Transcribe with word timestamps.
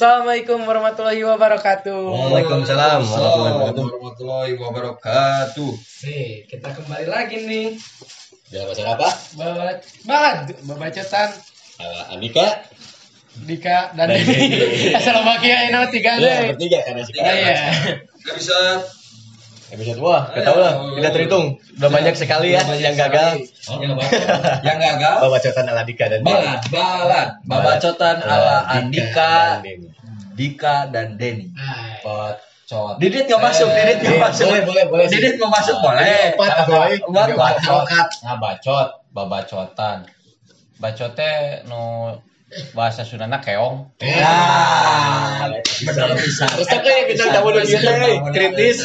Assalamualaikum 0.00 0.64
warahmatullahi 0.64 1.20
wabarakatuh. 1.28 1.92
Waalaikumsalam 2.32 3.04
warahmatullahi 3.04 3.52
wabarakatuh. 3.52 3.84
warahmatullahi 3.84 4.52
wabarakatuh. 4.56 5.72
Nih, 6.08 6.28
kita 6.48 6.68
kembali 6.72 7.04
lagi 7.04 7.36
nih. 7.44 7.76
Dalam 8.48 8.72
masalah 8.72 8.96
apa? 8.96 9.10
Babat, 9.36 9.76
bad, 10.08 10.38
babacotan 10.64 11.28
Ala 11.84 12.16
Andika. 12.16 12.64
Dika 13.44 13.92
dan. 13.92 14.08
Denny. 14.08 14.96
Assalamualaikum 15.04 15.68
ini 15.68 15.92
tiga 15.92 16.16
Ya, 16.16 16.48
deh. 16.48 16.56
bertiga 16.56 16.78
karena 16.80 17.00
Iya, 17.04 17.08
sekarang. 17.12 17.36
iya. 17.36 17.60
Episode 18.24 18.82
Episode 19.70 20.02
wah, 20.02 20.26
gak 20.34 20.42
tau 20.42 20.58
lah, 20.58 20.98
tidak 20.98 21.10
terhitung. 21.14 21.54
Udah 21.78 21.90
banyak 21.94 22.18
sekali 22.18 22.58
ya 22.58 22.62
yang 22.74 22.98
gagal. 22.98 23.38
yang 23.70 23.94
yang 24.66 24.78
gagal. 24.82 25.16
Babacotan 25.22 25.64
ala 25.70 25.86
Dika 25.86 26.10
dan 26.10 26.26
Balad, 26.26 26.58
balad, 26.74 27.28
babacotan 27.46 28.18
ala 28.18 28.66
Andika. 28.66 29.62
Dika 30.40 30.88
dan 30.88 31.20
Denny. 31.20 31.52
Pocot. 32.00 32.96
Didit 32.96 33.28
nggak 33.28 33.42
masuk, 33.44 33.68
Didit 33.68 33.98
nggak 34.00 34.16
Eh, 34.16 34.20
masuk. 34.24 34.46
boleh, 34.48 34.62
boleh, 34.64 34.84
boleh. 34.88 35.06
Didit 35.12 35.36
mau 35.36 35.52
masuk 35.52 35.76
boleh. 35.84 36.32
Empat, 36.32 36.64
boy. 36.64 36.92
Buat 37.12 37.28
Bacot, 37.36 37.84
bacot. 37.84 38.08
ngabacot, 38.24 38.88
babacotan. 39.12 39.98
Bacote 40.80 41.32
nu 41.68 42.16
bahasa 42.74 43.06
Sundana 43.06 43.38
keong. 43.38 43.94
Ya, 44.02 45.46
benar 45.86 46.18
bisa. 46.18 46.50
Terus 46.50 46.66
ya 46.66 47.06
kita 47.06 47.24
tahu 47.30 47.54
dulu 47.54 47.62
dia 47.62 47.78
teh 47.78 48.14
kritis. 48.34 48.78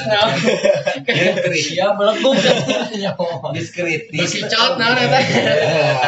Iya, 1.74 1.98
beleguk. 1.98 2.38
Diskritis. 3.56 4.30
Kicot 4.38 4.78
nah 4.78 4.94
eta. 4.94 5.20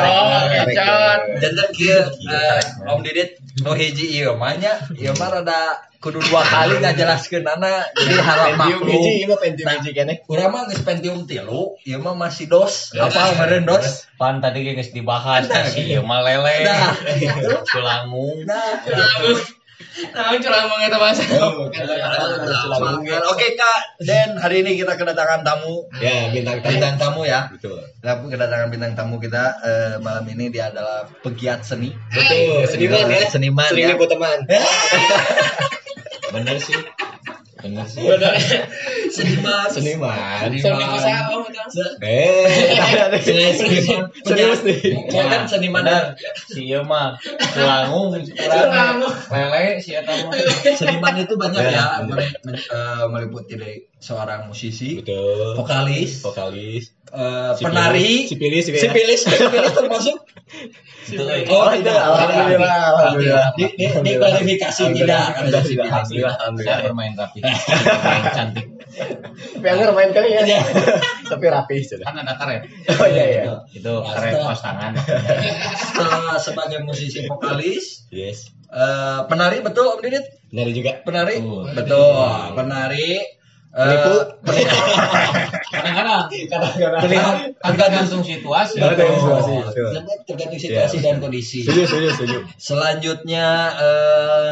Oh, 0.05 0.45
kicot. 0.69 1.21
Jantan 1.41 1.67
kieu 1.73 2.01
eh, 2.29 2.61
Om 2.85 3.01
Didit 3.01 3.41
nu 3.65 3.73
hiji 3.73 4.21
ieu 4.21 4.37
mah 4.37 4.53
nya, 4.53 4.77
ieu 4.93 5.13
mah 5.17 5.29
rada 5.33 5.81
kudu 5.97 6.21
dua 6.21 6.45
kali 6.45 6.77
ngajelaskeun 6.77 7.41
nana 7.41 7.81
jadi 7.97 8.21
harap 8.21 8.45
Pentium 8.53 8.79
maklum. 8.85 8.93
hiji, 8.93 9.11
ini 9.25 9.35
pentium 9.35 9.67
hiji 9.81 9.91
kene. 9.97 10.13
Urang 10.29 10.49
mah 10.53 10.61
geus 10.69 10.81
Pentium 10.85 11.25
3, 11.25 11.41
ieu 11.89 11.99
mah 11.99 12.13
masih 12.13 12.45
dos. 12.45 12.93
Apa 12.93 13.33
meureun 13.33 13.65
dos? 13.65 14.05
Pan 14.21 14.37
tadi 14.37 14.61
geus 14.77 14.93
dibahas 14.93 15.49
si 15.73 15.89
ieu 15.89 16.05
mah 16.05 16.21
lele. 16.21 16.63
Nah, 16.63 16.93
Tulangung. 17.73 18.45
nah. 18.45 18.85
Nah, 20.09 20.33
curang 20.41 20.65
banget 20.73 20.89
bahasa. 20.97 21.21
Oke 23.29 23.47
Kak, 23.53 23.79
Dan 24.01 24.41
hari 24.41 24.65
ini 24.65 24.73
kita 24.81 24.97
kedatangan 24.97 25.45
tamu 25.45 25.85
Ya, 26.01 26.33
bintang 26.33 26.65
tamu. 26.65 26.71
bintang 26.73 26.95
tamu 26.97 27.21
ya. 27.29 27.45
Betul. 27.53 27.85
Kita 28.01 28.25
kedatangan 28.25 28.67
bintang 28.73 28.93
tamu 28.97 29.21
kita 29.21 29.43
eh, 29.61 29.95
malam 30.01 30.25
ini 30.33 30.49
dia 30.49 30.73
adalah 30.73 31.05
pegiat 31.21 31.61
seni. 31.61 31.93
Betul, 32.09 32.65
seniman 32.65 33.05
ya. 33.05 33.21
Seniman 33.29 33.71
ya. 33.77 33.93
ikut 33.93 34.09
teman. 34.09 34.39
Bener 36.33 36.57
sih. 36.57 36.77
Seniman. 39.15 39.67
Seniman. 39.69 40.49
Om. 40.53 41.43
Eh, 42.01 43.17
Seniman. 43.27 44.13
serius 44.25 44.61
nih. 44.61 44.79
Ya 45.09 45.23
kan 45.25 45.43
seniman 45.49 45.83
Bener. 45.87 46.05
Si 46.49 46.61
ieu 46.69 46.83
mah 46.85 47.17
tulangung 47.53 48.13
urang 48.13 49.01
lele 49.31 49.81
si 49.81 49.97
eta 49.97 50.13
mah. 50.27 50.33
seniman 50.77 51.15
itu 51.17 51.33
banyak 51.37 51.61
Ya, 51.67 52.01
eh, 52.05 53.03
meliputi 53.09 53.57
dari 53.57 53.85
seorang 53.97 54.47
musisi, 54.49 55.01
vokalis, 55.57 56.21
Vokalis. 56.21 56.96
Eh, 57.09 57.51
Sipilis. 57.53 57.63
penari, 57.63 58.11
Sipilis, 58.25 58.63
sipilis. 58.65 58.83
sipilis, 58.83 59.21
sipilis 59.23 59.73
termasuk. 59.73 60.17
Oh, 61.47 61.71
tidak. 61.71 61.95
Alhamdulillah. 61.95 62.79
Alhamdulillah. 62.91 63.47
Di 63.55 64.11
klarifikasi 64.17 64.83
tidak 64.93 65.23
ada 65.33 65.47
Tidak, 65.47 65.61
sipilis. 65.63 65.87
Alhamdulillah. 65.87 66.33
Saya 66.33 66.41
Alhamdulillah. 66.43 66.77
bermain 66.83 67.13
rapi. 67.15 67.39
Bermain 67.47 68.23
cantik. 68.33 68.65
Tapi 69.27 69.67
anggar 69.67 69.91
main 69.93 70.09
kali 70.09 70.29
ya. 70.31 70.41
Tapi 71.31 71.45
rapi 71.47 71.75
sudah. 71.79 72.07
Kan 72.07 72.17
ada 72.17 72.33
karet. 72.33 72.65
Oh 72.91 73.07
iya 73.07 73.23
iya. 73.29 73.41
Itu 73.69 73.93
karet 74.01 74.33
pasangan. 74.35 74.91
Sebagai 76.39 76.83
musisi 76.83 77.23
vokalis, 77.23 78.07
Yes. 78.09 78.49
eh, 78.67 79.19
penari 79.27 79.59
betul 79.59 79.95
Om 79.95 79.99
Didit? 80.01 80.25
Benar 80.47 80.67
juga. 80.71 80.91
Penari? 81.03 81.35
Betul. 81.39 81.63
Betul, 81.75 82.29
penari. 82.55 83.11
Eh, 83.77 83.85
Penipu? 83.85 84.15
Kadang-kadang 85.77 86.21
Kadang-kadang. 86.27 87.01
Terlihat 87.05 87.35
tergantung 87.61 88.23
situasi. 88.25 88.77
Tergantung 88.81 89.21
situasi. 89.21 89.53
Tergantung 90.25 90.61
situasi 90.61 90.97
dan 91.05 91.15
kondisi. 91.21 91.61
Setuju, 91.61 91.85
setuju, 91.85 92.07
setuju. 92.17 92.37
Selanjutnya 92.57 93.47
eh 93.77 94.51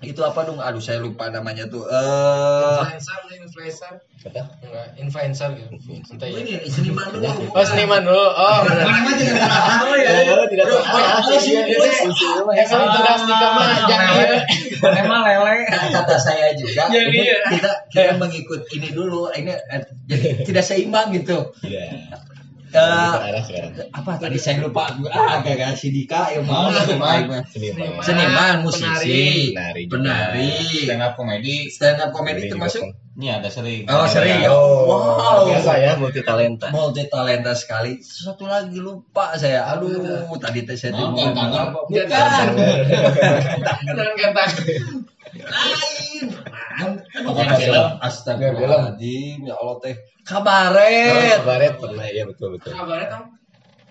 itu 0.00 0.20
apa 0.20 0.40
dong? 0.42 0.56
Aduh 0.56 0.80
saya 0.80 0.96
lupa 0.98 1.28
namanya 1.28 1.68
tuh. 1.68 1.84
Eh 1.84 1.98
Influencer, 2.80 3.18
influencer. 3.36 3.92
Kata? 4.20 4.42
Enggak, 4.60 4.86
influencer 4.96 5.48
gitu. 5.56 5.76
Entah 6.08 6.28
ya. 6.28 6.40
ini 6.40 6.60
seniman 6.64 7.08
dulu. 7.08 7.24
Oh, 7.52 7.64
seniman 7.64 8.00
dulu. 8.04 8.20
Oh, 8.20 8.58
benar. 8.64 8.86
Oh 9.80 9.96
Ya, 9.96 10.44
tidak 10.48 10.64
tahu. 10.68 10.80
Oh, 10.80 11.00
oh, 11.24 11.38
si- 11.40 11.56
Ya 11.56 12.64
kan 12.64 12.80
tugas 12.92 13.20
Dika 13.24 13.48
mah 13.52 13.68
jangan. 13.84 14.12
Emang 14.96 15.20
lele. 15.24 15.68
kata 15.68 16.16
saya 16.16 16.52
juga 16.56 16.88
Ya, 16.88 17.00
ini 17.04 17.20
iya. 17.28 17.36
kita 17.48 17.70
kita 17.92 18.12
mengikut 18.16 18.64
ini 18.72 18.88
dulu 18.92 19.28
ini 19.32 19.52
eh, 19.52 19.84
jadi 20.08 20.44
tidak 20.48 20.64
seimbang 20.64 21.12
gitu. 21.12 21.52
Sekarang. 22.70 23.74
apa 23.90 24.10
tadi 24.16 24.38
saya 24.38 24.62
lupa 24.62 24.94
ah 25.06 25.38
agak 25.38 25.74
si 25.74 25.90
Dika 25.90 26.30
ya 26.30 26.38
mau 26.40 26.70
Seniman. 26.70 27.42
seniman 28.00 28.54
musisi 28.62 29.50
Penari 29.50 29.84
penari 29.84 30.50
Stand 30.86 31.02
up 31.02 31.12
comedy. 31.14 31.66
stand 31.66 31.98
up 31.98 32.10
Penari 32.10 32.46
termasuk 32.46 32.82
juga. 32.86 32.98
Ini 33.10 33.36
ada 33.36 33.52
sering. 33.52 33.84
Oh, 33.84 34.06
sering. 34.06 34.48
Oh, 34.48 34.86
Wow. 34.86 35.44
Biasa 35.44 35.76
ya 35.76 35.92
multi 35.94 36.22
talenta. 36.22 36.70
multi 36.70 37.04
talenta 37.04 37.52
sekali 37.52 38.00
satu 38.00 38.46
lagi 38.46 38.78
lupa 38.78 39.34
saya 39.34 39.66
aduh 39.68 39.92
tadi 40.38 40.64
teh 40.64 40.72
saya 40.72 40.94
Oh, 40.94 41.12
tuh- 41.12 41.28
gantangan. 41.28 41.74
bukan 41.84 42.06
Jangan 43.90 44.14
kata. 44.24 44.42
Lain 46.80 47.24
Bukan 47.26 47.46
film. 47.60 47.86
Astagfirullahaladzim 48.00 49.38
ya 49.44 49.54
Allah 49.60 49.76
teh 49.84 49.94
Oh, 50.20 50.36
kabaret 50.36 51.42
Kabaret 51.42 51.74
pernah 51.80 52.06
ya 52.06 52.22
betul 52.28 52.48
betul. 52.54 52.70
Kabarnya 52.76 53.06
Tom? 53.10 53.22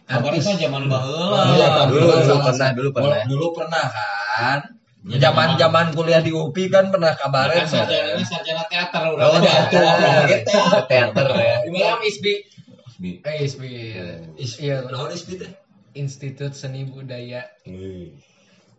Kabarnya 0.07 0.41
kan 0.41 0.55
zaman 0.57 0.83
baheula. 0.87 1.41
Iya, 1.53 1.67
dulu, 1.85 2.05
salah 2.09 2.17
dulu 2.17 2.21
satu. 2.23 2.45
pernah, 2.47 2.69
dulu 2.73 2.89
pernah. 2.95 3.21
Dulu 3.27 3.45
pernah 3.53 3.85
kan. 3.91 4.59
Zaman 4.99 5.49
zaman 5.55 5.85
kuliah 5.95 6.21
di 6.21 6.31
UPI 6.31 6.65
kan 6.71 6.85
pernah 6.91 7.11
kabaret. 7.15 7.65
Kan 7.65 7.87
sarjana 7.87 8.23
sarjana 8.23 8.63
teater 8.71 9.03
udah. 9.15 9.25
Oh, 9.25 9.39
teater. 9.41 9.83
Gitu. 10.31 10.57
Teater 10.87 11.27
ya. 11.33 11.55
Di 11.65 11.69
mana 11.71 12.03
ISBI? 12.03 12.33
Bi. 12.99 13.11
Eh, 13.23 13.35
ISBI. 13.47 13.75
Iya, 14.59 14.83
Naon 14.91 15.11
isbi 15.15 15.39
teh? 15.39 15.51
Institut 15.97 16.53
Seni 16.53 16.85
Budaya 16.85 17.47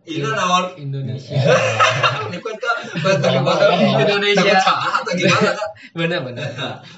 Ini 0.11 0.25
naon? 0.25 0.65
Indonesia. 0.81 1.37
Ini 1.37 2.39
kan 2.41 2.57
kak, 2.57 2.77
kan 3.05 3.21
gimana? 3.21 3.65
Indonesia. 4.01 4.41
Takut 4.41 4.65
salah 4.65 4.93
atau 5.05 5.13
gimana 5.13 5.51
kak? 5.53 5.71
Benar, 5.93 6.21
benar. 6.25 6.49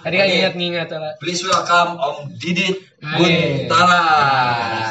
Tadi 0.07 0.15
kan 0.15 0.27
Oke. 0.31 0.37
ingat-ingat 0.39 0.89
lah. 0.95 1.13
Please 1.19 1.43
welcome 1.43 1.99
Om 1.99 2.17
Didit. 2.39 2.79
Guntara. 3.03 4.03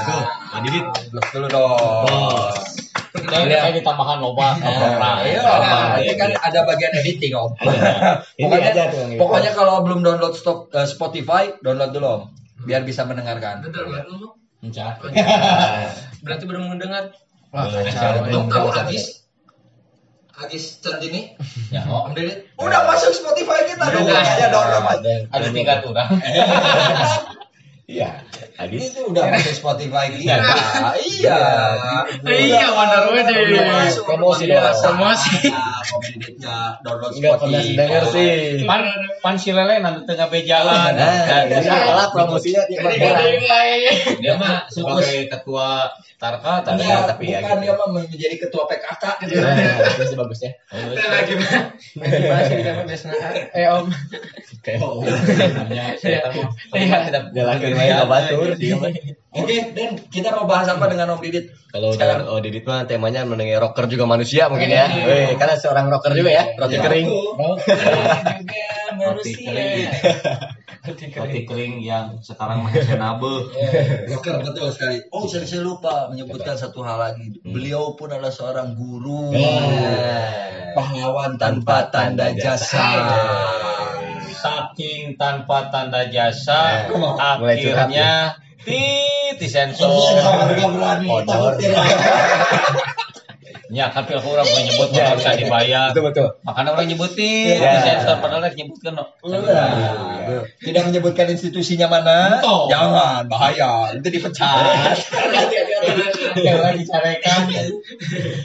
Tuh, 0.04 0.24
Om 0.28 0.62
Didit. 0.68 0.86
Blok 1.16 1.28
dulu 1.32 1.48
dong. 1.48 2.04
Bos. 2.04 2.92
Dan 3.12 3.48
kayak 3.48 3.76
ditambahan 3.80 4.24
loba 4.24 4.56
iya, 5.24 5.44
nanti 5.44 6.16
kan 6.16 6.32
ada 6.32 6.64
bagian 6.64 6.96
editing 6.96 7.36
om. 7.36 7.52
Ini 7.60 8.48
Pokoknya, 8.48 8.72
aja 8.72 8.84
tuh 8.88 8.98
yang 9.04 9.20
pokoknya 9.20 9.52
kalau 9.52 9.84
belum 9.84 10.00
download 10.00 10.36
stop 10.36 10.72
eh, 10.72 10.88
Spotify, 10.88 11.52
download 11.60 11.92
dulu 11.92 12.08
om, 12.08 12.22
biar 12.64 12.88
bisa 12.88 13.04
mendengarkan. 13.04 13.68
Betul. 13.68 13.92
Mencah. 14.64 14.96
Berarti 16.24 16.44
baru 16.48 16.60
mendengar. 16.72 17.12
Wah, 17.52 17.68
kacau. 17.68 18.32
Om 18.32 18.48
tahu 18.48 18.68
Agis? 18.72 19.28
Agis 20.40 20.80
Centini? 20.80 21.36
Ya, 21.68 21.84
oh. 21.92 22.08
Udah 22.64 22.82
masuk 22.88 23.12
Spotify 23.12 23.68
kita 23.68 23.92
dong. 23.92 24.08
Udah. 24.08 24.24
Download 24.48 24.86
aja. 24.88 25.14
Ada 25.30 25.48
tiga 25.52 25.74
orang. 25.84 26.10
Iya. 27.92 28.24
Hadis. 28.56 28.82
Itu 28.90 29.10
udah 29.10 29.24
masuk 29.28 29.54
Spotify 29.54 30.06
kita. 30.10 30.38
Iya. 30.98 31.40
Iya, 32.22 32.66
benar 32.70 33.04
wede. 33.10 33.34
Udah 33.34 33.66
masuk 33.80 34.04
Promosi 34.06 34.44
dong. 34.46 34.62
Promosi. 34.76 35.36
Nah, 35.48 35.80
Komdiditnya 35.82 36.56
download 36.82 37.12
Enggak 37.14 37.36
pernah 37.38 37.60
Spotify. 37.60 37.78
dengar 37.78 38.04
sih. 38.08 38.34
Pan 38.64 38.82
pan 39.20 39.36
si 39.36 39.50
lele 39.50 39.76
nanti 39.78 40.02
tengah 40.04 40.28
bejalan. 40.28 40.92
Nah, 40.94 41.26
Dan 41.26 41.44
jadi 41.48 41.68
kalah 41.68 42.08
promosinya 42.10 42.62
cuma 42.66 42.90
kurang. 42.90 43.22
dia 44.18 44.34
mah 44.36 44.66
sebagai 44.68 45.20
ketua 45.28 45.90
Tarka, 46.16 46.62
Tarka 46.62 46.78
Enggak, 46.78 47.02
tapi 47.10 47.24
ya. 47.28 47.42
bukan 47.42 47.58
dia 47.60 47.74
mah 47.74 47.88
menjadi 47.92 48.36
ketua 48.38 48.64
PKK. 48.66 49.04
Nah, 49.42 49.54
itu 49.90 50.04
sih 50.06 50.16
bagusnya. 50.16 50.52
Lagi 50.72 51.34
sana 52.62 52.82
biasanya? 52.86 53.18
Eh 53.52 53.66
Om. 53.68 53.86
Kayak 54.62 54.80
Namanya 55.58 55.84
saya 55.98 56.20
tahu. 56.24 56.46
Iya. 56.78 56.98
tidak 57.10 57.24
Jalakin 57.34 57.74
main 57.74 58.06
batur 58.06 58.31
sih. 58.58 58.72
Oke, 59.32 59.72
Dan 59.72 59.96
kita 60.12 60.36
mau 60.36 60.44
bahas 60.44 60.68
apa 60.68 60.92
dengan 60.92 61.16
Om 61.16 61.24
Didit? 61.24 61.56
Kalau 61.72 61.96
dengan 61.96 62.28
Oh 62.28 62.44
Didit 62.44 62.68
mah 62.68 62.84
temanya 62.84 63.24
mengenai 63.24 63.56
rocker 63.56 63.88
juga 63.88 64.04
manusia 64.04 64.52
mungkin 64.52 64.68
ya. 64.68 64.92
Weh, 65.08 65.40
karena 65.40 65.56
seorang 65.56 65.88
rocker 65.88 66.12
juga 66.12 66.32
ya, 66.36 66.44
roti 66.60 66.76
kering. 66.76 67.08
Roti 69.00 69.34
kering. 69.40 69.88
Roti 71.16 71.40
kering 71.48 71.74
yang 71.80 72.20
sekarang 72.20 72.68
fashionable. 72.68 73.56
Rocker 74.12 74.36
betul 74.44 74.68
sekali. 74.76 75.00
Oh, 75.16 75.24
saya, 75.32 75.48
saya 75.48 75.64
lupa 75.64 76.12
menyebutkan 76.12 76.60
satu 76.60 76.84
hal 76.84 77.00
lagi. 77.00 77.40
Beliau 77.40 77.96
pun 77.96 78.12
adalah 78.12 78.36
seorang 78.36 78.76
guru. 78.76 79.32
Pahlawan 80.76 81.40
tanpa 81.40 81.88
tanda 81.88 82.36
jasa. 82.36 82.84
Saking 84.42 85.22
tanpa 85.22 85.70
tanda 85.70 86.10
jasa, 86.10 86.90
curhat 86.90 87.38
akhirnya 87.46 88.34
tit 88.66 89.38
disensor. 89.38 89.90
Kodor. 91.06 91.62
Ya 93.72 93.88
kan 93.88 94.04
pil 94.04 94.20
orang 94.20 94.44
boleh 94.44 94.64
nyebut 94.68 94.88
nggak 94.92 95.16
usah 95.16 95.40
dibayar. 95.40 95.96
Betul 95.96 96.12
betul. 96.12 96.28
Makanya 96.44 96.76
orang 96.76 96.92
nyebutin 96.92 97.56
Ya. 97.56 97.80
disensor 97.80 98.20
padahal 98.20 98.44
rek 98.44 98.60
nyebutkan 98.60 99.00
no. 99.00 99.08
Udah. 99.24 99.48
Tidak 100.60 100.84
menyebutkan 100.92 101.32
institusinya 101.32 101.88
mana? 101.88 102.44
Betul. 102.44 102.68
Jangan, 102.68 103.32
bahaya. 103.32 103.96
Itu 103.96 104.12
dipecat. 104.12 105.00
Yang 106.36 106.60
lagi 106.60 106.84
carekan. 106.84 107.42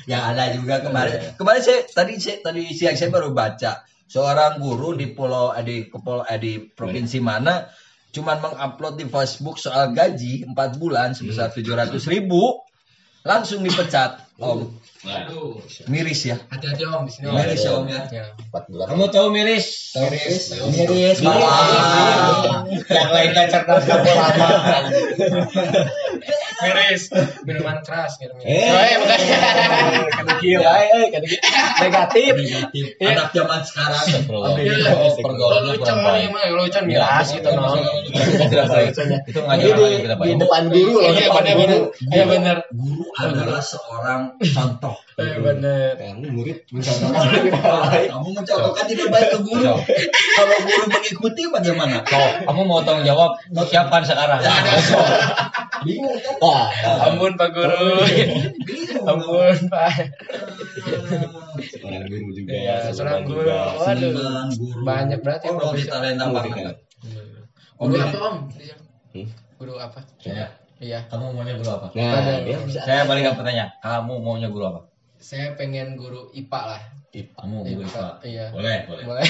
ya 0.07 0.31
ada 0.31 0.55
juga 0.55 0.79
kemarin. 0.87 1.35
Kemarin 1.35 1.63
saya 1.63 1.83
tadi 1.91 2.23
saya 2.23 2.39
tadi 2.47 2.63
siang 2.71 2.95
saya 2.95 3.11
baru 3.11 3.35
baca 3.35 3.83
seorang 4.07 4.63
guru 4.63 4.95
di 4.95 5.11
pulau 5.11 5.51
eh, 5.53 5.63
di 5.67 5.77
kepul 5.91 6.23
eh, 6.27 6.39
di 6.39 6.53
provinsi 6.63 7.19
mana 7.19 7.67
cuman 8.15 8.39
mengupload 8.41 8.97
di 8.97 9.07
Facebook 9.07 9.59
soal 9.59 9.93
gaji 9.93 10.47
4 10.49 10.81
bulan 10.81 11.13
sebesar 11.13 11.53
700 11.53 11.99
ribu 12.09 12.63
langsung 13.27 13.61
dipecat 13.61 14.23
om 14.39 14.71
Aduh. 15.07 15.63
miris 15.87 16.27
ya 16.27 16.35
Hati-hati 16.51 16.83
Om 16.83 17.07
di 17.07 17.13
sini. 17.15 17.31
Om. 17.31 17.39
miris 17.39 17.63
ya 17.63 17.73
om 17.79 17.87
ya 17.87 18.03
Ya. 18.11 18.27
Empat 18.35 18.67
bulan. 18.67 18.87
Kamu 18.91 19.07
tahu 19.07 19.27
miris? 19.31 19.95
miris 19.95 20.51
miris 20.67 21.19
malah 21.23 22.67
Yang 22.91 23.11
lainnya 23.15 23.45
cerdas 23.47 23.87
kamu 23.87 24.11
lama. 24.19 24.49
Miris. 26.65 27.03
Minuman 27.45 27.79
keras 27.85 28.17
gitu. 28.21 28.35
Eh. 28.45 28.71
Oh, 28.73 28.83
iya, 28.85 28.97
bukan. 29.01 29.19
Kedegil, 30.17 30.61
eh, 30.63 31.07
kedegil. 31.13 31.41
Negatif. 31.77 32.33
negatif 32.37 32.85
anak 33.01 33.29
zaman 33.33 33.61
sekarang 33.65 34.05
Iya. 34.57 34.93
Pergaulan 35.21 35.63
kurang 35.77 35.99
baik. 36.05 36.29
emang 36.29 36.45
lucon 36.57 36.85
miras 36.89 37.27
gitu 37.33 37.49
no. 37.53 37.73
Itu 39.27 39.41
ngajar 39.43 39.73
kita 39.77 40.15
di 40.17 40.35
depan 40.39 40.63
guru 40.71 40.93
loh, 41.01 41.11
Iya 41.13 41.27
depan 41.29 41.45
guru. 41.57 41.81
Iya 42.13 42.25
benar. 42.29 42.57
guru 42.73 43.05
adalah 43.17 43.63
seorang 43.63 44.21
contoh 44.41 44.97
Iya 45.17 45.39
benar. 45.41 45.93
Kamu 45.97 46.29
murid 46.29 46.59
kamu 48.07 48.29
mencontohkan 48.37 48.85
tidak 48.85 49.09
baik 49.09 49.29
ke 49.33 49.39
guru 49.41 49.73
kalau 50.37 50.57
guru 50.61 50.85
mengikuti 50.93 51.43
bagaimana 51.49 52.05
kamu 52.45 52.61
mau 52.69 52.85
tanggung 52.85 53.07
jawab 53.09 53.41
siapkan 53.69 54.03
sekarang. 54.05 54.41
bingung 55.87 56.19
kan 56.19 56.37
Ampun 57.07 57.33
Pak 57.39 57.49
Guru. 57.55 57.87
Ampun 59.07 59.57
Pak. 59.71 59.93
seorang 61.57 62.05
guru 62.11 62.27
juga. 62.35 62.51
Iya, 62.53 62.75
seorang 62.93 63.23
guru. 63.25 63.47
Waduh. 63.49 64.11
Guru 64.53 64.83
Banyak 64.85 65.19
berarti 65.23 65.47
oh, 65.49 65.57
profesi. 65.63 65.89
talenta 65.89 66.27
banget 66.29 66.77
Guru 67.79 67.95
apa 67.97 68.19
Om? 68.19 68.37
Hmm? 69.15 69.27
Guru 69.57 69.75
apa? 69.81 70.01
Saya, 70.21 70.47
Iya. 70.77 71.09
kamu 71.09 71.33
maunya 71.33 71.55
guru 71.57 71.71
apa? 71.73 71.87
Nah, 71.97 72.45
dia 72.45 72.59
bisa. 72.61 72.81
Saya 72.85 73.09
balik 73.09 73.25
ke 73.25 73.33
pertanyaan. 73.41 73.71
Kamu 73.81 74.21
maunya 74.21 74.49
guru 74.53 74.65
apa? 74.69 74.81
Saya 75.17 75.57
pengen 75.57 75.97
guru 75.97 76.29
IPA 76.37 76.61
lah. 76.77 76.83
Kamu 77.09 77.65
guru 77.65 77.81
IPA. 77.81 78.05
Iya. 78.23 78.45
Boleh, 78.53 78.77
boleh. 78.85 79.03
Boleh. 79.09 79.25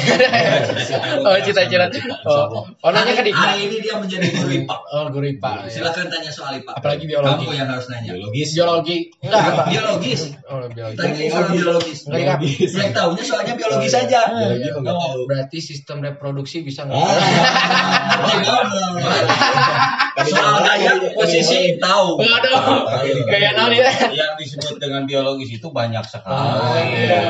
oh 1.23 1.37
cita-cita. 1.39 1.87
Oh, 2.25 2.67
oh 2.67 2.91
nanya 2.91 3.13
ke 3.13 3.23
Dika. 3.23 3.39
hari 3.39 3.63
ini 3.65 3.77
dia 3.79 3.95
menjadi 3.95 4.27
guru 4.29 4.49
IPA 4.51 4.77
Oh 4.91 5.07
guru 5.07 5.25
IPA. 5.29 5.51
ya. 5.63 5.69
silakan 5.71 6.05
tanya 6.09 6.29
soal 6.29 6.59
IPA 6.59 6.73
Apalagi 6.75 7.05
biologi. 7.05 7.45
kamu 7.47 7.53
yang 7.55 7.69
harus 7.71 7.87
nanya 7.87 8.11
Biologis. 8.11 8.49
Biologi. 8.53 8.97
Enggak. 9.21 9.41
Pak. 9.55 9.67
biologis 9.71 10.21
Oh 10.45 10.59
biologi. 10.67 10.97
tanya 10.99 11.17
soal 11.29 11.47
biologis 11.49 11.99
Enggak 12.05 12.37
Dika. 12.43 12.75
yang 12.75 12.93
tahunya 12.93 13.23
soalnya 13.23 13.55
biologis 13.55 13.91
saja 13.93 14.21
Biologi 14.27 14.67
nggak 14.67 14.97
tahu. 14.99 15.21
Berarti 15.27 15.59
sistem 15.61 15.97
reproduksi 16.03 16.57
bisa 16.61 16.83
nggak? 16.83 16.99
soal 20.25 20.65
gaya 20.65 20.93
posisi 21.13 21.77
tahu 21.77 22.17
Waduh. 22.17 22.89
Gaya 23.29 23.51
ya? 23.69 23.91
Yang 24.09 24.33
disebut 24.41 24.77
dengan 24.79 25.05
biologis 25.05 25.53
itu 25.53 25.69
banyak 25.69 26.01
sekali. 26.03 26.33
Ah, 26.33 26.81
iya. 26.81 27.21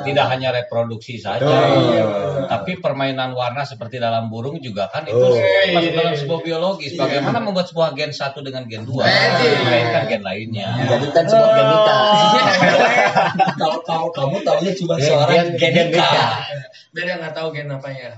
Tidak 0.00 0.26
hanya 0.26 0.48
reproduksi 0.50 1.18
saja, 1.18 1.44
Iya. 1.44 2.06
tapi 2.46 2.78
permainan 2.78 3.34
warna 3.34 3.62
seperti 3.62 3.98
dalam 3.98 4.30
burung 4.30 4.56
juga 4.58 4.88
kan 4.88 5.04
itu 5.04 5.18
Oh. 5.18 5.36
masuk 5.70 5.92
dalam 5.92 6.14
sebuah 6.14 6.40
biologis. 6.40 6.96
Bagaimana 6.96 7.38
membuat 7.38 7.68
sebuah 7.68 7.92
gen 7.92 8.10
satu 8.10 8.40
dengan 8.40 8.64
gen 8.64 8.86
dua, 8.86 9.04
Iya. 9.04 9.60
memainkan 9.60 10.02
gen 10.08 10.22
lainnya. 10.22 10.68
Jadikan 10.80 11.24
sebuah 11.26 11.50
genika. 11.52 11.98
kalau 13.56 13.78
kalau 13.82 14.08
kamu 14.10 14.36
tahunya 14.40 14.72
cuma 14.74 14.94
Gen- 14.96 15.06
seorang 15.06 15.36
gen- 15.36 15.58
genetika 15.58 16.08
genetika. 16.08 16.32
Beda 16.90 17.22
nggak 17.22 17.34
tahu 17.38 17.54
gen 17.54 17.70
apa 17.70 17.88
ya. 17.94 18.10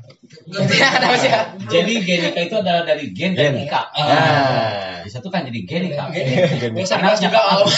Tahu 0.48 1.16
sih. 1.20 1.30
Jadi 1.68 1.92
genika 2.08 2.40
itu 2.40 2.56
adalah 2.56 2.88
dari 2.88 3.12
gen 3.12 3.36
dan 3.36 3.52
Gen. 3.52 3.68
ika. 3.68 3.82
Nah, 3.92 5.04
Disatukan 5.04 5.44
jadi 5.52 5.60
genika. 5.68 6.08
Gak 6.08 6.80
usah 6.80 6.96
dibahas 6.96 7.20
juga 7.20 7.40
Om. 7.60 7.68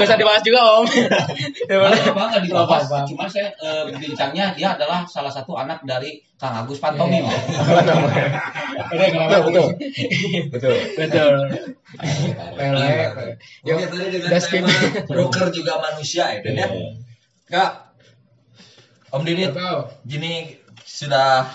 Gak 0.00 0.06
usah 0.08 0.16
dibahas 0.16 0.42
juga 0.46 0.60
Om. 0.80 0.84
Ya. 1.68 1.78
Apa 2.16 2.22
nggak 2.32 2.42
dibahas? 2.48 2.84
Cuma 3.12 3.28
saya 3.28 3.52
eh, 3.60 3.84
bincangnya 3.92 4.56
dia 4.56 4.72
adalah 4.72 5.04
salah 5.04 5.28
satu 5.28 5.52
anak 5.52 5.84
dari 5.84 6.24
Kang 6.40 6.64
Agus 6.64 6.80
Pantomim. 6.80 7.24
Iya. 7.24 7.38
Udah 8.96 9.08
kenapa? 9.12 9.40
betul, 9.44 9.68
betul. 10.52 10.74
Betul. 10.96 11.34
Yuk, 13.64 13.76
Oke, 13.76 13.84
tadi 13.88 14.06
dengan 14.16 14.40
tema 14.40 14.68
broker 15.08 15.46
juga 15.52 15.72
manusia 15.80 16.24
ya, 16.28 16.40
Dan 16.44 16.54
ya. 16.56 16.66
Kak, 17.46 17.85
Om 19.16 19.24
Didit, 19.24 19.56
gini 20.04 20.60
sudah 20.84 21.48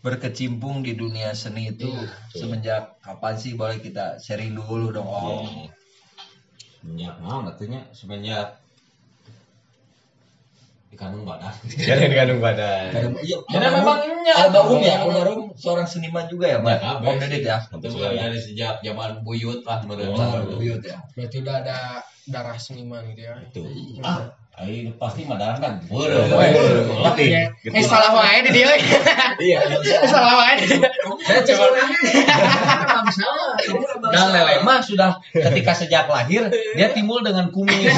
berkecimpung 0.00 0.80
di 0.80 0.96
dunia 0.96 1.36
seni 1.36 1.68
itu 1.68 1.92
semenjak 2.32 2.96
kapan 3.04 3.36
sih 3.36 3.52
boleh 3.52 3.84
kita 3.84 4.16
sharing 4.16 4.56
dulu 4.56 4.88
dong 4.96 5.04
Om? 5.04 5.68
Semenjak 6.80 7.14
nah, 7.20 7.44
katanya 7.52 7.80
semenjak 7.92 8.48
di 10.88 10.96
kandung 10.96 11.28
badan. 11.28 11.52
Jangan 11.88 12.08
dikandung 12.08 12.40
badan. 12.40 13.16
Iya, 13.20 13.36
Karena 13.48 13.68
memangnya 13.80 14.34
almarhum 14.36 14.80
ya, 14.80 14.96
almarhum 15.04 15.40
seorang 15.56 15.88
seniman 15.88 16.28
juga 16.28 16.52
ya, 16.52 16.58
Pak? 16.64 16.76
Ya, 16.80 16.92
Om 16.96 17.16
Didit 17.20 17.44
ya. 17.44 17.58
Itu 17.60 17.96
dari 18.00 18.38
sejak 18.40 18.80
zaman 18.80 19.20
buyut 19.20 19.64
lah 19.68 19.84
menurut 19.84 20.16
Oh, 20.16 20.56
buyut 20.56 20.80
ya. 20.80 21.04
Berarti 21.12 21.36
udah 21.44 21.54
ada 21.60 21.76
darah 22.24 22.56
seniman 22.56 23.04
gitu 23.12 23.24
ya. 23.24 23.36
Itu. 23.44 23.62
Ah, 24.00 24.32
ini 24.60 24.92
pasti 25.00 25.24
madaran 25.24 25.56
kan. 25.58 25.74
Beureum. 25.88 26.28
Ngerti. 26.28 27.24
Ya. 27.32 27.48
Eh 27.72 27.80
salah 27.82 28.12
wae 28.12 28.44
di 28.44 28.50
dia. 28.52 28.68
Iya, 29.40 29.58
Eh, 29.64 30.06
Salah 30.06 30.34
wae 30.38 30.54
dia. 30.60 30.86
Saya 31.24 31.40
coba 31.48 31.66
Dan 34.12 34.26
lele 34.30 34.60
mah 34.60 34.84
sudah 34.84 35.18
ketika 35.32 35.72
sejak 35.72 36.04
lahir 36.06 36.52
dia 36.76 36.92
timbul 36.92 37.24
dengan 37.24 37.48
kumis. 37.48 37.90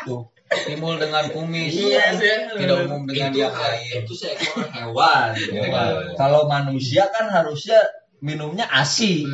Itu. 0.00 0.26
Timbul 0.64 0.96
dengan 0.96 1.28
kumis. 1.28 1.76
Iya. 1.76 2.16
Tidak 2.56 2.76
umum 2.88 3.04
dengan 3.04 3.30
itu, 3.36 3.44
yang 3.44 3.52
lain. 3.54 4.00
itu 4.00 4.12
seekor 4.16 4.64
hewan. 4.72 5.36
Hewan. 5.36 6.16
Kalau 6.16 6.48
manusia 6.48 7.04
kan 7.12 7.28
harusnya 7.28 7.84
minumnya 8.24 8.64
ASI. 8.68 9.24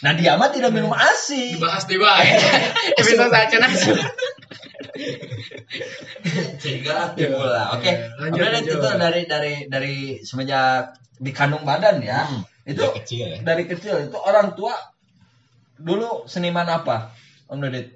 Nah 0.00 0.12
dia 0.16 0.36
mah 0.40 0.48
tidak 0.50 0.72
minum 0.72 0.92
ASI. 0.92 1.56
Dibahas 1.56 1.84
di 1.84 1.96
wae. 2.00 2.28
Episode 2.96 3.30
saja 3.30 3.56
nasi. 3.60 3.92
Timbul 7.14 7.48
lah. 7.48 7.76
Oke. 7.76 7.92
Lanjut, 8.20 8.40
Udah 8.40 8.60
itu 8.60 8.76
dari 8.80 9.22
dari 9.28 9.54
dari 9.68 9.96
semenjak 10.24 10.96
di 11.20 11.30
kandung 11.30 11.62
badan 11.66 12.00
ya. 12.00 12.26
Itu 12.64 12.96
kecil 12.96 13.28
ya. 13.28 13.38
dari 13.44 13.68
kecil 13.68 14.08
itu 14.08 14.16
orang 14.16 14.56
tua 14.56 14.72
dulu 15.76 16.24
seniman 16.24 16.64
apa 16.64 17.12
Om 17.50 17.60
Dodit 17.60 17.92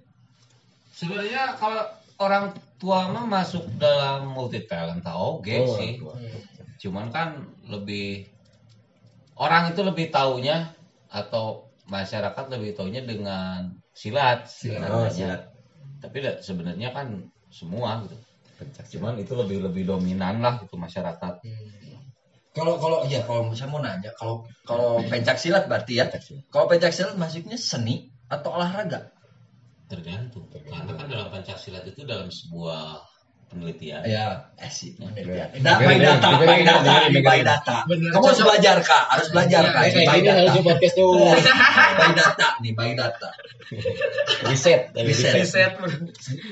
Sebenarnya 0.92 1.56
kalau 1.56 1.88
orang 2.20 2.52
tua 2.76 3.08
mah 3.08 3.24
masuk 3.24 3.64
dalam 3.80 4.28
multi 4.28 4.60
talent 4.68 5.00
oke 5.08 5.48
Oh, 5.64 5.78
sih. 5.80 5.96
tua. 5.96 6.20
Cuman 6.76 7.08
kan 7.08 7.48
lebih 7.64 8.28
orang 9.38 9.72
itu 9.72 9.80
lebih 9.86 10.10
taunya 10.12 10.74
atau 11.08 11.72
masyarakat 11.88 12.44
lebih 12.52 12.76
taunya 12.76 13.00
dengan 13.00 13.72
silat 13.96 14.44
Silat. 14.50 14.90
Oh, 14.92 15.08
silat. 15.08 15.48
Tapi 15.98 16.20
sebenarnya 16.44 16.92
kan 16.92 17.32
semua 17.48 18.04
gitu. 18.04 18.16
Cuman 18.98 19.16
itu 19.22 19.32
lebih 19.38 19.64
lebih 19.64 19.82
dominan 19.88 20.42
lah 20.42 20.60
gitu 20.62 20.76
masyarakat. 20.76 21.40
kalau 22.48 22.74
kalau 22.82 23.06
ya 23.06 23.22
kalau 23.22 23.54
saya 23.54 23.70
mau 23.70 23.78
nanya 23.78 24.10
kalau 24.18 24.42
kalau 24.66 24.98
pencak 25.06 25.38
silat 25.38 25.70
berarti 25.70 26.02
ya 26.02 26.10
kalau 26.50 26.66
pencak 26.66 26.90
silat 26.90 27.14
masuknya 27.14 27.54
seni 27.54 28.10
atau 28.26 28.58
olahraga 28.58 29.14
Tergantung. 29.88 30.44
Karena 30.52 30.92
kan 30.92 31.06
dalam 31.08 31.28
Pancasila 31.32 31.80
itu 31.88 32.04
dalam 32.04 32.28
sebuah 32.28 33.07
penelitian. 33.48 34.00
ya 34.04 34.46
eh 34.60 34.70
sih 34.70 34.92
Ya. 34.98 35.48
Nah, 35.64 35.76
by 35.80 35.96
data, 35.98 36.28
by 36.40 36.60
data, 36.62 36.92
by 37.10 37.40
data. 37.42 37.76
Bener. 37.88 38.10
Kamu 38.12 38.24
harus 38.28 38.40
belajar 38.44 38.76
kak, 38.84 39.04
harus 39.12 39.28
belajar 39.32 39.62
Iya, 39.64 39.72
kak. 39.74 39.82
iya, 39.88 40.32
data, 40.32 40.32
harus 40.46 40.64
podcast 40.64 40.94
tuh. 40.94 41.10
by 42.00 42.10
data 42.14 42.48
nih, 42.60 42.72
by 42.76 42.90
data. 42.94 43.28
Riset. 44.48 44.92
Riset. 44.96 45.34
Riset. 45.38 45.72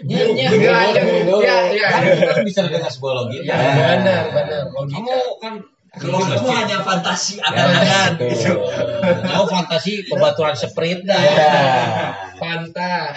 Ya, 0.04 0.24
ya, 0.28 0.48
Iya, 0.50 0.50
iya, 0.52 1.02
iya, 1.24 1.56
iya. 1.72 1.88
Kan 1.88 2.02
kita 2.04 2.32
bisa 2.44 2.60
dengan 2.68 2.90
sebuah 2.92 3.12
logika. 3.24 3.52
Ya, 3.54 3.72
benar, 3.96 4.22
benar. 4.34 4.62
Kamu 4.72 5.16
kan 5.40 5.54
Kalau 5.96 6.20
kamu 6.20 6.48
hanya 6.52 6.84
fantasi 6.84 7.40
angan-angan 7.40 8.20
gitu. 8.20 8.52
Kamu 9.24 9.44
fantasi 9.48 9.92
pembaturan 10.12 10.52
sprint 10.52 11.08
dah. 11.08 11.16
Ya. 11.16 11.52
Panta. 12.36 13.16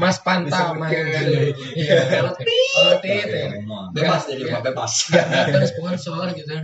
Mas 0.00 0.16
Panta 0.24 0.72
mah. 0.72 0.88
Iya. 0.88 2.32
Oh, 2.32 2.96
tit. 3.00 3.28
Bebas 3.92 4.24
jadi 4.24 4.42
Pak, 4.48 4.60
bebas. 4.72 5.12
Ada 5.12 5.68
sponsor 5.68 6.32
gitu. 6.32 6.54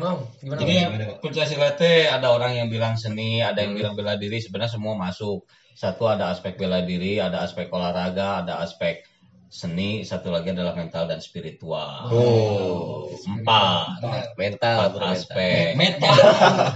Mau 0.00 0.32
gimana? 0.40 0.64
Jadi 0.64 0.74
Pancasila 1.20 1.76
teh 1.76 2.08
ada 2.08 2.32
orang 2.32 2.56
yang 2.56 2.72
bilang 2.72 2.96
seni, 2.96 3.44
ada 3.44 3.60
yang 3.60 3.76
bilang 3.76 3.92
bela 3.98 4.16
diri, 4.16 4.40
sebenarnya 4.40 4.80
semua 4.80 4.96
masuk. 4.96 5.44
Satu 5.76 6.08
ada 6.08 6.32
aspek 6.32 6.56
bela 6.56 6.80
diri, 6.80 7.20
ada 7.20 7.44
aspek 7.44 7.68
olahraga, 7.68 8.46
ada 8.46 8.64
aspek 8.64 9.04
seni, 9.50 10.06
satu 10.06 10.30
lagi 10.30 10.54
adalah 10.54 10.78
mental 10.78 11.10
dan 11.10 11.18
spiritual. 11.18 12.06
Oh. 12.06 13.10
Empat. 13.26 13.98
Mental. 14.38 14.94
Empat 14.94 15.02
aspek. 15.10 15.74
Metal, 15.74 16.16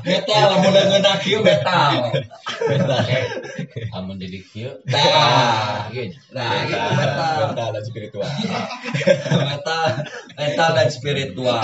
metal, 0.02 0.44
lamun 0.50 0.74
ngeundak 0.74 1.22
ieu 1.22 1.38
metal. 1.40 2.10
Amun 3.94 4.18
didik 4.18 4.42
kieu. 4.50 4.74
Nah, 4.90 5.86
Iya. 5.94 6.18
nah 6.34 6.50
itu 6.66 6.74
metal. 6.98 7.34
Mental 7.46 7.68
dan 7.70 7.84
spiritual. 7.86 8.30
mental 9.54 9.84
mental 10.34 10.70
dan 10.74 10.88
spiritual. 10.90 11.62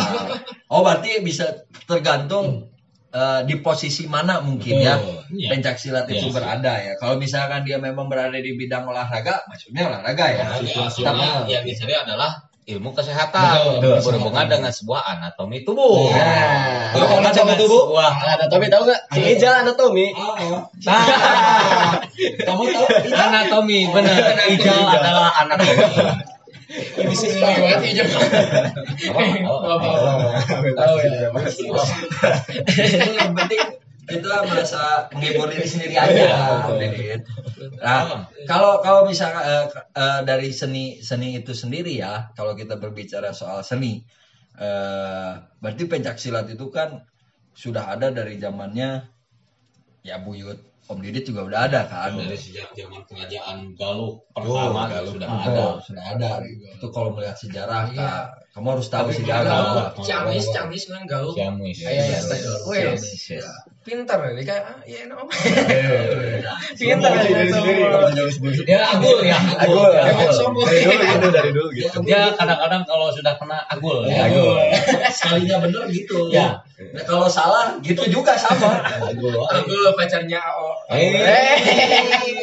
Oh 0.70 0.86
berarti 0.86 1.18
bisa 1.26 1.66
tergantung 1.90 2.70
eh, 3.10 3.40
di 3.42 3.54
posisi 3.58 4.06
mana 4.06 4.38
mungkin 4.38 4.74
ya 4.78 4.94
Iya. 5.30 5.48
pencak 5.50 5.76
silat 5.76 6.06
itu 6.06 6.30
Iya. 6.30 6.34
berada 6.34 6.72
ya. 6.78 6.92
Kalau 6.94 7.14
misalkan 7.16 7.62
dia 7.62 7.78
memang 7.78 8.06
berada 8.06 8.34
di 8.34 8.54
bidang 8.54 8.86
olahraga, 8.86 9.42
maksudnya 9.46 9.90
olahraga 9.90 10.26
ya. 10.30 10.44
Karena 10.94 11.42
yang 11.46 11.62
dicari 11.62 11.94
adalah 11.94 12.46
ilmu 12.60 12.94
kesehatan 12.94 13.82
Betul. 13.82 13.98
berhubungan 13.98 14.46
dengan 14.46 14.70
sebuah 14.70 15.02
anatomi 15.02 15.66
tubuh. 15.66 16.06
Nah, 16.14 16.94
Berhubungan 16.94 17.34
kalau 17.34 17.50
dengan 17.50 17.56
tubuh, 17.58 17.82
sebuah 17.90 18.10
anatomi 18.30 18.66
tahu 18.70 18.82
nggak? 18.86 19.00
Si 19.10 19.20
Ijal 19.34 19.52
anatomi. 19.66 20.06
Nah, 20.86 21.02
Kamu 22.46 22.62
tahu? 22.70 22.86
anatomi 23.10 23.78
benar. 23.90 24.38
Ijal 24.46 24.86
adalah 24.86 25.34
anatomi. 25.42 25.74
Ini 26.80 27.14
sih 27.14 27.30
lewat 27.38 27.80
ya. 27.84 28.04
Itu 32.70 33.10
yang 33.16 33.32
penting 33.36 33.62
kita 34.10 34.42
merasa 34.42 35.06
menghibur 35.14 35.46
diri 35.54 35.66
sendiri 35.70 35.94
aja. 35.94 36.26
Dedit. 36.74 37.22
Nah, 37.78 38.26
kalau 38.50 38.82
kalau 38.82 39.06
misalkan 39.06 39.44
eh, 39.46 39.66
eh, 39.94 40.20
dari 40.26 40.50
seni 40.50 40.98
seni 40.98 41.38
itu 41.38 41.54
sendiri 41.54 41.94
ya, 41.94 42.34
kalau 42.34 42.58
kita 42.58 42.74
berbicara 42.74 43.30
soal 43.30 43.62
seni, 43.62 44.02
eh, 44.58 45.32
berarti 45.62 45.84
pencak 45.86 46.18
silat 46.18 46.50
itu 46.50 46.66
kan 46.74 47.06
sudah 47.54 47.94
ada 47.94 48.10
dari 48.10 48.38
zamannya 48.40 49.04
ya 50.00 50.16
Buyut 50.22 50.69
Om 50.90 50.98
Didit 50.98 51.22
juga 51.22 51.46
udah 51.46 51.60
ada 51.70 51.86
kan. 51.86 52.18
Dari 52.18 52.34
sejak 52.34 52.74
zaman 52.74 53.06
kerajaan 53.06 53.78
Galuh 53.78 54.18
pertama 54.34 54.90
Galuh. 54.90 55.12
sudah 55.14 55.28
Ada, 55.30 55.46
ada. 55.46 55.66
sudah 55.86 56.04
ada. 56.18 56.30
Itu 56.74 56.86
kalau 56.90 57.14
melihat 57.14 57.38
sejarah, 57.38 57.94
Iya. 57.94 57.94
Kak, 57.94 58.24
kamu 58.50 58.66
harus 58.74 58.88
tahu 58.90 59.06
Galuh, 59.06 59.18
sejarah. 59.22 59.58
Camis, 60.02 60.46
camis 60.50 60.82
kan 60.90 61.02
galuh. 61.06 61.30
Ciamis. 61.38 61.78
Iya, 61.78 61.90
iya, 61.94 62.04
iya. 62.10 62.18
Ciamis, 62.26 63.06
ya. 63.80 63.86
pintar 63.86 64.20
ini 64.36 64.42
kayak 64.44 64.64
ah, 64.68 64.76
iya 64.84 65.08
no. 65.08 65.24
Iya. 65.24 66.52
Pintar 66.76 67.10
ya. 67.16 67.48
Dia 68.68 68.80
agul 68.92 69.18
ya. 69.24 69.38
Agul. 69.56 69.88
Ya, 69.88 70.30
sombong. 70.32 70.68
Dari 70.68 70.84
dulu 70.84 71.02
gitu, 71.08 71.28
dari 71.32 71.50
dulu 71.56 71.68
gitu. 71.72 71.96
Dia 72.04 72.36
kadang-kadang 72.36 72.84
kalau 72.84 73.08
sudah 73.08 73.34
kena 73.40 73.64
agul 73.72 74.04
ya. 74.04 74.28
Agul. 74.28 74.56
Sekalinya 75.08 75.56
bener 75.64 75.88
gitu. 75.88 76.28
Ya. 76.28 76.60
Nah, 76.80 77.04
kalau 77.04 77.28
salah 77.28 77.76
gitu 77.80 78.04
juga 78.08 78.36
sama. 78.36 78.84
Agul. 78.84 79.36
Aku 79.36 79.74
pacarnya 79.96 80.40
AO. 80.40 80.68
Eh, 80.92 81.56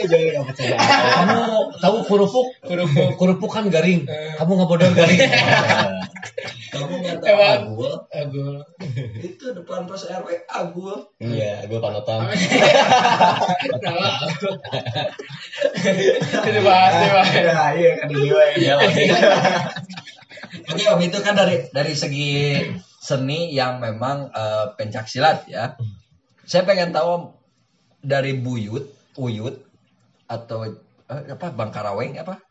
jangan 0.10 0.46
percaya. 0.50 0.76
Kamu 1.22 1.42
tahu 1.78 1.98
kurupuk? 2.06 2.48
Kurupuk. 2.66 3.10
Kurupuk 3.18 3.52
kan 3.54 3.70
garing. 3.70 4.10
Kamu 4.10 4.52
nggak 4.58 4.70
bodoh 4.70 4.90
garing. 4.94 5.22
Kamu 6.74 6.94
nggak 7.02 7.18
tahu 7.24 7.40
agul? 7.42 7.94
Aku. 8.12 8.44
Itu 9.20 9.46
depan 9.56 9.88
pos 9.88 10.06
RW 10.08 10.48
agul. 10.48 11.08
Iya, 11.20 11.66
agul 11.66 11.80
panutan. 11.80 12.28
Ini 16.48 16.60
bahas, 16.62 16.94
ini 16.94 17.10
bahas. 17.10 17.30
iya 17.78 17.92
kan. 17.98 18.08
Iya 18.58 18.74
lagi. 18.78 19.06
Oke 20.68 20.84
om 20.92 21.02
itu 21.02 21.18
kan 21.24 21.34
dari 21.36 21.68
dari 21.72 21.94
segi 21.96 22.62
seni 23.02 23.52
yang 23.56 23.80
memang 23.80 24.32
eh, 24.32 24.66
pencak 24.76 25.08
silat 25.08 25.48
ya. 25.50 25.76
Saya 26.48 26.64
pengen 26.64 26.96
tahu 26.96 27.08
Om, 27.08 27.24
dari 28.04 28.36
buyut, 28.36 28.88
uyut 29.20 29.60
atau 30.28 30.68
eh, 31.08 31.24
apa 31.32 31.48
bangkaraweng 31.52 32.20
apa 32.20 32.47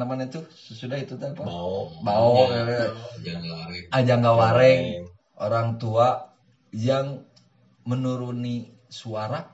namanya 0.00 0.32
itu 0.32 0.40
sesudah 0.48 0.96
itu 0.96 1.20
teh 1.20 1.28
apa? 1.28 1.44
Bau. 1.44 1.92
Bau, 2.00 2.48
Ya, 2.48 2.88
eh, 2.88 2.90
Jangan 3.20 3.44
lari. 3.52 3.78
Ajanggawareng 3.92 4.80
orang 5.36 5.76
tua 5.76 6.32
yang 6.72 7.20
menuruni 7.84 8.72
suara 8.88 9.44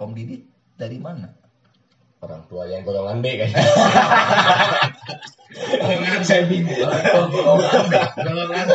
Om 0.00 0.16
Didit 0.16 0.48
dari 0.80 0.96
mana? 0.96 1.28
Orang 2.20 2.44
tua 2.48 2.64
yang 2.68 2.84
golongan 2.84 3.20
B 3.20 3.26
kayaknya. 3.36 3.60
Saya 6.28 6.44
bingung. 6.48 6.76
Golongan 6.76 7.84
B. 7.88 7.94
Golongan 8.20 8.66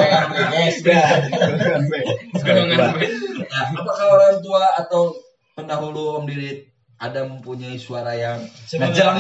B. 1.85 1.93
Golongan 2.41 2.89
B. 2.97 3.01
Nah, 3.45 3.63
apakah 3.73 4.05
orang 4.17 4.41
tua 4.41 4.63
atau 4.81 5.13
pendahulu 5.53 6.17
Om 6.21 6.25
Didit 6.29 6.69
ada 6.95 7.27
mempunyai 7.27 7.75
suara 7.75 8.15
yang 8.15 8.39
ngejelang 8.71 9.19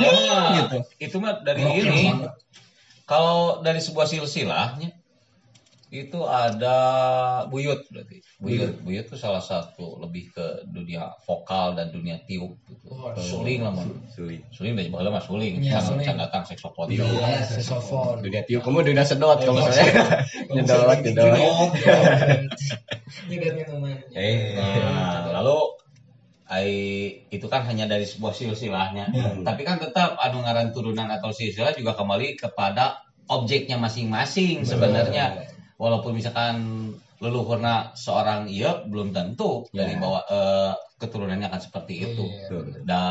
gitu? 0.63 0.77
Itu 0.99 1.15
mah 1.19 1.43
dari 1.43 1.61
Rocker 1.63 1.91
ini. 1.91 2.05
Kalau 3.05 3.61
dari 3.61 3.77
sebuah 3.77 4.09
silsilahnya 4.09 4.89
itu 5.93 6.19
ada 6.27 6.75
buyut 7.47 7.87
berarti. 7.87 8.19
Buyut, 8.41 8.83
buyut 8.83 9.05
itu 9.07 9.15
salah 9.15 9.39
satu 9.39 10.01
lebih 10.01 10.27
ke 10.33 10.67
dunia 10.67 11.13
vokal 11.23 11.77
dan 11.77 11.93
dunia 11.93 12.19
tiup 12.27 12.57
gitu. 12.67 12.89
Oh, 12.91 13.15
suling 13.15 13.63
lah 13.63 13.71
man. 13.71 14.03
Sulit. 14.11 14.43
Suling 14.51 14.75
dari 14.75 14.91
baheula 14.91 15.13
mah 15.13 15.23
suling. 15.23 15.61
Iya, 15.63 15.79
Can 15.79 15.95
suling. 15.95 16.03
can 16.03 16.17
datang 16.19 16.43
saksofon. 16.43 16.91
Iya, 16.91 17.47
saxophone. 17.47 18.19
Dunia 18.25 18.43
tiup, 18.43 18.65
kamu 18.65 18.91
dunia 18.91 19.05
sedot 19.07 19.39
kamu 19.39 19.61
saya. 19.71 20.25
Nyedot, 20.57 20.99
nyedot. 20.99 21.71
Juga 23.29 23.47
minuman. 23.61 23.95
Eh, 24.11 24.57
Nah, 24.57 25.31
lalu 25.31 25.79
ai 26.45 26.69
itu 27.33 27.45
kan 27.49 27.65
hanya 27.65 27.89
dari 27.89 28.05
sebuah 28.05 28.33
silsilahnya. 28.33 29.09
Tapi 29.41 29.61
kan 29.65 29.81
tetap 29.81 30.17
anu 30.21 30.45
ngaran 30.45 30.69
turunan 30.69 31.09
atau 31.09 31.33
silsilah 31.33 31.73
juga 31.73 31.97
kembali 31.97 32.37
kepada 32.37 33.01
objeknya 33.25 33.81
masing-masing 33.81 34.61
sebenarnya. 34.61 35.49
Walaupun 35.81 36.13
misalkan 36.15 36.55
leluhurna 37.17 37.95
seorang 37.97 38.45
iya 38.51 38.85
belum 38.85 39.15
tentu 39.15 39.65
dari 39.73 39.97
bawah 39.97 40.23
eh, 40.29 40.71
keturunannya 41.01 41.49
akan 41.49 41.61
seperti 41.61 41.93
itu. 42.05 42.23
Iya. 42.23 42.85
Da 42.85 43.01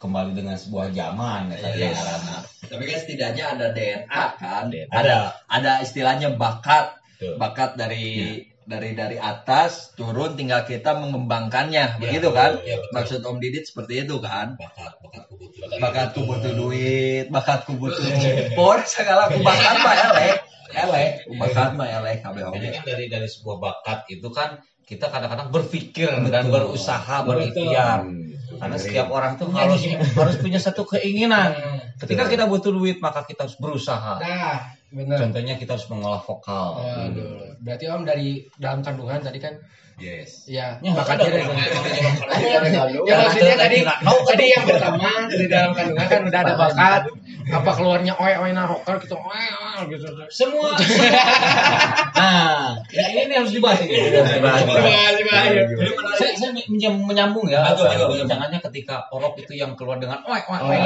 kembali 0.00 0.32
dengan 0.32 0.56
sebuah 0.56 0.96
zaman 0.96 1.52
ya 1.52 1.60
Yes. 1.76 1.92
ngaranna. 1.92 2.36
Tapi 2.72 2.82
kan 2.88 2.98
setidaknya 3.04 3.44
ada 3.52 3.66
DNA 3.76 4.24
kan. 4.40 4.62
DNA. 4.72 4.88
Ada 4.96 5.16
ada 5.52 5.72
istilahnya 5.84 6.32
bakat. 6.40 6.96
Betul. 7.20 7.36
Bakat 7.36 7.76
dari 7.76 8.40
dari 8.70 8.94
dari 8.94 9.18
atas 9.18 9.90
turun 9.98 10.38
tinggal 10.38 10.62
kita 10.62 10.94
mengembangkannya. 10.94 11.98
Iya, 11.98 12.00
begitu 12.00 12.30
kan? 12.30 12.62
iya, 12.62 12.78
betul. 12.78 12.94
maksud 12.94 13.20
Om 13.26 13.38
Didit 13.42 13.66
seperti 13.66 14.06
itu 14.06 14.22
kan? 14.22 14.54
Bakat 14.54 14.94
bakat 15.02 15.26
kebutuhan 15.26 15.78
bakatku 15.82 16.20
butuh 16.22 16.52
duit 16.54 17.26
bakatku 17.34 17.72
butuh 17.74 18.06
por 18.54 18.78
segala 18.86 19.26
ku 19.26 19.42
bakat 19.42 19.76
mah 19.82 19.94
elek. 20.14 20.36
Elek 20.70 21.10
ku 21.26 21.34
bakat 21.34 21.70
mah 21.74 21.88
elek 21.90 22.22
kabeh 22.22 22.42
kan 22.46 22.82
dari 22.86 23.10
dari 23.10 23.26
sebuah 23.26 23.58
bakat 23.58 24.06
itu 24.06 24.30
kan 24.30 24.62
kita 24.86 25.10
kadang-kadang 25.10 25.50
berpikir 25.50 26.10
dan 26.30 26.46
Betul. 26.46 26.54
berusaha 26.54 27.16
berikhtiar. 27.26 28.06
Karena 28.50 28.76
setiap 28.76 29.08
orang 29.14 29.38
tuh 29.38 29.50
harus 29.54 29.82
harus 30.14 30.36
punya 30.38 30.62
satu 30.62 30.86
keinginan. 30.86 31.54
Ketika 31.98 32.30
kita 32.30 32.46
butuh 32.46 32.70
duit 32.70 33.02
maka 33.02 33.26
kita 33.26 33.46
harus 33.46 33.58
berusaha. 33.58 34.18
Nah, 34.18 34.79
benar. 34.90 35.22
contohnya 35.22 35.54
kita 35.54 35.78
harus 35.78 35.86
mengolah 35.86 36.18
vokal. 36.22 36.82
Aduh, 36.82 37.54
berarti 37.62 37.86
Om 37.86 38.02
dari 38.02 38.42
dalam 38.58 38.82
kandungan 38.82 39.22
tadi 39.22 39.38
kan? 39.38 39.54
Yes. 40.00 40.48
ya. 40.48 40.80
Ya, 40.80 40.96
bakatnya 40.96 41.28
ada 41.28 41.36
dari 41.36 41.44
Ya 43.04 43.14
maksudnya 43.20 43.56
tadi 43.60 43.84
tadi 43.84 44.44
yang 44.48 44.64
pertama 44.64 45.28
dari 45.28 45.44
dalam 45.44 45.76
kandungan 45.76 46.06
kan 46.08 46.20
udah 46.24 46.40
ada 46.40 46.54
bakat. 46.56 47.02
Apa 47.50 47.70
keluarnya 47.76 48.16
oe 48.16 48.32
oe 48.32 48.48
nah 48.56 48.64
rocker 48.64 48.96
gitu 49.04 49.20
oe 49.20 49.44
oe 49.60 49.80
gitu. 49.92 50.08
semua. 50.32 50.72
Nah 52.20 52.76
ya 52.92 53.24
ini 53.28 53.32
harus 53.32 53.48
dibahas 53.48 53.80
ini. 53.80 53.96
Dibahas, 53.96 54.60
dibahas. 55.16 55.48
saya, 56.20 56.32
saya 56.36 56.52
menyam- 56.68 57.00
menyambung 57.04 57.48
ya. 57.48 57.64
Jangannya 58.28 58.60
ketika 58.60 59.08
orok 59.12 59.40
itu 59.40 59.56
yang 59.56 59.72
keluar 59.76 59.96
dengan 59.96 60.20
oek 60.24 60.44
oek 60.48 60.60
Oh, 60.60 60.68
oek, 60.68 60.84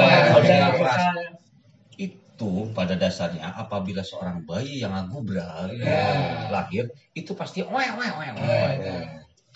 itu 2.35 2.67
pada 2.75 2.99
dasarnya 2.99 3.55
apabila 3.55 4.03
seorang 4.03 4.43
bayi 4.43 4.83
yang 4.83 4.91
agubra 4.91 5.71
yeah. 5.71 6.51
lahir 6.51 6.91
itu 7.15 7.31
pasti 7.31 7.63
oe 7.63 7.71
oe 7.71 8.07
oe 8.11 8.27
oe. 8.35 8.43
Ya, 8.43 8.75
ya. 8.75 8.95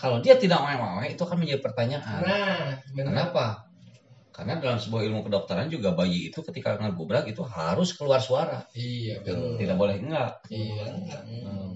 Kalau 0.00 0.24
dia 0.24 0.40
tidak 0.40 0.64
oe 0.64 0.74
oe 0.80 1.12
itu 1.12 1.20
akan 1.20 1.44
menjadi 1.44 1.60
pertanyaan. 1.60 2.24
Nah. 2.24 2.80
Kenapa? 2.96 3.69
Karena 4.30 4.56
dalam 4.56 4.78
sebuah 4.78 5.02
ilmu 5.04 5.20
kedokteran 5.22 5.66
juga 5.68 5.92
bayi 5.92 6.30
itu 6.30 6.40
ketika 6.42 6.78
ngagubrak 6.78 7.26
itu 7.26 7.42
harus 7.42 7.92
keluar 7.92 8.18
suara 8.18 8.64
Iya, 8.72 9.20
benar. 9.20 9.58
tidak 9.58 9.76
boleh 9.76 9.96
enggak 9.98 10.30
Iya. 10.48 10.86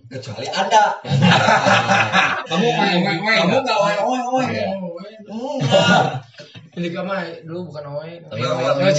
kecuali 0.07 0.47
ada 0.47 1.03
kamu 2.49 2.67
oek 2.71 3.03
kamu 3.19 3.57
nggak 3.61 3.79
oe 3.79 3.95
oe 4.01 4.21
oe 4.23 4.45
Iya. 4.49 4.67
enggak 5.29 6.05
Ini 6.75 6.91
mah 6.91 7.23
dulu 7.47 7.71
bukan 7.71 7.87
oe. 7.87 8.19
Tapi 8.19 8.43
Oe, 8.43 8.51
oe. 8.51 8.91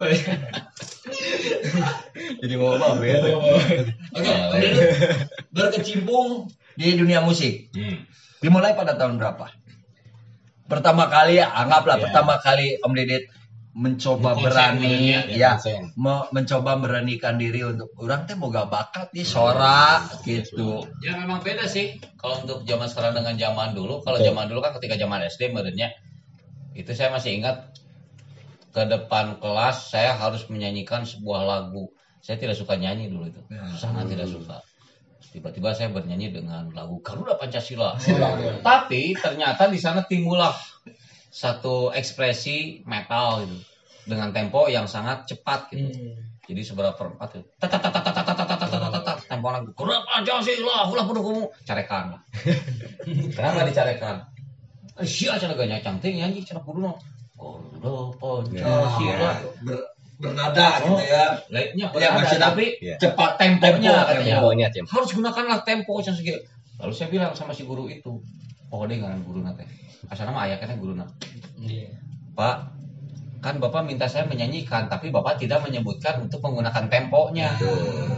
oe. 0.00 0.16
Jadi 2.40 2.54
mau 2.56 2.76
apa 2.76 3.04
ya? 3.04 3.16
Oke, 4.16 4.74
berkecimpung 5.52 6.48
di 6.76 6.94
dunia 6.94 7.24
musik. 7.24 7.72
Hmm. 7.72 8.04
Dimulai 8.40 8.76
pada 8.76 8.94
tahun 8.94 9.16
berapa? 9.16 9.48
Pertama 10.66 11.08
kali, 11.08 11.40
anggaplah 11.40 11.96
Ya. 11.98 12.02
pertama 12.10 12.34
kali 12.42 12.76
Om 12.82 12.92
Didit 12.92 13.24
mencoba 13.76 14.32
Konsen 14.32 14.48
berani, 14.48 15.12
ya, 15.36 15.60
ya, 15.60 15.84
mencoba 16.32 16.80
beranikan 16.80 17.36
diri 17.36 17.60
untuk 17.60 17.92
orang 18.00 18.24
teh 18.24 18.32
boga 18.32 18.64
bakat 18.64 19.12
di 19.12 19.20
sorak 19.20 20.24
gitu. 20.24 20.80
Ya 21.04 21.12
memang 21.20 21.44
beda 21.44 21.68
sih 21.68 22.00
kalau 22.16 22.40
untuk 22.40 22.64
zaman 22.64 22.88
sekarang 22.88 23.12
dengan 23.12 23.36
zaman 23.36 23.76
dulu. 23.76 24.00
Kalau 24.00 24.16
Betul. 24.16 24.32
zaman 24.32 24.48
dulu 24.48 24.60
kan 24.64 24.72
ketika 24.80 24.96
zaman 24.96 25.20
SD 25.28 25.52
merenya 25.52 25.92
itu 26.72 26.88
saya 26.96 27.12
masih 27.12 27.36
ingat 27.36 27.76
ke 28.72 28.80
depan 28.88 29.36
kelas 29.44 29.92
saya 29.92 30.16
harus 30.16 30.48
menyanyikan 30.48 31.04
sebuah 31.04 31.44
lagu. 31.44 31.92
Saya 32.24 32.40
tidak 32.40 32.56
suka 32.56 32.80
nyanyi 32.80 33.12
dulu 33.12 33.28
itu, 33.28 33.38
sangat 33.76 34.08
tidak 34.08 34.26
suka 34.26 34.58
tiba-tiba 35.32 35.76
saya 35.76 35.92
bernyanyi 35.92 36.32
dengan 36.32 36.72
lagu 36.72 37.00
Garuda 37.04 37.36
Pancasila. 37.36 37.96
Sila. 38.00 38.60
Tapi 38.64 39.12
ternyata 39.16 39.68
di 39.68 39.76
sana 39.76 40.04
timbullah 40.04 40.54
satu 41.28 41.92
ekspresi 41.92 42.80
metal 42.88 43.44
gitu 43.44 43.56
dengan 44.06 44.30
tempo 44.30 44.70
yang 44.70 44.86
sangat 44.86 45.26
cepat 45.28 45.68
gitu. 45.74 45.90
Hmm. 45.92 46.14
Jadi 46.46 46.62
seberapa 46.62 46.94
perempat 46.94 47.42
itu. 47.42 47.48
Tempo 49.26 49.48
lagu 49.50 49.70
Garuda 49.74 50.00
Pancasila, 50.06 50.88
ulah 50.88 51.04
pendukungmu 51.04 51.44
carekan. 51.66 52.22
Kenapa 53.36 53.66
dicarekan? 53.66 54.16
Sia 55.04 55.36
cara 55.36 55.52
gak 55.52 55.84
cantik 55.84 56.16
nyanyi 56.16 56.46
cara 56.46 56.62
kudu 56.62 56.94
Garuda 57.36 58.14
Pancasila 58.16 59.32
bernada 60.16 60.80
gitu 60.80 61.02
ya. 61.04 61.24
Lainnya 61.52 61.86
Ya, 61.96 62.08
maksudnya 62.16 62.42
tapi 62.52 62.66
Iya. 62.80 62.96
cepat 62.96 63.36
temponya 63.36 63.92
Tempo, 63.92 64.08
katanya. 64.08 64.34
Temponya, 64.40 64.66
Tim. 64.72 64.84
Harus 64.88 65.10
gunakanlah 65.12 65.58
tempo 65.62 65.92
yang 66.00 66.16
segitu. 66.16 66.40
Lalu 66.80 66.92
saya 66.92 67.08
bilang 67.12 67.32
sama 67.32 67.52
si 67.56 67.64
guru 67.64 67.88
itu, 67.88 68.20
oh 68.72 68.82
deh 68.84 68.96
dengan 68.96 69.20
guru 69.24 69.40
nate. 69.44 69.64
Asal 70.08 70.28
nama 70.28 70.44
ayah 70.48 70.56
kan 70.60 70.76
guru 70.76 70.96
Iya. 71.60 71.96
Pak, 72.36 72.56
kan 73.40 73.56
Bapak 73.60 73.84
minta 73.88 74.04
saya 74.08 74.28
menyanyikan, 74.28 74.88
tapi 74.88 75.08
Bapak 75.08 75.40
tidak 75.40 75.64
menyebutkan 75.64 76.20
untuk 76.20 76.40
menggunakan 76.44 76.88
temponya. 76.88 77.56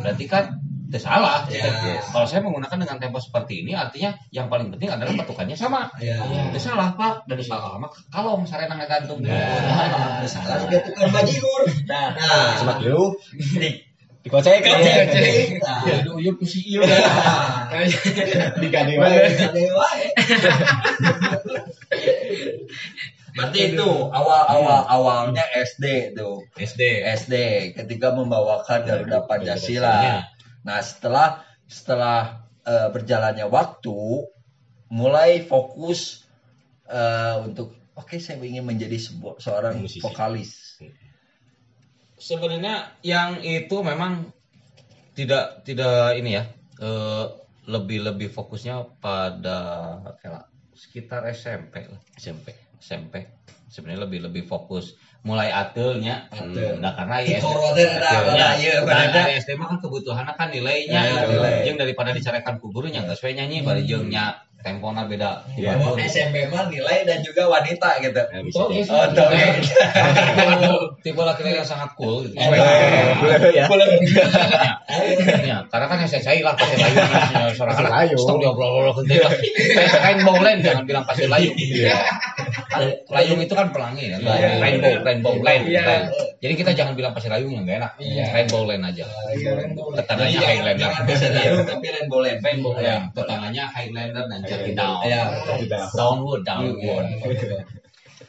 Berarti 0.03 0.25
kan 0.27 0.59
itu 0.89 0.99
salah. 1.05 1.45
Ya. 1.53 1.69
Kalau 2.01 2.25
saya 2.25 2.41
menggunakan 2.41 2.81
dengan 2.81 2.97
tempo 2.97 3.21
seperti 3.21 3.61
ini, 3.61 3.77
artinya 3.77 4.17
yang 4.33 4.49
paling 4.49 4.73
penting 4.73 4.89
adalah 4.89 5.13
patukannya 5.21 5.53
sama. 5.53 5.93
Ya. 6.01 6.17
Itu 6.49 6.57
salah 6.57 6.97
Pak, 6.97 7.29
dari 7.29 7.45
salah 7.45 7.77
lama 7.77 7.93
kalau 8.09 8.41
misalnya 8.41 8.73
nggak 8.73 8.89
gantung. 8.89 9.21
Nah, 9.21 10.25
salah 10.25 10.65
dia 10.65 10.81
tukang 10.81 11.13
bajigur. 11.13 11.69
Nah, 11.85 12.17
Nah, 12.17 12.57
Semak 12.57 12.81
dulu. 12.81 13.21
di 13.37 13.85
Dikocek. 14.25 14.65
Dikocek. 14.65 15.61
Nah, 15.61 15.85
Aduh, 16.03 16.17
iya 16.19 16.33
pusi 16.33 16.61
iya. 16.65 16.83
Digandeng 18.59 18.99
Gede 19.37 19.65
wae. 19.77 20.07
Berarti 23.37 23.59
itu 23.77 23.91
awal-awal 24.11 24.83
awalnya 24.91 25.45
SD 25.55 26.17
tuh. 26.17 26.43
SD. 26.59 27.07
SD 27.07 27.35
ketika 27.77 28.11
membawakan 28.17 28.83
Garuda 28.89 29.29
Pancasila. 29.29 30.25
Nah, 30.65 30.79
setelah 30.83 31.45
setelah 31.69 32.49
eh, 32.65 32.89
berjalannya 32.91 33.47
waktu 33.47 34.25
mulai 34.89 35.45
fokus 35.45 36.25
eh, 36.89 37.37
untuk 37.45 37.77
oke 37.95 38.17
saya 38.19 38.41
ingin 38.41 38.65
menjadi 38.65 38.97
sebuah 38.97 39.39
seorang 39.39 39.85
Musisi. 39.85 40.01
vokalis. 40.01 40.81
Sebenarnya 42.19 42.99
yang 43.07 43.39
itu 43.45 43.77
memang 43.85 44.33
tidak 45.15 45.63
tidak 45.63 46.17
ini 46.19 46.39
ya 46.39 46.45
eh, 46.81 47.27
lebih 47.69 48.09
lebih 48.09 48.29
fokusnya 48.33 48.99
pada 48.99 49.61
kayak 50.25 50.49
sekitar 50.73 51.29
SMP 51.31 51.85
lah 51.85 52.01
SMP. 52.17 52.55
SMP 52.79 53.39
sebenarnya 53.69 54.09
lebih 54.09 54.21
lebih 54.31 54.45
fokus 54.49 54.97
mulai 55.19 55.51
atelnya 55.51 56.31
Atel. 56.31 56.79
nah 56.79 56.95
karena 56.95 57.19
ada 57.19 58.49
ieu 58.55 58.81
Nah, 58.87 59.27
SD 59.35 59.59
mah 59.59 59.67
kan 59.75 59.79
kebutuhannya 59.83 60.33
kan 60.39 60.49
nilainya 60.49 61.01
Ya, 61.05 61.27
nilai. 61.27 61.67
jeung 61.67 61.77
daripada 61.77 62.15
dicarekan 62.15 62.63
ku 62.63 62.71
gurunya 62.71 63.03
geus 63.03 63.21
we 63.21 63.35
nyanyi 63.35 63.61
bari 63.61 63.83
jeung 63.85 64.07
nya 64.09 64.39
tempona 64.59 65.07
beda 65.07 65.43
Iya. 65.55 65.75
Bahwa 65.79 65.95
SMP 65.99 66.47
mah 66.51 66.67
nilai 66.67 67.07
dan 67.07 67.23
juga 67.23 67.47
wanita 67.47 67.99
gitu. 68.03 68.19
Bisa. 68.43 68.59
Oh. 68.59 68.71
Oh, 68.75 69.07
tuh. 69.15 69.31
tipe 71.07 71.23
laki-laki 71.23 71.63
yang 71.63 71.67
sangat 71.67 71.95
cool 71.95 72.27
gitu. 72.27 72.35
ya. 73.55 73.67
Ya, 75.47 75.59
karena 75.71 75.87
kan 75.87 75.97
yang 76.03 76.11
saya 76.11 76.23
saya 76.27 76.43
lah 76.43 76.59
pasir 76.59 76.75
layu 76.75 76.97
ya, 76.99 77.55
seorang 77.55 77.77
anak 77.79 77.93
layu. 77.93 78.17
stop 78.19 78.43
dia 78.43 78.51
obrol-obrol 78.51 78.99
lah. 78.99 79.33
Rainbow 80.03 80.37
land 80.43 80.61
jangan 80.67 80.83
bilang 80.89 81.05
pasir 81.07 81.31
layu. 81.31 81.55
Kan 82.69 82.85
Layung 83.09 83.41
itu 83.41 83.55
kan 83.57 83.73
pelangi 83.73 84.13
ya. 84.13 84.21
Iya. 84.21 84.61
Rainbow, 84.61 84.93
rainbow 85.01 85.35
land. 85.41 85.65
Iya. 85.65 85.83
land. 85.89 86.05
Jadi 86.39 86.55
kita 86.55 86.71
jangan 86.77 86.93
bilang 86.93 87.17
pasir 87.17 87.33
layung 87.33 87.57
yang 87.57 87.65
gak 87.65 87.81
enak. 87.81 87.93
Iya. 87.97 88.25
Rainbow 88.37 88.63
land 88.69 88.85
aja. 88.85 89.05
Tetangganya 89.97 90.37
Jadi 90.37 90.45
Highlander. 90.45 90.77
jangan 90.85 91.03
bisa 91.09 91.27
dayung 91.33 91.65
tapi 91.65 91.87
rainbow 91.89 92.21
land. 92.21 92.39
Rainbow 92.45 92.73
Ya. 92.77 92.85
land. 93.01 93.05
Tetangganya 93.17 93.65
Highlander 93.73 94.25
dan 94.29 94.41
Jaki 94.45 94.73
Down. 94.77 95.01
Ya. 95.09 95.23
Downward, 95.97 96.43
downward. 96.45 97.09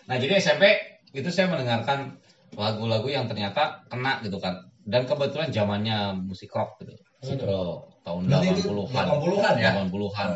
Nah 0.07 0.15
jadi 0.15 0.33
SMP 0.39 0.63
itu 1.11 1.29
saya 1.29 1.51
mendengarkan 1.51 2.15
lagu-lagu 2.55 3.05
yang 3.11 3.27
ternyata 3.27 3.83
kena 3.91 4.23
gitu 4.23 4.39
kan. 4.39 4.55
Dan 4.89 5.05
kebetulan 5.05 5.51
zamannya 5.53 6.15
musik 6.25 6.49
rock 6.55 6.79
gitu. 6.81 6.95
Bro. 7.43 7.91
Tahun 8.07 8.25
Berarti 8.25 8.47
itu 8.55 8.71
80-an. 8.71 9.05
80-an 9.19 9.53
ya? 9.59 9.71
80-an. 9.85 10.29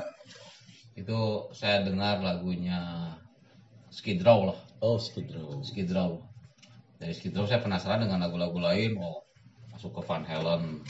Itu 0.94 1.50
saya 1.56 1.82
dengar 1.82 2.22
lagunya 2.22 2.78
Skid 3.94 4.26
Row 4.26 4.50
lah. 4.50 4.58
Oh, 4.82 4.98
Skid 4.98 5.30
Row. 5.30 5.62
Skid 5.62 5.94
Row. 5.94 6.26
Dari 6.98 7.14
Skid 7.14 7.38
Row 7.38 7.46
saya 7.46 7.62
penasaran 7.62 8.02
dengan 8.02 8.26
lagu-lagu 8.26 8.58
lain. 8.58 8.98
Oh, 8.98 9.22
masuk 9.70 9.94
ke 9.94 10.02
Van 10.10 10.26
Halen, 10.26 10.82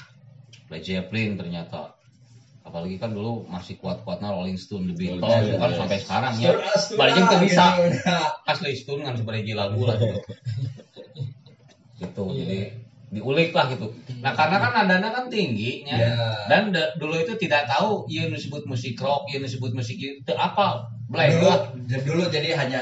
Led 0.71 0.83
Zeppelin 0.87 1.35
ternyata. 1.35 1.99
Apalagi 2.63 2.95
kan 2.95 3.11
dulu 3.11 3.43
masih 3.51 3.75
kuat-kuatnya 3.75 4.31
Rolling 4.31 4.55
Stone, 4.55 4.87
The 4.87 4.95
Beatles, 4.95 5.19
Rolling 5.19 5.51
itu 5.51 5.57
kan 5.59 5.67
Stone, 5.67 5.79
sampai 5.83 5.97
yes. 5.99 6.03
sekarang 6.07 6.33
ya. 6.39 6.51
Balik 6.95 7.23
tuh 7.27 7.39
bisa. 7.43 7.63
Asli 8.47 8.71
Stone 8.79 9.01
kan 9.03 9.19
sebagai 9.19 9.51
lagu 9.51 9.83
lah 9.83 9.99
gitu. 9.99 10.17
gitu. 11.99 12.23
Jadi 12.39 12.59
diulik 13.13 13.51
lah 13.53 13.67
gitu. 13.69 13.93
Nah 14.23 14.31
karena 14.33 14.57
kan 14.57 14.71
nadanya 14.73 15.13
kan 15.13 15.25
tingginya 15.29 15.93
Ya. 15.93 16.15
dan 16.49 16.73
da- 16.73 16.97
dulu 16.97 17.13
itu 17.19 17.37
tidak 17.37 17.69
tahu 17.69 18.09
iya 18.09 18.25
disebut 18.25 18.65
musik 18.65 18.97
rock, 18.97 19.29
iya 19.29 19.37
disebut 19.37 19.75
musik 19.77 19.99
itu 20.01 20.33
apa, 20.33 20.89
dulu, 21.13 21.49
blank 21.85 22.03
dulu 22.03 22.23
jadi 22.27 22.49
hanya 22.57 22.81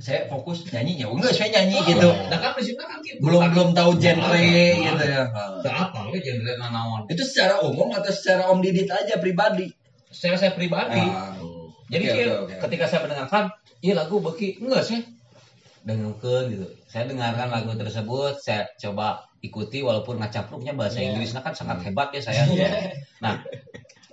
saya 0.00 0.24
fokus 0.26 0.64
nyanyi 0.66 0.98
ya 0.98 1.06
enggak 1.06 1.30
saya 1.30 1.48
nyanyi 1.54 1.76
gitu 1.86 2.08
Nah 2.08 2.38
kan 2.38 2.50
prinsipnya 2.52 2.88
kan 2.88 2.98
gitu. 3.00 3.20
belum 3.20 3.40
Kan- 3.40 3.52
belum 3.52 3.68
tahu 3.70 3.90
genre 3.96 4.40
gitu 4.40 5.04
ya 5.04 5.22
Teu 5.60 5.70
apa 5.70 5.98
we 6.08 6.18
genre 6.18 6.52
nanaon. 6.56 7.00
itu 7.06 7.22
secara 7.22 7.60
umum 7.60 7.92
atau 7.92 8.08
secara 8.08 8.48
om 8.48 8.58
didit 8.58 8.88
aja 8.88 9.16
pribadi 9.16 9.68
Secara 10.08 10.34
saya 10.36 10.52
pribadi. 10.52 10.98
Ah. 10.98 11.38
Jadi 11.86 12.02
kayak 12.04 12.26
oke, 12.28 12.38
oke. 12.42 12.54
ketika 12.66 12.84
saya 12.86 13.00
mendengarkan, 13.02 13.44
iya 13.78 13.94
lagu 13.94 14.18
beki 14.18 14.58
enggak 14.58 14.82
sih? 14.82 15.06
Dengarkan 15.80 16.50
gitu. 16.50 16.66
Saya 16.84 17.06
dengarkan 17.06 17.46
lagu 17.46 17.70
tersebut, 17.72 18.34
saya 18.36 18.66
coba 18.76 19.22
ikuti 19.38 19.80
walaupun 19.80 20.18
ngacapruknya 20.18 20.74
bahasa 20.74 20.98
Iya. 20.98 21.14
Inggrisnya 21.14 21.40
kan 21.40 21.54
sangat 21.54 21.82
hebat 21.84 22.10
ya 22.10 22.20
saya. 22.20 22.42
Nah, 23.22 23.38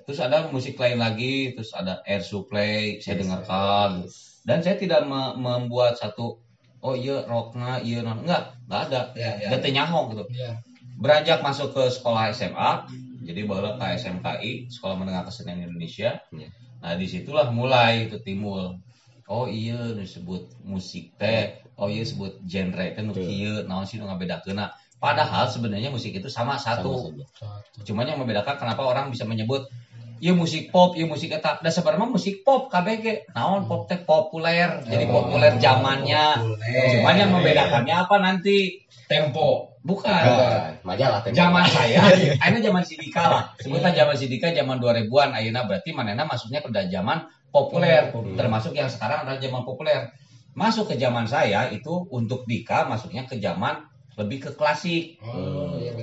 terus 0.08 0.24
ada 0.24 0.48
musik 0.56 0.80
lain 0.80 1.04
lagi, 1.04 1.52
terus 1.52 1.76
ada 1.76 2.00
Air 2.08 2.24
Supply, 2.24 3.04
saya 3.04 3.20
dengarkan. 3.20 4.08
Dan 4.48 4.64
saya 4.64 4.80
tidak 4.80 5.04
me- 5.04 5.36
membuat 5.36 6.00
satu 6.00 6.40
oh 6.80 6.96
iya 6.96 7.28
rockna, 7.28 7.84
iya 7.84 8.00
non 8.00 8.24
enggak, 8.24 8.56
enggak 8.72 8.82
ada. 8.88 9.02
Ya, 9.20 9.36
ya. 9.36 9.48
Dan 9.52 9.76
nyahong 9.76 10.16
gitu. 10.16 10.24
Iya. 10.32 10.64
Beranjak 10.96 11.44
masuk 11.44 11.76
ke 11.76 11.92
sekolah 11.92 12.32
SMA, 12.32 12.88
jadi 13.28 13.44
baru 13.44 13.76
ke 13.76 13.86
SMKI, 14.00 14.72
Sekolah 14.72 14.96
Menengah 14.96 15.28
Kesenian 15.28 15.68
Indonesia. 15.68 16.24
Iya. 16.32 16.50
Nah 16.80 16.96
di 16.96 17.06
situlah 17.12 17.52
mulai 17.52 18.08
itu 18.08 18.16
timbul. 18.24 18.80
Oh 19.28 19.44
iya 19.44 19.92
disebut 19.92 20.64
musik 20.64 21.20
teh. 21.20 21.60
Oh 21.76 21.92
iya 21.92 22.08
disebut 22.08 22.48
genre 22.48 22.88
teh 22.96 23.04
kieu, 23.12 23.68
naon 23.68 23.84
sih 23.84 24.00
nu 24.00 24.08
ngabedakeunna. 24.08 24.72
Padahal 25.04 25.52
sebenarnya 25.52 25.92
musik 25.92 26.16
itu 26.16 26.32
sama 26.32 26.56
satu. 26.56 27.12
Cuman 27.84 28.08
yang 28.08 28.18
membedakan 28.24 28.56
kenapa 28.56 28.88
orang 28.88 29.12
bisa 29.12 29.28
menyebut 29.28 29.68
Iya 30.18 30.34
musik 30.34 30.74
pop, 30.74 30.98
iya 30.98 31.06
musik 31.06 31.30
eta. 31.30 31.62
Dan 31.62 31.70
sebenarnya 31.70 32.10
musik 32.10 32.42
pop 32.42 32.70
KBG. 32.70 33.32
Naon 33.38 33.70
pop 33.70 33.86
teh 33.86 34.02
populer. 34.02 34.82
Jadi 34.86 35.06
populer 35.06 35.54
zamannya. 35.62 36.26
Cuman 36.98 37.16
yang 37.16 37.32
membedakannya 37.34 37.96
apa 37.96 38.16
nanti? 38.18 38.82
Tempo. 39.06 39.78
Bukan. 39.86 40.24
Majalah 40.84 41.22
tempo. 41.24 41.38
Zaman 41.38 41.66
saya, 41.76 42.02
ayeuna 42.44 42.60
zaman 42.60 42.84
Sidika 42.84 43.24
lah. 43.30 43.44
Sebutan 43.62 43.94
zaman 43.96 44.16
Sidika 44.20 44.52
zaman 44.52 44.82
2000-an 44.84 45.38
ayeuna 45.38 45.64
berarti 45.70 45.96
manehna 45.96 46.28
masuknya 46.28 46.60
ke 46.60 46.70
zaman 46.92 47.30
populer, 47.48 48.12
termasuk 48.36 48.76
yang 48.76 48.92
sekarang 48.92 49.24
adalah 49.24 49.40
zaman 49.40 49.64
populer. 49.64 50.12
Masuk 50.58 50.90
ke 50.90 50.96
zaman 50.98 51.30
saya 51.30 51.70
itu 51.70 52.10
untuk 52.10 52.44
Dika 52.50 52.90
masuknya 52.90 53.30
ke 53.30 53.38
zaman 53.38 53.86
lebih 54.18 54.50
ke 54.50 54.52
klasik. 54.58 55.22
Oh, 55.22 55.78
iya. 55.78 55.94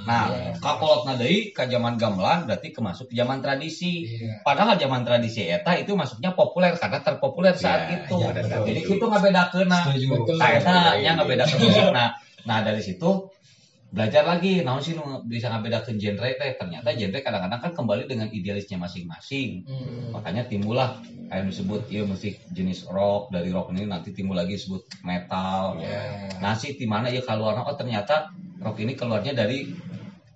Nah, 0.00 0.24
Iya. 0.28 0.52
kakolot 0.56 1.04
nadei 1.04 1.50
ke 1.50 1.64
zaman 1.64 1.94
gamelan 1.94 2.44
berarti 2.44 2.70
ke 2.70 2.80
masuk 2.80 3.08
ke 3.08 3.14
zaman 3.14 3.38
tradisi. 3.38 4.06
Iya. 4.06 4.40
Padahal 4.40 4.74
zaman 4.74 5.02
tradisi 5.02 5.44
eta 5.44 5.72
itu 5.74 5.92
masuknya 5.92 6.32
populer 6.32 6.72
karena 6.74 7.00
terpopuler 7.00 7.52
saat 7.52 7.80
Ya, 7.86 7.96
itu. 8.00 8.16
iya, 8.16 8.28
benar. 8.30 8.58
Jadi 8.62 8.80
itu. 8.80 8.92
Betul. 10.08 10.36
Nah, 10.36 10.50
eta 10.50 10.72
nya 10.96 11.10
ngabedakeun 11.14 11.60
musik. 11.60 11.86
Nah, 11.90 12.08
nah 12.42 12.58
dari 12.60 12.80
situ 12.80 13.28
belajar 13.90 14.22
lagi 14.22 14.62
naon 14.62 14.78
sih 14.78 14.94
bisa 15.26 15.50
ngabedakeun 15.50 15.98
genre 15.98 16.30
teh 16.30 16.54
ternyata 16.54 16.94
genre 16.94 17.18
kadang-kadang 17.18 17.58
kan 17.60 17.72
kembali 17.74 18.06
dengan 18.06 18.30
idealisnya 18.30 18.78
masing-masing 18.78 19.66
Hmm. 19.66 20.14
makanya 20.14 20.46
timbullah 20.46 20.94
kayak 21.26 21.50
disebut 21.50 21.90
iya 21.90 22.06
musik 22.06 22.38
jenis 22.48 22.86
rock 22.86 23.34
dari 23.34 23.50
rock 23.50 23.74
ini 23.74 23.90
nanti 23.90 24.14
timbul 24.14 24.38
lagi 24.38 24.54
disebut 24.54 24.86
metal 25.02 25.74
Iya. 25.76 26.38
nah 26.38 26.54
sih 26.54 26.70
di 26.72 26.86
mana 26.86 27.10
ya 27.10 27.18
keluar 27.20 27.58
oh 27.58 27.74
ternyata 27.74 28.30
rock 28.60 28.76
ini 28.80 28.92
keluarnya 28.94 29.32
dari 29.32 29.72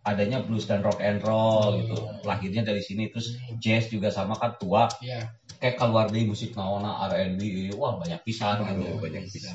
adanya 0.04 0.44
blues 0.44 0.68
dan 0.68 0.84
rock 0.84 1.00
and 1.00 1.24
roll 1.24 1.80
gitu. 1.80 1.96
Lahirnya 2.28 2.64
dari 2.64 2.84
sini. 2.84 3.08
Terus 3.08 3.36
jazz 3.56 3.88
juga 3.88 4.12
sama 4.12 4.36
kan 4.36 4.56
tua. 4.60 4.88
Iya. 5.00 5.32
kayak 5.54 5.80
keluar 5.80 6.12
dari 6.12 6.28
musik 6.28 6.52
naona 6.52 7.08
R&B 7.08 7.72
wah 7.80 7.96
banyak 7.96 8.20
pisan 8.20 8.68
gitu. 8.68 9.00
banyak 9.00 9.32
bisa. 9.32 9.48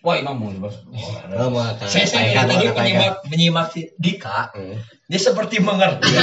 Wah 0.00 0.16
imam 0.16 0.40
bos 0.60 0.80
Nama 1.28 1.76
saya 1.84 2.06
saya 2.08 2.42
tadi 2.48 2.72
menyimak 2.72 3.20
menyimak 3.28 3.68
Dika. 4.00 4.50
Hmm. 4.56 4.80
dia 5.10 5.18
seperti 5.18 5.58
mengerti. 5.58 6.14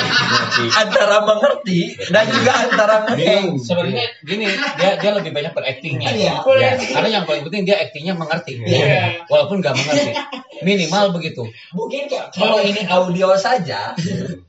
Antara 0.73 1.27
mengerti 1.27 1.93
dan 2.07 2.25
juga 2.31 2.53
antara 2.55 2.95
ngerti 3.03 3.59
sebenarnya 3.61 4.05
gini 4.23 4.47
dia 4.79 4.97
dia 4.97 5.11
lebih 5.13 5.31
banyak 5.35 5.53
beraktingnya. 5.53 6.09
Iya. 6.09 6.33
ya 6.41 6.71
karena 6.95 7.09
yang 7.21 7.23
paling 7.27 7.43
penting 7.45 7.67
dia 7.67 7.77
aktingnya 7.83 8.17
mengerti. 8.17 8.57
Iya. 8.63 9.27
walaupun 9.29 9.61
nggak 9.61 9.75
mengerti. 9.75 10.11
Minimal 10.65 11.13
begitu. 11.13 11.45
Mungkin 11.75 12.09
kalau 12.33 12.57
ini 12.63 12.81
audio 12.89 13.37
saja 13.37 13.93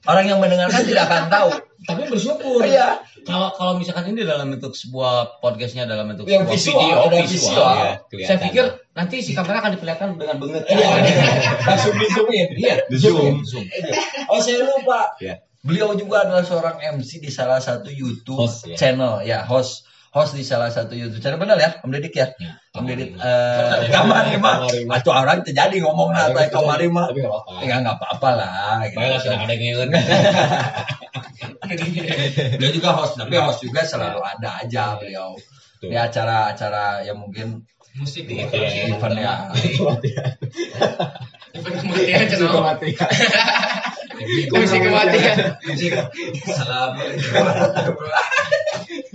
orang 0.09 0.25
yang 0.25 0.39
mendengarkan 0.41 0.87
tidak 0.89 1.05
akan 1.05 1.29
tahu 1.29 1.51
tapi 1.89 2.05
bersyukur 2.05 2.61
Iya. 2.61 3.01
kalau 3.25 3.49
kalau 3.51 3.73
misalkan 3.75 4.13
ini 4.13 4.21
dalam 4.23 4.53
bentuk 4.53 4.77
sebuah 4.77 5.41
podcastnya 5.41 5.89
dalam 5.89 6.05
bentuk 6.07 6.29
Yang 6.29 6.45
sebuah 6.45 6.53
visual, 6.53 6.77
video 6.77 6.99
ada 7.01 7.17
visual, 7.17 7.25
visual. 7.25 7.73
ya. 7.75 7.93
Kelihatan. 8.05 8.29
saya 8.29 8.39
pikir 8.45 8.65
nanti 8.93 9.17
si 9.19 9.31
kamera 9.33 9.57
akan 9.59 9.71
diperlihatkan 9.73 10.09
dengan 10.15 10.37
banget 10.37 10.63
Iya. 10.69 10.89
langsung 11.69 11.95
di 11.95 12.07
zoomin 12.11 12.49
iya 12.55 12.75
Di 12.85 12.97
zoom. 12.99 13.41
zoom 13.43 13.65
oh 14.29 14.39
saya 14.39 14.61
lupa 14.63 15.17
Iya. 15.17 15.41
beliau 15.59 15.97
juga 15.97 16.23
adalah 16.23 16.45
seorang 16.45 16.77
MC 16.93 17.19
di 17.19 17.29
salah 17.29 17.59
satu 17.59 17.89
YouTube 17.89 18.37
Host, 18.39 18.69
ya. 18.69 18.77
channel 18.77 19.25
ya 19.25 19.41
host 19.43 19.88
host 20.19 20.35
di 20.35 20.43
salah 20.43 20.67
satu 20.69 20.93
YouTube 20.93 21.23
channel 21.23 21.39
benar 21.39 21.55
ya 21.57 21.79
Om 21.79 21.95
Dedik 21.95 22.11
ya 22.13 22.27
Ya, 22.35 22.59
Om 22.75 22.85
Dedik 22.85 23.15
eh 23.15 23.87
Kamarima 23.89 24.67
Kamarima. 24.67 24.93
atau 24.99 25.13
orang 25.15 25.47
terjadi 25.47 25.79
ngomong 25.81 26.11
nata 26.11 26.51
Kamarima 26.51 27.07
Tapi 27.07 27.23
nggak 27.23 27.31
apa-apa. 27.31 27.63
ya 27.63 27.75
nggak 27.79 27.97
apa-apa 27.97 28.29
lah 28.35 28.83
gitu. 28.85 28.99
baiklah 28.99 29.21
sudah 29.23 29.39
ada 29.39 29.55
ngeun 29.55 29.91
Dia 32.59 32.71
juga 32.75 32.91
host, 32.93 33.15
tapi 33.15 33.37
host 33.37 33.61
juga 33.61 33.85
selalu 33.85 34.19
ada 34.19 34.59
aja 34.59 34.97
beliau. 34.97 35.37
Di 35.79 35.95
acara-acara 35.95 37.05
yang 37.05 37.21
mungkin 37.21 37.63
Musik 37.95 38.31
di 38.31 38.39
Iya. 38.39 38.95
event 38.95 39.17
ya. 39.17 39.51
Event 41.51 41.75
kematian 41.83 42.25
cenah. 42.31 42.51
Kematian. 42.55 43.11
Musik 44.55 44.81
kematian. 44.81 45.37
Assalamualaikum. 46.47 47.99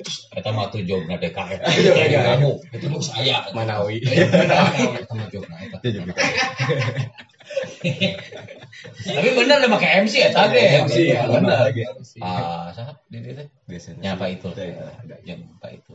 Kita 0.03 0.49
mau 0.51 0.67
tuh 0.69 0.83
jobna 0.83 1.15
DKM 1.17 1.59
Iya, 1.63 2.19
kamu. 2.35 2.51
Itu 2.75 2.85
saya. 2.99 3.47
Manawi. 3.55 4.03
kita 4.03 5.13
mau 5.15 5.27
jobna 5.31 5.55
Itu. 5.63 6.13
Tapi 9.03 9.29
bener 9.35 9.55
udah 9.63 9.71
pakai 9.79 9.89
MC 10.03 10.13
ya 10.19 10.29
tadi 10.33 10.59
MC 10.83 10.97
ya, 11.13 11.21
bener 11.29 11.71
ah 12.23 12.71
siapa 12.73 12.99
di 13.07 13.19
teh 13.21 13.47
Biasanya. 13.63 14.01
Ya, 14.03 14.11
Pak 14.19 14.27
itu. 14.27 14.47
Ya, 15.23 15.35
Pak 15.63 15.71
itu. 15.71 15.91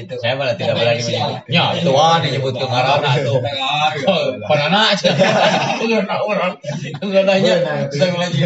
Gitu. 0.00 0.14
Saya 0.24 0.34
malah 0.40 0.56
tidak 0.56 0.80
berani 0.80 1.02
menyebut. 1.04 1.36
Ya, 1.52 1.64
tuan 1.84 2.18
disebut 2.24 2.54
ke 2.56 2.64
ngarana 2.64 3.12
tuh. 3.20 3.38
Panana 4.48 4.96
aja. 4.96 5.10
Karena 5.76 6.16
orang. 6.24 6.56
Enggak 7.04 7.24
nanya. 7.28 7.54
Saya 7.92 8.16
lagi. 8.16 8.40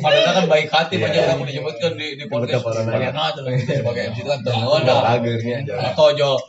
Panana 0.00 0.30
kan 0.40 0.44
baik 0.48 0.72
hati 0.72 0.96
banyak 0.96 1.20
Iya. 1.20 1.36
orang 1.36 1.44
disebutkan 1.44 1.92
di 2.00 2.16
di 2.16 2.24
podcast. 2.24 2.64
Panana. 2.64 2.96
Panana 2.96 3.22
tuh 3.36 3.42
lagi 3.44 3.60
sebagai 3.68 4.02
MC 4.08 4.18
itu 4.24 4.28
kan 4.32 4.40
dah. 4.40 5.00
pagernya 5.04 5.54
aja. 5.68 5.72
Atau 5.92 6.16
jo 6.16 6.40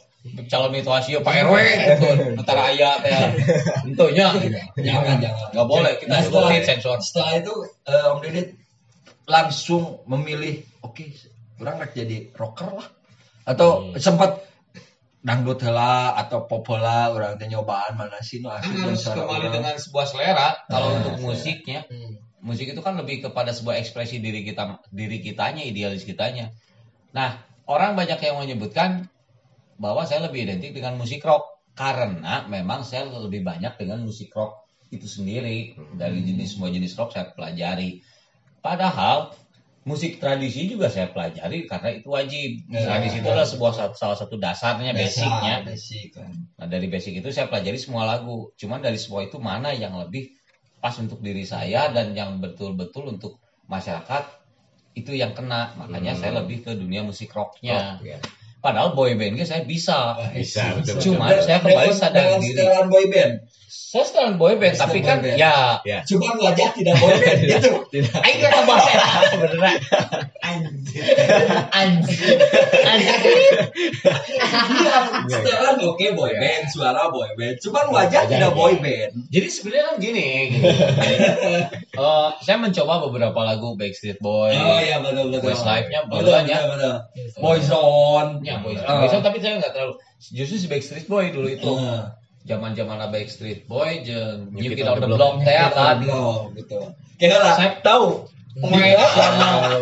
calon 0.47 0.73
itu 0.73 0.89
Asia 0.89 1.19
Pak 1.21 1.33
RW 1.45 1.55
gitu. 1.55 2.07
Antara 2.41 2.73
ayah 2.73 2.97
teh. 2.99 3.13
Tentunya. 3.85 4.27
Jangan, 4.73 5.17
jangan. 5.21 5.47
Enggak 5.53 5.67
boleh 5.67 5.93
kita 6.01 6.11
Nah, 6.11 6.21
setelah, 6.25 6.49
sensor. 6.61 6.97
setelah 7.01 7.31
itu 7.37 7.53
eh, 7.85 8.11
Om 8.11 8.19
Didit 8.19 8.47
langsung 9.25 10.05
memilih 10.05 10.61
oke 10.81 11.01
orang 11.57 11.81
rek 11.81 11.93
jadi 11.95 12.17
rocker 12.33 12.69
lah 12.73 12.87
atau 13.43 13.89
Hmm. 13.89 13.97
sempat 13.97 14.41
dangdut 15.21 15.57
heula 15.57 16.13
atau 16.13 16.45
pop 16.45 16.61
heula 16.69 17.09
orang 17.09 17.33
teh 17.35 17.49
nyobaan 17.49 17.97
mana 17.97 18.21
sih 18.21 18.37
nu 18.37 18.53
asli 18.53 18.69
Kan 18.69 18.93
harus 18.93 19.01
suara 19.01 19.25
kembali 19.25 19.47
dengan 19.49 19.73
sebuah 19.73 20.05
selera 20.05 20.49
kalau 20.69 20.93
Nah. 20.93 20.97
untuk 21.01 21.15
musiknya 21.25 21.89
Hmm. 21.89 22.21
musik 22.45 22.69
itu 22.69 22.81
kan 22.85 22.93
lebih 22.93 23.25
kepada 23.25 23.49
sebuah 23.49 23.81
ekspresi 23.81 24.21
diri 24.21 24.45
kita 24.45 24.77
diri 24.93 25.17
kitanya 25.17 25.65
idealis 25.65 26.05
kitanya 26.05 26.53
nah 27.09 27.41
orang 27.65 27.97
banyak 27.97 28.21
yang 28.21 28.37
menyebutkan 28.37 29.09
bahwa 29.75 30.07
saya 30.07 30.27
lebih 30.27 30.47
identik 30.47 30.71
dengan 30.71 30.95
musik 30.95 31.23
rock 31.23 31.43
karena 31.75 32.47
memang 32.47 32.87
saya 32.87 33.07
lebih 33.11 33.43
banyak 33.43 33.75
dengan 33.75 33.99
musik 34.01 34.31
rock 34.31 34.63
itu 34.89 35.05
sendiri 35.05 35.75
dari 35.97 36.23
jenis 36.23 36.55
semua 36.55 36.71
jenis 36.71 36.95
rock 36.95 37.11
saya 37.11 37.33
pelajari 37.35 37.99
padahal 38.63 39.35
musik 39.85 40.17
tradisi 40.17 40.65
juga 40.65 40.89
saya 40.89 41.13
pelajari 41.13 41.69
karena 41.69 41.89
itu 41.93 42.09
wajib 42.09 42.65
Ya. 42.73 42.89
tradisi 42.89 43.21
itu 43.21 43.27
adalah 43.29 43.45
sebuah 43.45 43.71
salah 43.93 44.17
satu 44.17 44.41
dasarnya 44.41 44.97
basicnya 44.97 45.61
basic 45.61 46.17
kan. 46.17 46.33
Nah 46.57 46.65
dari 46.65 46.89
basic 46.89 47.21
itu 47.21 47.29
saya 47.29 47.45
pelajari 47.45 47.77
semua 47.77 48.09
lagu. 48.09 48.49
Cuman 48.57 48.81
dari 48.81 48.97
semua 48.97 49.21
itu 49.21 49.37
mana 49.37 49.69
yang 49.77 49.93
lebih 50.01 50.33
pas 50.81 50.97
untuk 50.97 51.21
diri 51.21 51.45
saya 51.45 51.93
dan 51.93 52.17
yang 52.17 52.41
betul-betul 52.41 53.13
untuk 53.13 53.37
masyarakat 53.69 54.25
itu 54.97 55.13
yang 55.13 55.37
kena. 55.37 55.77
Makanya 55.77 56.17
Hmm. 56.17 56.21
saya 56.25 56.31
lebih 56.41 56.65
ke 56.65 56.73
dunia 56.73 57.05
musik 57.05 57.29
rocknya. 57.29 58.01
Rock, 58.01 58.09
ya. 58.09 58.17
Padahal 58.65 58.89
boy 58.91 59.13
band 59.13 59.37
saya 59.43 59.61
bisa 59.61 60.17
Bisa, 60.33 60.73
betul. 60.73 60.97
cuma 61.13 61.29
saya 61.37 61.61
kembali 61.61 61.85
Dengan- 61.85 62.01
sadar 62.01 62.23
dengan 62.25 62.39
diri 62.41 62.57
setelan 62.57 62.87
boy 62.89 63.05
band. 63.07 63.33
saya 63.65 64.03
sekarang 64.03 64.35
boy 64.35 64.53
band 64.55 64.73
Setelan 64.73 64.89
tapi 64.91 64.99
kan 65.01 65.17
band. 65.21 65.37
ya 65.37 65.55
Ya. 65.85 65.99
Cuma 66.01 66.33
wajah 66.33 66.69
tidak 66.73 66.95
boy 66.97 67.13
band 67.13 67.39
gitu. 67.39 67.71
Aing 68.17 68.39
kata 68.41 68.59
bahasa 68.65 68.89
eta 68.89 69.09
sebenarnya 69.29 69.71
anjir 71.71 72.37
anjir 72.83 73.15
Setelan 75.25 75.75
oke 75.81 76.05
boy 76.11 76.33
band, 76.33 76.63
suara 76.67 77.07
boy 77.07 77.29
band. 77.33 77.55
Cuma 77.59 77.87
wajah 77.87 78.25
tidak 78.25 78.51
boy 78.51 78.75
band. 78.77 79.11
Jadi 79.29 79.47
sebenarnya 79.47 79.85
kan 79.85 79.95
gini. 79.97 80.27
Eh, 81.95 82.29
saya 82.43 82.59
mencoba 82.59 83.07
beberapa 83.07 83.39
lagu 83.39 83.79
Backstreet 83.79 84.19
Boys. 84.19 84.51
Oh 84.53 84.75
iya 84.75 84.99
betul 84.99 85.31
betul. 85.31 85.47
Westlife-nya 85.47 86.03
betul 86.11 86.27
banyak. 86.27 86.59
betul, 86.59 86.75
betul. 86.75 86.95
Boyzone. 87.39 88.31
Boys. 88.63 88.79
Ah. 88.83 89.03
Boys, 89.03 89.15
tapi 89.19 89.37
saya 89.43 89.59
nggak 89.59 89.73
terlalu. 89.73 89.93
Justru 90.19 90.55
si 90.61 90.67
Backstreet 90.69 91.07
Boy 91.09 91.33
dulu 91.33 91.47
itu. 91.49 91.71
Ah. 91.75 92.15
Zaman-zaman 92.45 93.01
Backstreet 93.09 93.65
Boy, 93.65 94.05
jeung 94.05 94.53
New 94.53 94.71
Kid 94.71 94.85
on 94.85 95.01
the 95.01 95.09
Block. 95.09 95.41
Teh 95.41 95.57
kan. 95.73 95.97
Betul. 96.53 96.93
Kira 97.17 97.37
lah, 97.41 97.55
Saya- 97.57 97.81
tahu. 97.81 98.29
Korea 98.55 99.03
sama 99.11 99.75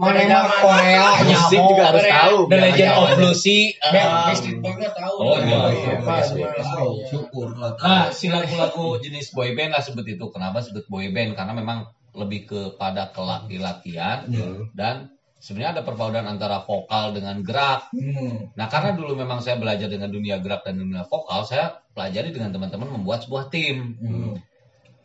mana 0.00 0.24
mah 0.24 0.56
Korea 0.64 1.20
Musik 1.20 1.60
juga 1.60 1.92
harus 1.92 2.00
tahu. 2.08 2.48
The 2.48 2.56
Legend 2.64 2.92
of 2.96 3.08
Lucy. 3.20 3.76
eh, 3.76 3.92
Backstreet 3.92 4.58
Boy 4.64 4.72
mah 4.72 4.92
tahu. 4.96 5.14
Oh, 5.20 5.36
iya, 5.36 5.58
iya, 5.68 5.92
iya, 6.00 6.24
iya. 6.32 7.04
syukur 7.12 7.52
lah. 7.60 7.76
Nah, 7.76 8.08
si 8.16 8.32
lagu-lagu 8.32 8.96
jenis 9.04 9.36
boy 9.36 9.52
band 9.52 9.76
lah 9.76 9.84
sebut 9.84 10.08
itu. 10.08 10.24
Kenapa 10.32 10.64
sebut 10.64 10.88
boy 10.88 11.12
band? 11.12 11.36
Karena 11.36 11.52
memang 11.52 11.92
lebih 12.16 12.48
kepada 12.48 13.12
kelaki-lakian 13.12 14.32
dan 14.72 15.12
sebenarnya 15.46 15.78
ada 15.78 15.82
perpaduan 15.86 16.26
antara 16.26 16.66
vokal 16.66 17.14
dengan 17.14 17.38
gerak. 17.46 17.94
Hmm. 17.94 18.50
Nah, 18.58 18.66
karena 18.66 18.98
dulu 18.98 19.14
memang 19.14 19.38
saya 19.38 19.54
belajar 19.54 19.86
dengan 19.86 20.10
dunia 20.10 20.42
gerak 20.42 20.66
dan 20.66 20.82
dunia 20.82 21.06
vokal, 21.06 21.46
saya 21.46 21.86
pelajari 21.94 22.34
dengan 22.34 22.50
teman-teman 22.50 22.98
membuat 22.98 23.22
sebuah 23.22 23.46
tim. 23.46 23.94
Hmm. 24.02 24.34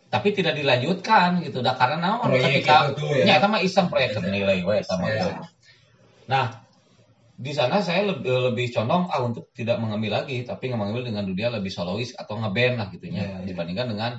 Tapi 0.10 0.34
tidak 0.34 0.58
dilanjutkan 0.58 1.46
gitu. 1.46 1.62
Dah 1.62 1.78
karena 1.78 2.02
naon 2.02 2.34
ketika 2.34 2.90
itu 2.90 3.06
ya. 3.22 3.38
nyata 3.38 3.46
mah 3.48 3.62
iseng 3.62 3.88
proyek 3.88 4.18
nilai 4.18 4.66
we 4.66 4.82
sama 4.82 5.08
Ya. 5.14 5.46
Nah, 6.26 6.66
di 7.38 7.54
sana 7.54 7.80
saya 7.86 8.10
lebih, 8.10 8.52
lebih 8.52 8.74
condong 8.74 9.08
ah 9.14 9.22
untuk 9.22 9.54
tidak 9.54 9.78
mengambil 9.78 10.20
lagi, 10.20 10.42
tapi 10.44 10.74
mengambil 10.74 11.06
dengan 11.06 11.24
dunia 11.24 11.54
lebih 11.54 11.70
solois 11.70 12.18
atau 12.18 12.42
ngeband 12.42 12.76
lah 12.82 12.88
gitunya 12.90 13.24
Ya, 13.24 13.32
ya. 13.40 13.46
dibandingkan 13.46 13.88
dengan 13.94 14.12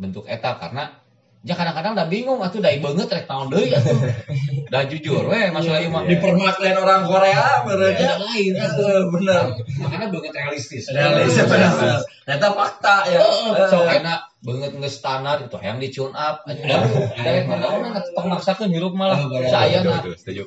bentuk 0.00 0.24
eta 0.24 0.56
karena 0.56 0.98
ya 1.40 1.56
kadang-kadang 1.56 1.96
udah 1.96 2.08
bingung 2.12 2.40
atuh 2.44 2.60
dai 2.60 2.76
banget 2.84 3.08
rek 3.08 3.24
naon 3.24 3.48
deui 3.48 3.72
atuh. 3.72 3.96
Dah 4.72 4.86
jujur 4.86 5.24
we 5.26 5.50
masalah 5.50 5.80
ieu 5.82 5.90
mah. 5.90 6.04
Dipermaklain 6.06 6.76
orang 6.78 7.02
Korea 7.08 7.32
Ya, 7.32 7.46
menurutnya. 7.66 8.10
lain 8.22 8.52
Eh, 8.54 9.02
Bener. 9.08 9.44
Makanya 9.82 10.06
banget 10.14 10.32
realistis. 10.36 10.84
Realis 10.92 11.34
bener. 11.40 12.04
Ternyata 12.28 12.46
fakta 12.54 12.96
ya. 13.10 13.20
so 13.66 13.82
enak 13.82 14.20
banget 14.40 14.70
nge 14.78 14.90
standar 14.92 15.36
itu 15.42 15.58
yang 15.60 15.76
di 15.82 15.88
tune 15.90 16.14
up 16.14 16.44
dari 16.46 17.42
mana 17.44 17.66
mana 17.76 18.00
tong 18.14 18.28
maksakeun 18.30 18.70
hirup 18.72 18.94
malah 18.96 19.20
bener. 19.26 19.48
saya 19.50 19.80
nah 19.82 20.00
setuju. 20.16 20.44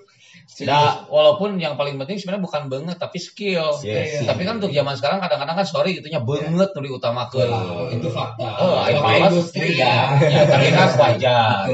Nah, 0.68 1.10
walaupun 1.10 1.58
yang 1.58 1.80
paling 1.80 1.98
penting 1.98 2.20
sebenarnya 2.20 2.44
bukan 2.44 2.64
banget 2.70 2.98
tapi 3.00 3.18
skill. 3.18 3.74
Yes. 3.82 4.28
Tapi 4.28 4.44
kan 4.44 4.62
untuk 4.62 4.76
zaman 4.76 4.94
sekarang 5.00 5.24
kadang-kadang 5.24 5.56
kan 5.64 5.68
sorry 5.68 5.98
gitunya 5.98 6.22
banget 6.22 6.70
nu 6.76 6.80
diutamakeun. 6.84 7.50
Wah, 7.50 7.90
itu 7.90 8.08
fakta. 8.12 8.50
Oh, 8.60 8.78
ayo 8.86 9.02
industri. 9.02 9.80
ya. 9.80 10.14
ya. 10.20 10.44
Tapi 10.46 10.68
kan 10.70 10.90
wajar. 11.00 11.66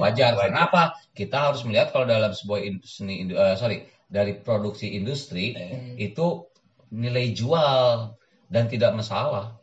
Wajar. 0.00 0.32
Kenapa? 0.38 0.96
Kita 1.12 1.52
harus 1.52 1.66
melihat 1.68 1.92
kalau 1.92 2.08
dalam 2.08 2.32
sebuah 2.32 2.62
seni 2.86 3.28
eh, 3.28 3.54
sorry, 3.58 3.84
dari 4.08 4.38
produksi 4.38 4.96
industri 4.96 5.52
itu 6.00 6.48
nilai 6.92 7.32
jual 7.36 8.16
dan 8.52 8.64
tidak 8.68 8.92
masalah. 8.96 9.56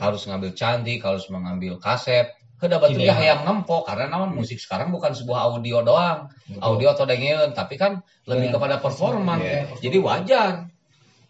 Harus 0.00 0.24
ngambil 0.28 0.52
cantik, 0.56 1.00
harus 1.04 1.28
mengambil 1.32 1.76
kaset. 1.80 2.32
Kada 2.54 2.78
batu 2.78 2.96
ya 3.02 3.12
hayang 3.12 3.42
nempo 3.42 3.82
karena 3.82 4.06
naon 4.08 4.32
musik 4.32 4.62
sekarang 4.62 4.94
bukan 4.94 5.12
sebuah 5.12 5.52
audio 5.52 5.82
doang. 5.82 6.30
Audio 6.62 6.94
atau 6.94 7.04
dengeun, 7.04 7.50
tapi 7.52 7.74
kan 7.74 8.00
lebih 8.30 8.54
kepada 8.54 8.78
performa. 8.78 9.36
Iya. 9.42 9.74
Jadi 9.82 9.98
wajar. 9.98 10.52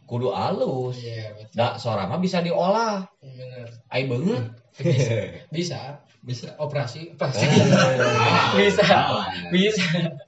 Kudu 0.04 0.36
halus. 0.36 1.00
Iya, 1.00 1.32
betul. 1.32 1.56
Nah, 1.56 1.80
suara 1.80 2.04
mah 2.04 2.20
bisa 2.20 2.44
diolah. 2.44 3.08
Bener. 3.24 3.72
Ai 3.88 4.04
banget. 4.04 4.52
Bisa. 5.54 6.03
Bisa. 6.24 6.56
Operasi 6.56 7.12
pasti. 7.20 7.44
bisa. 8.58 8.84
Bisa. 9.52 9.84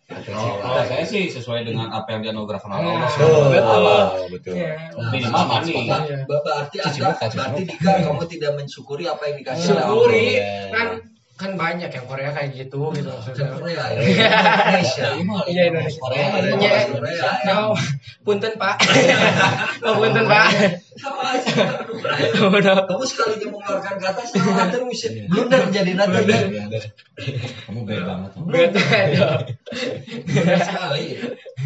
Kalau 0.07 0.85
saya 0.85 1.05
sih 1.09 1.33
sesuai 1.33 1.65
dengan 1.65 1.89
apa 1.89 2.13
yang 2.13 2.21
dianugerahkan 2.21 2.69
oleh 2.69 2.85
Allah. 2.85 3.09
Betul. 3.09 3.43
Betul. 3.49 3.81
Oh, 3.81 4.27
betul. 4.29 4.55
Iya. 4.61 4.73
Minimal 5.09 5.45
mandi. 5.49 5.73
Nah, 5.89 6.05
Iya. 6.05 6.29
berarti 6.29 6.77
Cuci 6.85 7.01
Anda, 7.01 7.27
berarti. 7.33 7.63
Dika 7.65 7.93
kamu 8.05 8.25
tidak 8.29 8.51
mensyukuri 8.61 9.05
apa 9.09 9.23
yang 9.33 9.37
dikasih 9.41 9.73
oleh 9.73 9.83
Syukuri 9.83 10.27
Allah. 10.37 10.69
kan 10.69 10.89
kan 11.37 11.53
banyak 11.53 11.93
yang 11.93 12.07
Korea 12.09 12.33
kayak 12.33 12.57
gitu 12.57 12.89
gitu 12.97 13.13
maksudnya. 13.13 13.53
Korea 13.53 13.85
ya. 13.93 14.01
Indonesia. 14.01 15.07
Iya 15.45 15.63
Indonesia. 15.69 16.01
Korea, 16.01 16.27
Iya. 16.57 16.73
Korea. 16.89 17.31
punten 18.25 18.53
Pak. 18.57 18.77
Oh, 19.85 20.01
punten 20.01 20.25
Pak. 20.25 20.47
Sama 20.97 21.23
aja. 21.37 21.53
Udah. 22.41 22.89
Kamu 22.89 23.05
sekali 23.05 23.37
mengeluarkan 23.45 23.95
kata 24.01 24.23
salah 24.33 24.67
terus. 24.73 25.01
Blunder 25.29 25.63
jadi 25.69 25.93
nanti. 25.93 26.25
Kamu 27.69 27.85
beda 27.85 28.03
banget. 28.09 28.31
Beda. 28.49 28.83
Sekali. 30.57 31.05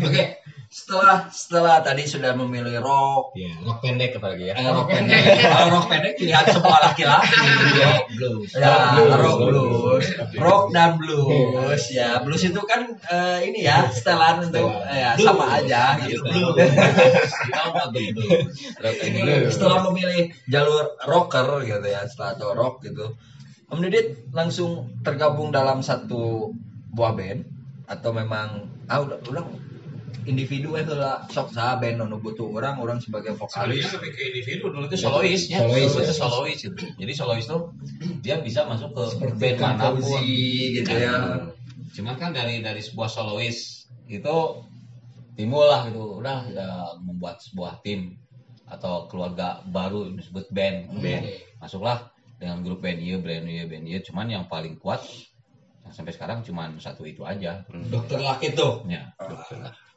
Oke. 0.03 0.25
Setelah 0.71 1.27
setelah 1.35 1.83
tadi 1.83 2.07
sudah 2.07 2.31
memilih 2.39 2.79
rock, 2.79 3.35
Iya, 3.35 3.59
rock 3.67 3.83
pendek 3.83 4.15
apalagi 4.15 4.49
ya. 4.49 4.55
eh, 4.55 4.71
rock 4.71 4.87
pendek, 4.87 5.19
kalau 5.43 5.67
rock 5.75 5.87
pendek 5.91 6.15
pilihan 6.15 6.47
semua 6.47 6.79
laki-laki. 6.79 7.35
Blues. 8.15 8.55
Ya, 8.55 8.95
Blues. 8.95 9.11
rock 9.19 9.39
blues, 9.51 10.07
rock 10.39 10.65
dan 10.71 10.95
blues. 10.95 11.83
Ya, 11.91 12.23
blues 12.23 12.47
itu 12.47 12.63
kan 12.71 12.87
eh, 13.03 13.51
ini 13.51 13.67
ya, 13.67 13.91
setelan 13.91 14.47
untuk 14.47 14.71
ya 14.95 15.19
sama 15.19 15.59
aja 15.59 15.99
gitu. 16.07 16.23
And 17.83 19.15
blues. 19.27 19.51
Setelah 19.51 19.83
memilih 19.91 20.31
jalur 20.47 20.95
rocker 21.03 21.67
gitu 21.67 21.83
ya, 21.83 22.07
setelah 22.07 22.39
atau 22.39 22.55
rock 22.55 22.87
gitu, 22.87 23.19
Om 23.75 23.83
Didit 23.83 24.31
langsung 24.31 24.95
tergabung 25.03 25.51
dalam 25.51 25.83
satu 25.83 26.55
buah 26.95 27.11
band 27.11 27.43
atau 27.91 28.15
memang 28.15 28.71
ah 28.87 29.03
udah 29.03 29.19
udah 29.27 29.45
individu 30.29 30.77
eh 30.77 30.85
lah 30.85 31.25
sok 31.33 31.57
sah 31.57 31.81
band 31.81 32.05
nu 32.05 32.19
butuh 32.21 32.47
orang 32.53 32.77
orang 32.79 32.99
sebagai 33.01 33.35
vokalis. 33.35 33.89
Sebenarnya 33.89 33.97
lebih 33.97 34.11
ke 34.13 34.21
individu 34.31 34.65
dulu 34.69 34.85
itu 34.87 34.97
solois 35.01 35.43
ya. 35.49 35.59
Solois, 35.65 35.91
itu 35.91 36.03
ya. 36.05 36.15
solois 36.15 36.61
itu. 36.61 36.85
Jadi 37.01 37.13
solois 37.17 37.45
tuh 37.49 37.63
dia 38.21 38.37
bisa 38.39 38.69
masuk 38.69 38.93
ke 38.93 39.03
Seperti 39.17 39.39
band 39.41 39.59
mana 39.59 39.87
pun. 39.97 40.21
gitu 40.23 40.93
ya. 40.93 41.15
Cuman 41.97 42.15
kan 42.21 42.31
dari 42.37 42.61
dari 42.61 42.81
sebuah 42.85 43.09
solois 43.09 43.89
itu 44.07 44.37
timbul 45.35 45.65
lah 45.67 45.89
gitu. 45.89 46.21
Udah 46.21 46.47
udah 46.53 46.73
membuat 47.01 47.41
sebuah 47.41 47.81
tim 47.81 48.21
atau 48.71 49.11
keluarga 49.11 49.65
baru 49.67 50.13
disebut 50.15 50.53
band. 50.53 50.95
Band. 51.01 51.25
Masuklah 51.59 52.13
dengan 52.41 52.65
grup 52.65 52.81
band 52.85 53.01
iya, 53.01 53.17
band 53.19 53.45
iya, 53.49 53.65
band 53.67 53.85
iya. 53.89 53.99
Cuman 54.05 54.27
yang 54.31 54.45
paling 54.47 54.77
kuat 54.79 55.03
yang 55.85 55.93
sampai 55.97 56.13
sekarang 56.15 56.45
cuman 56.45 56.79
satu 56.79 57.09
itu 57.09 57.25
aja. 57.25 57.65
Dokter 57.69 58.21
laki 58.21 58.53
tuh. 58.53 58.85
Ya. 58.87 59.11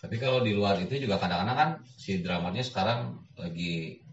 Tapi 0.04 0.20
kalau 0.20 0.44
di 0.44 0.52
luar 0.52 0.76
itu 0.84 1.00
juga 1.00 1.16
kadang-kadang 1.16 1.56
kan 1.56 1.70
si 1.96 2.20
dramarnya 2.20 2.60
sekarang 2.60 3.24
lagi 3.40 4.04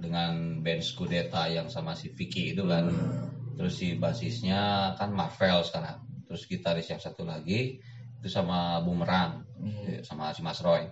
dengan 0.00 0.64
band 0.64 0.80
Skudeta 0.80 1.44
yang 1.52 1.68
sama 1.68 1.92
si 1.92 2.08
Vicky 2.16 2.56
itu 2.56 2.64
kan. 2.64 2.88
Terus 3.60 3.76
si 3.76 4.00
basisnya 4.00 4.92
kan 4.96 5.12
Marvel 5.12 5.60
sekarang. 5.60 6.00
Terus 6.24 6.48
gitaris 6.48 6.88
yang 6.88 7.00
satu 7.04 7.28
lagi 7.28 7.84
itu 8.16 8.28
sama 8.32 8.80
Bumerang 8.80 9.44
sama 10.00 10.32
si 10.32 10.40
Mas 10.40 10.64
Roy. 10.64 10.88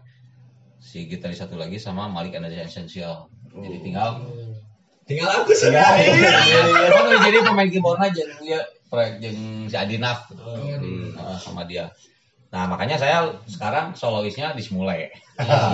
Si 0.76 1.08
gitaris 1.08 1.40
satu 1.40 1.56
lagi 1.56 1.80
sama 1.80 2.12
Malik 2.12 2.36
Energy 2.36 2.60
Essential. 2.60 3.32
Jadi 3.48 3.80
tinggal 3.80 4.20
Tinggal 5.04 5.28
aku 5.28 5.52
sih. 5.52 5.68
Emang 5.68 7.20
jadi 7.28 7.38
pemain 7.44 7.68
keyboardnya 7.68 8.08
jeung 8.12 8.40
ya 8.40 8.60
proyek 8.88 9.20
jeung 9.20 9.68
si 9.68 9.76
Adinaf 9.76 10.32
gitu. 10.32 10.40
Nah, 11.12 11.36
sama 11.36 11.68
dia. 11.68 11.92
Nah, 12.54 12.70
makanya 12.70 12.94
saya 12.94 13.34
sekarang 13.50 13.98
soloisnya 13.98 14.54
di 14.54 14.62
Smule. 14.62 15.10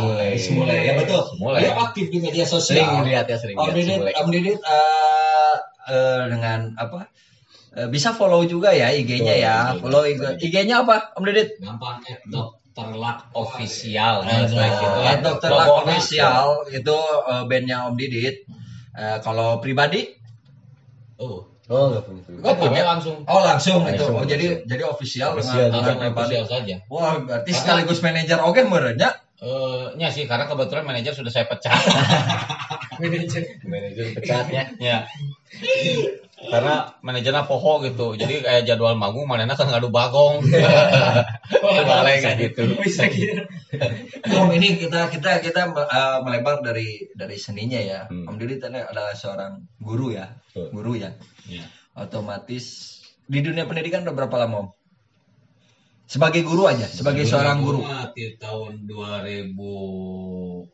Mulai. 0.00 0.32
Mulai 0.50 0.78
ya 0.80 0.92
betul. 0.96 1.20
Mulai. 1.36 1.60
Dia 1.60 1.76
aktif 1.76 2.08
di 2.08 2.18
media 2.18 2.48
Sering 2.48 2.88
sosial. 2.88 3.04
lihat 3.04 3.28
ya, 3.28 3.36
sering 3.36 3.60
Om 3.60 3.68
lihat. 3.68 3.76
Didit. 3.76 4.00
Om 4.16 4.28
Didit 4.32 4.58
eh, 4.58 5.54
eh, 5.86 6.22
dengan 6.32 6.72
apa? 6.74 7.04
eh, 7.70 7.84
bisa 7.86 8.10
follow 8.10 8.40
juga 8.42 8.72
ya 8.72 8.88
IG-nya 8.90 9.34
ya. 9.36 9.56
Follow 9.76 10.08
IG- 10.08 10.40
IG-nya 10.40 10.80
apa, 10.80 11.12
Om 11.12 11.28
Didit? 11.28 11.60
Gampang 11.60 12.00
eh 12.08 12.16
Dokter 12.24 12.96
Luck 12.96 13.28
official. 13.36 14.24
Eh, 14.24 14.48
Nah, 14.48 15.20
Dokter 15.20 15.52
Luck 15.52 15.84
Official 15.84 16.64
itu 16.72 16.96
eh, 17.28 17.42
bandnya 17.44 17.84
Om 17.84 17.94
Didit. 17.94 18.48
Eh, 18.90 19.16
kalau 19.20 19.60
pribadi, 19.60 20.16
Oh, 21.20 21.49
Oh, 21.70 21.94
nggak 21.94 22.02
punya 22.02 22.22
Facebook. 22.26 22.42
Kan 22.42 22.54
punya 22.59 22.83
langsung. 22.83 23.16
Oh 23.30 23.40
langsung 23.46 23.80
itu. 23.87 24.02
Langsung, 24.02 24.14
Oh 24.18 24.26
jadi 24.26 24.46
langsung. 24.59 24.66
jadi 24.66 24.83
official 24.90 25.28
Official 25.38 25.66
dengan 25.70 25.94
dengan 25.94 26.11
official 26.18 26.44
saja. 26.50 26.74
Wah 26.90 27.14
berarti 27.22 27.50
sekaligus 27.54 28.02
manajer 28.02 28.38
oke 28.42 28.61
merenya. 28.66 29.11
Eh, 29.40 29.85
nya 29.96 30.12
sih 30.12 30.28
karena 30.28 30.44
kebetulan 30.50 30.85
manajer 30.85 31.16
sudah 31.16 31.33
saya 31.33 31.48
pecat. 31.48 31.72
Manajer. 33.00 33.64
Manajer 33.64 34.12
pecatnya. 34.12 34.68
ya. 34.76 35.09
Karena 36.40 36.96
manajernya 37.05 37.44
poho 37.44 37.85
gitu. 37.85 38.16
Jadi 38.16 38.40
kayak 38.40 38.64
jadwal 38.64 38.96
manggung 38.96 39.29
manehna 39.29 39.53
kan 39.53 39.68
ngadu 39.68 39.92
bagong. 39.92 40.40
Kebalik 41.76 42.24
kayak 42.24 42.37
gitu. 42.48 42.62
Bisa 42.85 43.12
gitu. 43.12 43.44
Om 44.24 44.48
ini 44.57 44.81
kita 44.81 45.12
kita 45.12 45.44
kita 45.44 45.68
uh, 45.76 46.24
melebar 46.24 46.64
dari 46.64 47.12
dari 47.12 47.37
seninya 47.37 47.76
ya. 47.76 48.09
Hmm. 48.09 48.24
Om 48.24 48.40
Didi 48.40 48.57
tadi 48.57 48.81
adalah 48.81 49.12
seorang 49.12 49.68
guru 49.76 50.16
ya, 50.16 50.33
Betul. 50.48 50.72
guru 50.72 50.92
ya. 50.96 51.12
Iya. 51.44 51.68
Otomatis 52.00 52.96
di 53.29 53.44
dunia 53.44 53.68
pendidikan 53.68 54.09
udah 54.09 54.16
berapa 54.16 54.37
lama 54.40 54.57
Om? 54.64 54.68
Sebagai 56.11 56.42
guru 56.42 56.66
aja, 56.66 56.88
sebagai 56.88 57.22
seorang 57.29 57.62
guru. 57.62 57.85
Di 58.16 58.35
tahun 58.40 58.88
2004 58.88 60.66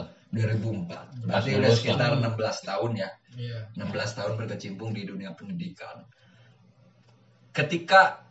lah. 0.00 0.08
2004. 0.32 1.28
Berarti 1.28 1.50
udah 1.52 1.70
sekitar 1.74 2.16
lah. 2.16 2.32
16 2.32 2.64
tahun 2.64 2.92
ya. 2.96 3.10
Iya. 3.36 3.68
16 3.76 4.16
tahun 4.16 4.32
berkecimpung 4.40 4.96
di 4.96 5.04
dunia 5.04 5.36
pendidikan. 5.36 6.08
Ketika 7.52 8.24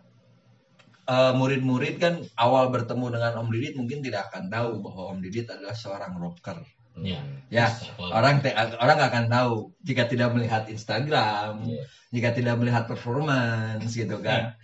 eh, 1.05 1.33
murid-murid 1.37 2.01
kan 2.01 2.13
awal 2.37 2.73
bertemu 2.73 3.13
dengan 3.13 3.45
Om 3.45 3.49
Didit 3.53 3.77
mungkin 3.77 4.01
tidak 4.01 4.33
akan 4.33 4.49
tahu 4.49 4.81
bahwa 4.81 5.13
Om 5.13 5.19
Didit 5.21 5.45
adalah 5.49 5.77
seorang 5.77 6.17
rocker. 6.17 6.65
Iya. 6.95 7.19
Ya, 7.51 7.67
Betul. 7.69 8.09
orang 8.09 8.35
te- 8.39 8.55
orang 8.55 8.95
nggak 8.97 9.11
akan 9.11 9.27
tahu 9.27 9.53
jika 9.83 10.03
tidak 10.07 10.31
melihat 10.33 10.63
Instagram, 10.71 11.67
Iya. 11.67 11.83
jika 12.15 12.29
tidak 12.33 12.55
melihat 12.57 12.87
performance 12.89 13.91
gitu 13.93 14.17
kan. 14.23 14.55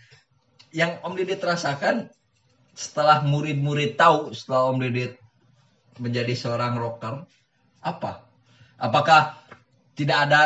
Yang 0.71 0.91
Om 1.05 1.13
Didit 1.19 1.41
rasakan 1.43 2.09
setelah 2.73 3.21
murid-murid 3.27 3.99
tahu 3.99 4.31
setelah 4.31 4.71
Om 4.71 4.79
Didit 4.79 5.19
menjadi 5.99 6.33
seorang 6.33 6.79
rocker 6.79 7.27
apa? 7.83 8.23
Apakah 8.81 9.40
tidak 9.97 10.17
ada 10.29 10.41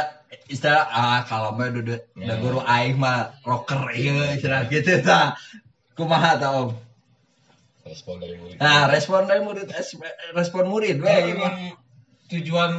istilah 0.49 0.86
ah 0.89 1.21
kalau 1.25 1.53
mah 1.55 1.69
udah 1.69 1.99
Ya. 2.17 2.25
udah 2.27 2.38
guru 2.41 2.60
aing 2.65 2.97
mah 2.97 3.38
rocker 3.45 3.91
iya 3.93 4.36
istilah 4.36 4.67
gitu 4.69 5.01
ta. 5.05 5.38
Kumaha 5.95 6.36
ta 6.41 6.47
Om? 6.60 6.75
Respon 7.86 8.17
dari 8.19 8.36
murid. 8.36 8.58
Nah, 8.58 8.89
respon 8.89 9.29
dari 9.29 9.41
murid 9.45 9.69
respon 10.34 10.65
murid 10.67 10.97
we. 10.99 11.13
Memang 11.31 11.55
tujuan 12.27 12.71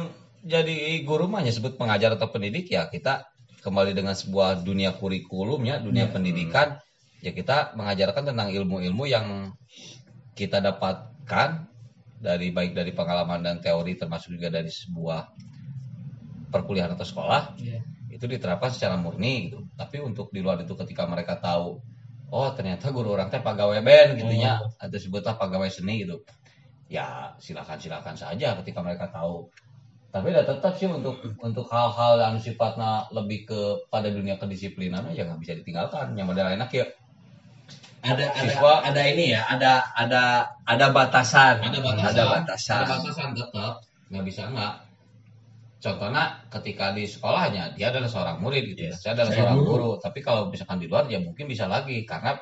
jadi 0.43 1.01
guru 1.07 1.25
mah 1.31 1.41
sebut 1.47 1.79
pengajar 1.79 2.15
atau 2.19 2.27
pendidik 2.29 2.69
ya 2.71 2.91
kita 2.91 3.25
kembali 3.63 3.91
dengan 3.95 4.13
sebuah 4.15 4.63
dunia 4.63 4.95
kurikulum 4.95 5.59
ya 5.65 5.79
dunia 5.81 6.07
pendidikan 6.07 6.79
ya 7.19 7.33
kita 7.33 7.73
mengajarkan 7.75 8.31
tentang 8.31 8.53
ilmu-ilmu 8.53 9.03
yang 9.09 9.51
kita 10.37 10.61
dapatkan 10.61 11.67
dari 12.21 12.53
baik 12.53 12.77
dari 12.77 12.91
pengalaman 12.93 13.41
dan 13.43 13.55
teori 13.59 13.97
termasuk 13.97 14.37
juga 14.37 14.53
dari 14.53 14.69
sebuah 14.69 15.21
perkuliahan 16.47 16.95
atau 16.95 17.05
sekolah 17.05 17.55
Iya. 17.59 17.79
itu 18.11 18.25
diterapkan 18.25 18.71
secara 18.73 18.95
murni 18.97 19.51
gitu. 19.51 19.67
Tapi 19.75 20.01
untuk 20.01 20.31
di 20.31 20.41
luar 20.41 20.61
itu 20.63 20.73
ketika 20.73 21.05
mereka 21.05 21.37
tahu 21.37 21.77
oh 22.27 22.49
ternyata 22.51 22.91
guru 22.91 23.15
orang 23.15 23.31
teh 23.31 23.39
pegawai 23.39 23.79
band 23.79 24.19
gitu 24.19 24.33
ya 24.35 24.59
atau 24.59 24.97
sebutlah 24.99 25.39
pegawai 25.39 25.69
seni 25.71 26.03
gitu. 26.03 26.23
Ya 26.87 27.35
silakan 27.39 27.77
silakan 27.79 28.15
saja 28.15 28.55
ketika 28.63 28.79
mereka 28.83 29.07
tahu. 29.11 29.47
Tapi 30.07 30.31
udah 30.31 30.47
tetap 30.47 30.73
sih 30.79 30.87
untuk 30.87 31.19
untuk 31.43 31.67
hal-hal 31.67 32.15
yang 32.19 32.35
sifatnya 32.39 33.05
lebih 33.11 33.43
ke 33.45 33.59
pada 33.91 34.07
dunia 34.07 34.39
kedisiplinan 34.39 35.11
ya 35.11 35.27
nggak 35.27 35.39
bisa 35.43 35.53
ditinggalkan. 35.59 36.15
Yang 36.15 36.27
model 36.31 36.47
enak 36.55 36.71
ya 36.71 36.85
ada 38.07 38.23
ada 38.31 38.39
Siswa- 38.39 38.81
ada 38.87 39.01
ini 39.03 39.35
ya 39.35 39.41
ada 39.51 39.83
ada 39.91 40.23
ada 40.63 40.85
batasan 40.95 41.59
ada 41.59 41.79
batasan 41.81 42.13
ada 42.15 42.23
batasan 42.39 42.77
ada 42.77 42.87
batasan 42.93 43.29
tetap 43.35 43.73
nggak 44.07 44.23
bisa 44.23 44.41
nggak 44.47 44.73
contohnya 45.87 46.43
ketika 46.51 46.91
di 46.91 47.07
sekolahnya 47.07 47.71
dia 47.79 47.87
adalah 47.95 48.11
seorang 48.11 48.43
murid 48.43 48.75
gitu 48.75 48.81
ya. 48.87 48.91
Yes. 48.91 48.99
saya 48.99 49.15
adalah 49.15 49.31
Saya 49.31 49.39
seorang 49.39 49.57
guru. 49.63 49.71
guru. 49.71 49.91
tapi 50.03 50.19
kalau 50.19 50.41
misalkan 50.51 50.83
di 50.83 50.87
luar 50.91 51.07
ya 51.07 51.23
mungkin 51.23 51.47
bisa 51.47 51.63
lagi 51.71 52.03
karena 52.03 52.35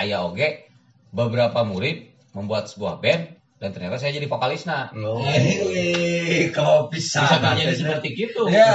ayah 0.00 0.24
oge 0.24 0.64
beberapa 1.12 1.60
murid 1.62 2.16
membuat 2.32 2.72
sebuah 2.72 2.98
band 3.04 3.36
dan 3.56 3.72
ternyata 3.72 3.96
saya 3.96 4.12
jadi 4.12 4.28
vokalisnya 4.28 4.92
Oh. 4.92 5.24
Wih, 5.24 6.52
kalau 6.52 6.92
bisa 6.92 7.24
bisa 7.24 7.40
terjadi 7.40 7.72
seperti 7.74 8.08
itu 8.14 8.42
ya 8.52 8.68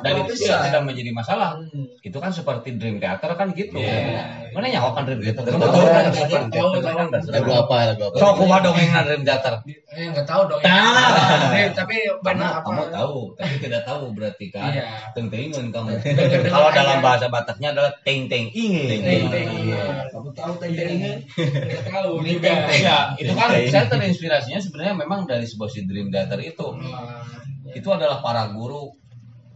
dan 0.00 0.24
itu 0.24 0.32
bisa 0.32 0.56
ya 0.56 0.72
tidak 0.72 0.82
menjadi 0.88 1.10
masalah 1.12 1.60
itu 2.00 2.16
kan 2.16 2.32
seperti 2.32 2.80
dream 2.80 2.96
theater 2.96 3.28
kan 3.36 3.52
gitu 3.52 3.76
Iya. 3.76 4.48
mana 4.56 4.72
nyawa 4.72 4.96
kan 4.96 5.04
dream 5.04 5.20
theater 5.20 5.44
Tahu, 5.44 5.60
Kamu 5.60 6.48
tahu, 6.48 6.70
kan? 6.80 7.06
Lagu 7.28 7.52
apa? 7.52 7.76
Lagu 7.92 8.02
apa? 8.08 8.16
so 8.16 8.26
kumaha 8.32 8.60
dongengna 8.62 9.00
dream 9.04 9.22
theater 9.22 9.54
Eh 9.92 10.08
nggak 10.08 10.24
tahu 10.24 10.48
dong. 10.48 10.64
Nah. 10.64 11.52
Eh, 11.52 11.68
tapi 11.76 11.96
benar 12.24 12.64
apa? 12.64 12.72
kamu 12.72 12.82
tahu 12.88 13.16
tapi 13.36 13.54
tidak 13.60 13.84
tahu 13.84 14.16
berarti 14.16 14.48
kan 14.48 14.72
Iya. 14.72 15.12
tentengun 15.12 15.68
kamu 15.68 16.00
kalau 16.48 16.72
dalam 16.72 17.04
bahasa 17.04 17.28
Bataknya 17.28 17.76
adalah 17.76 17.92
teng 18.00 18.32
teng 18.32 18.48
ingin 18.48 18.88
Teng, 19.04 19.28
teng, 19.28 19.48
Iya. 19.68 20.08
kamu 20.08 20.32
tahu 20.32 20.52
tadi 20.56 20.72
ini 20.80 21.12
Nggak 21.36 21.82
tahu 21.84 22.24
juga. 22.24 22.48
teng, 22.48 22.60
teng. 22.64 22.80
ya 22.80 22.98
itu 23.20 23.32
kan 23.36 23.48
saya 23.52 23.84
terinspirasinya 24.22 24.60
sebenarnya 24.62 24.94
memang 25.02 25.26
dari 25.26 25.42
sebuah 25.42 25.66
si 25.66 25.82
dream 25.82 26.14
theater 26.14 26.38
itu. 26.38 26.78
Wah, 26.78 27.26
itu 27.74 27.88
adalah 27.90 28.22
para 28.22 28.46
guru 28.54 28.94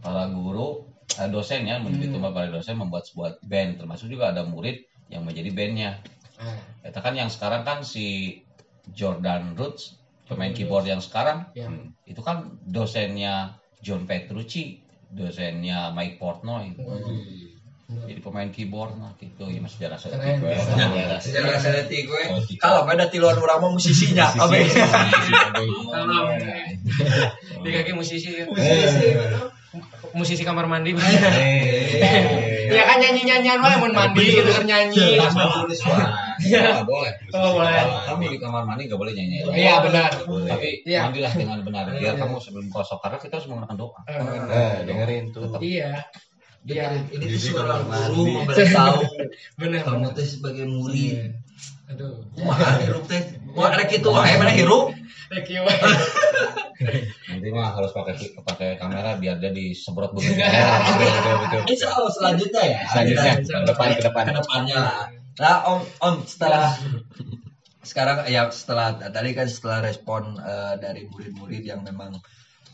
para 0.03 0.27
guru 0.27 0.91
eh, 1.15 1.29
dosen 1.31 1.63
ya 1.63 1.79
menurut 1.79 2.03
itu 2.03 2.17
para 2.19 2.51
dosen 2.51 2.75
membuat 2.75 3.07
sebuah 3.07 3.39
band 3.47 3.79
termasuk 3.79 4.11
juga 4.11 4.35
ada 4.35 4.43
murid 4.43 4.83
yang 5.07 5.23
menjadi 5.23 5.49
bandnya. 5.55 5.91
Ah, 6.37 6.59
itu 6.83 6.99
kan 6.99 7.15
yang 7.15 7.31
sekarang 7.31 7.63
kan 7.63 7.81
si 7.87 8.39
Jordan 8.91 9.55
Roots 9.55 9.97
pemain 10.27 10.51
keyboard 10.51 10.85
yang 10.85 10.99
sekarang 10.99 11.47
ya. 11.55 11.71
itu 12.03 12.19
kan 12.19 12.59
dosennya 12.67 13.55
John 13.79 14.03
Petrucci 14.03 14.83
dosennya 15.07 15.95
Mike 15.95 16.19
Portnoy 16.19 16.75
jadi 17.87 18.19
pemain 18.19 18.51
keyboard 18.51 18.99
nah 18.99 19.15
gitu 19.15 19.47
ya 19.47 19.63
mas 19.63 19.71
sejarah 19.71 19.95
saya 19.95 20.19
Keren. 20.19 20.43
sejarah 21.23 21.55
seleti 21.55 22.03
gue 22.03 22.19
kalau 22.59 22.83
pada 22.83 23.07
tiluan 23.07 23.39
urang 23.39 23.63
mah 23.63 23.71
musisinya 23.71 24.27
Kalau 24.27 24.51
di 27.63 27.69
kaki 27.71 27.91
musisi, 27.91 28.43
musisi 30.13 30.43
kamar 30.43 30.67
mandi. 30.67 30.91
Ya 32.67 32.83
kan 32.83 32.99
nyanyi 32.99 33.23
nyanyian 33.23 33.63
wae 33.63 33.79
mun 33.79 33.95
mandi 33.95 34.27
gitu 34.27 34.51
kan 34.51 34.67
nyanyi. 34.67 35.15
Iya, 36.43 36.83
boleh. 36.83 37.11
Oh, 37.31 37.55
boleh. 37.55 37.79
Kamu 38.03 38.27
di 38.27 38.37
kamar 38.37 38.67
mandi 38.67 38.91
nggak 38.91 38.99
boleh 38.99 39.15
nyanyi. 39.15 39.39
Iya 39.55 39.79
benar. 39.87 40.11
Tapi 40.27 40.83
Iya. 40.83 41.07
mandilah 41.07 41.31
dengan 41.31 41.63
benar. 41.63 41.87
Biar 41.95 42.19
kamu 42.19 42.35
sebelum 42.43 42.67
kosong 42.67 42.99
karena 42.99 43.17
kita 43.23 43.39
harus 43.39 43.47
menggunakan 43.47 43.75
doa. 43.79 43.99
Eh, 44.11 44.19
Nah, 44.19 44.83
dengerin 44.83 45.31
tuh. 45.31 45.47
Iya. 45.63 46.03
Iya. 46.65 47.05
ini 47.13 47.25
tuh 47.29 47.41
seorang 47.53 47.85
guru 47.85 48.23
memberitahu 48.41 49.01
Benar. 49.59 49.81
kamu 49.85 50.07
teh 50.15 50.25
sebagai 50.25 50.65
murid 50.65 51.37
Aduh. 51.87 52.25
kumaha 52.33 52.81
hirup 52.83 53.05
teh 53.05 53.21
wah 53.53 53.71
rek 53.71 53.87
kitu 53.91 54.09
wae 54.09 54.33
mana 54.39 54.51
hirup 54.51 54.95
Thank 55.27 55.51
you. 55.51 55.59
Nanti 57.27 57.47
mah 57.51 57.75
harus 57.75 57.91
pakai 57.91 58.15
pakai 58.47 58.69
kamera 58.79 59.19
biar 59.19 59.43
dia 59.43 59.51
disemprot 59.51 60.15
begitu. 60.15 60.39
Betul, 60.39 61.03
betul, 61.03 61.35
betul. 61.43 61.61
Insya 61.67 61.87
Allah 61.91 62.11
selanjutnya 62.15 62.63
ya 62.63 62.79
Selanjutnya, 62.87 63.33
ke 63.43 63.67
depan, 63.67 63.87
ke 63.91 64.01
depan. 64.07 64.23
ke 64.23 64.33
depannya 64.39 64.77
lah. 64.79 64.95
Nah, 65.35 65.57
Om, 65.67 65.79
Om 65.99 66.15
setelah 66.23 66.79
sekarang 67.83 68.23
ya 68.31 68.47
setelah 68.55 68.95
tadi 69.03 69.35
kan 69.35 69.51
setelah 69.51 69.83
respon 69.83 70.39
eh, 70.39 70.75
dari 70.79 71.11
murid-murid 71.11 71.63
yang 71.63 71.83
memang 71.83 72.23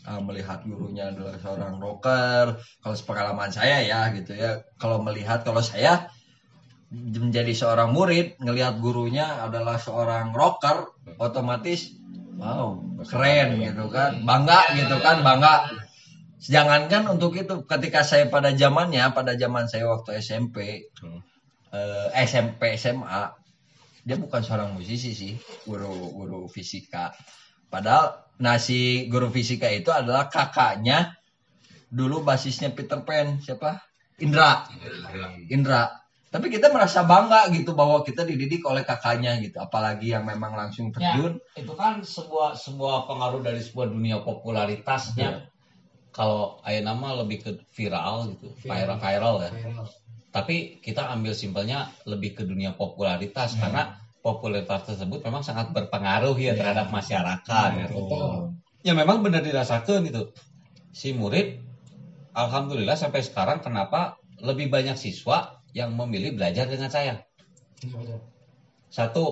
eh, 0.08 0.22
melihat 0.24 0.64
gurunya 0.68 1.12
adalah 1.12 1.36
seorang 1.40 1.76
rocker, 1.80 2.60
kalau 2.84 2.96
sepengalaman 2.96 3.52
saya 3.52 3.84
ya 3.84 4.12
gitu 4.16 4.36
ya, 4.36 4.64
kalau 4.78 5.00
melihat 5.04 5.44
kalau 5.48 5.64
saya 5.64 6.12
menjadi 6.94 7.54
seorang 7.58 7.90
murid 7.90 8.38
ngelihat 8.38 8.78
gurunya 8.78 9.26
adalah 9.42 9.82
seorang 9.82 10.30
rocker, 10.36 10.94
otomatis 11.18 11.90
wow 12.38 12.78
keren 13.08 13.60
gitu 13.60 13.90
kan, 13.90 14.22
bangga 14.24 14.62
gitu 14.78 14.96
kan, 15.02 15.26
bangga. 15.26 15.74
Jangankan 16.44 17.08
untuk 17.08 17.40
itu, 17.40 17.64
ketika 17.64 18.04
saya 18.04 18.28
pada 18.28 18.52
zamannya, 18.52 19.16
pada 19.16 19.40
zaman 19.40 19.72
saya 19.72 19.88
waktu 19.88 20.20
SMP, 20.20 20.92
Hmm. 21.00 21.24
eh, 21.72 22.08
SMP 22.28 22.76
SMA 22.76 23.44
dia 24.04 24.20
bukan 24.20 24.44
seorang 24.44 24.76
musisi 24.76 25.16
sih 25.16 25.34
guru 25.64 26.12
guru 26.12 26.52
fisika 26.52 27.16
padahal 27.72 28.23
nasi 28.42 29.06
guru 29.10 29.30
fisika 29.30 29.70
itu 29.70 29.90
adalah 29.94 30.28
kakaknya 30.28 31.14
dulu 31.94 32.26
basisnya 32.26 32.74
Peter 32.74 33.02
Pan 33.06 33.38
siapa? 33.38 33.78
Indra. 34.18 34.66
Indra. 35.50 36.02
Tapi 36.34 36.50
kita 36.50 36.74
merasa 36.74 37.06
bangga 37.06 37.46
gitu 37.54 37.78
bahwa 37.78 38.02
kita 38.02 38.26
dididik 38.26 38.66
oleh 38.66 38.82
kakaknya 38.82 39.38
gitu 39.38 39.62
apalagi 39.62 40.18
yang 40.18 40.26
memang 40.26 40.58
langsung 40.58 40.90
Ya, 40.98 41.14
terjun. 41.14 41.38
itu 41.54 41.74
kan 41.78 42.02
sebuah 42.02 42.58
sebuah 42.58 43.06
pengaruh 43.06 43.46
dari 43.46 43.62
sebuah 43.62 43.94
dunia 43.94 44.18
popularitasnya. 44.26 45.50
kalau 46.14 46.62
ayah 46.70 46.94
nama 46.94 47.26
lebih 47.26 47.42
ke 47.42 47.52
viral 47.74 48.38
gitu, 48.38 48.54
viral. 48.62 49.02
viral 49.02 49.36
ya. 49.42 49.50
Viral. 49.50 49.86
Tapi 50.30 50.78
kita 50.82 51.10
ambil 51.10 51.34
simpelnya 51.34 51.90
lebih 52.06 52.38
ke 52.38 52.46
dunia 52.46 52.74
popularitas 52.74 53.58
karena 53.58 53.98
popularitas 54.24 54.88
tersebut 54.88 55.20
memang 55.20 55.44
sangat 55.44 55.76
berpengaruh 55.76 56.34
ya 56.40 56.56
terhadap 56.56 56.88
masyarakat. 56.90 57.68
gitu. 57.86 58.08
Betul. 58.08 58.56
Ya 58.88 58.96
memang 58.96 59.20
benar 59.20 59.44
dirasakan 59.44 60.08
itu. 60.08 60.32
Si 60.96 61.12
murid, 61.12 61.60
alhamdulillah 62.32 62.96
sampai 62.96 63.20
sekarang 63.20 63.60
kenapa 63.60 64.16
lebih 64.40 64.72
banyak 64.72 64.96
siswa 64.96 65.60
yang 65.76 65.92
memilih 65.94 66.40
belajar 66.40 66.72
dengan 66.72 66.88
saya. 66.88 67.20
Iya, 67.84 67.96
betul. 68.00 68.20
Satu, 68.88 69.24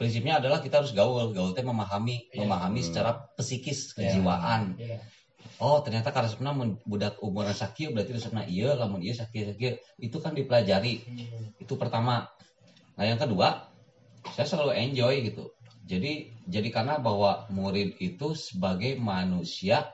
prinsipnya 0.00 0.40
adalah 0.40 0.64
kita 0.64 0.80
harus 0.80 0.96
gaul. 0.96 1.36
Gaul 1.36 1.52
teh 1.52 1.66
memahami, 1.66 2.32
Iya. 2.32 2.46
memahami 2.46 2.80
secara 2.80 3.28
psikis, 3.36 3.92
kejiwaan. 3.92 4.80
Iya. 4.80 5.02
Oh, 5.60 5.84
ternyata 5.84 6.08
karena 6.08 6.28
sebenarnya 6.32 6.80
budak 6.88 7.14
umuran 7.20 7.52
sakit 7.52 7.92
berarti 7.92 8.16
resepna 8.16 8.48
iya, 8.48 8.72
lamun 8.80 9.04
iya 9.04 9.12
sakit 9.12 9.56
sakit. 9.56 9.74
Itu 10.00 10.24
kan 10.24 10.32
dipelajari. 10.32 11.04
Hmm. 11.04 11.52
Itu 11.60 11.76
pertama. 11.76 12.32
Nah, 12.96 13.04
yang 13.04 13.20
kedua, 13.20 13.69
saya 14.36 14.46
selalu 14.46 14.72
enjoy 14.76 15.14
gitu. 15.26 15.44
Jadi 15.88 16.30
jadi 16.46 16.68
karena 16.70 17.02
bahwa 17.02 17.50
murid 17.50 17.98
itu 17.98 18.36
sebagai 18.38 18.94
manusia 19.00 19.90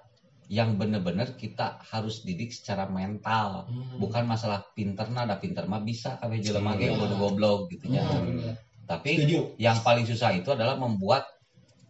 yang 0.46 0.78
benar-benar 0.78 1.34
kita 1.34 1.82
harus 1.90 2.22
didik 2.22 2.54
secara 2.54 2.86
mental, 2.86 3.66
Hmm. 3.66 3.98
bukan 3.98 4.22
masalah 4.30 4.62
pinter 4.78 5.10
nah, 5.10 5.26
ada 5.26 5.42
pinter 5.42 5.66
mah 5.66 5.82
bisa 5.82 6.22
kabeh 6.22 6.38
jelema 6.38 6.78
ge 6.78 6.94
kudu 6.94 7.16
goblok 7.18 7.66
gitu 7.74 7.90
ya. 7.90 8.06
Hmm. 8.06 8.54
Tapi 8.86 9.18
Setuju. 9.18 9.58
yang 9.58 9.82
paling 9.82 10.06
susah 10.06 10.30
itu 10.38 10.54
adalah 10.54 10.78
membuat 10.78 11.26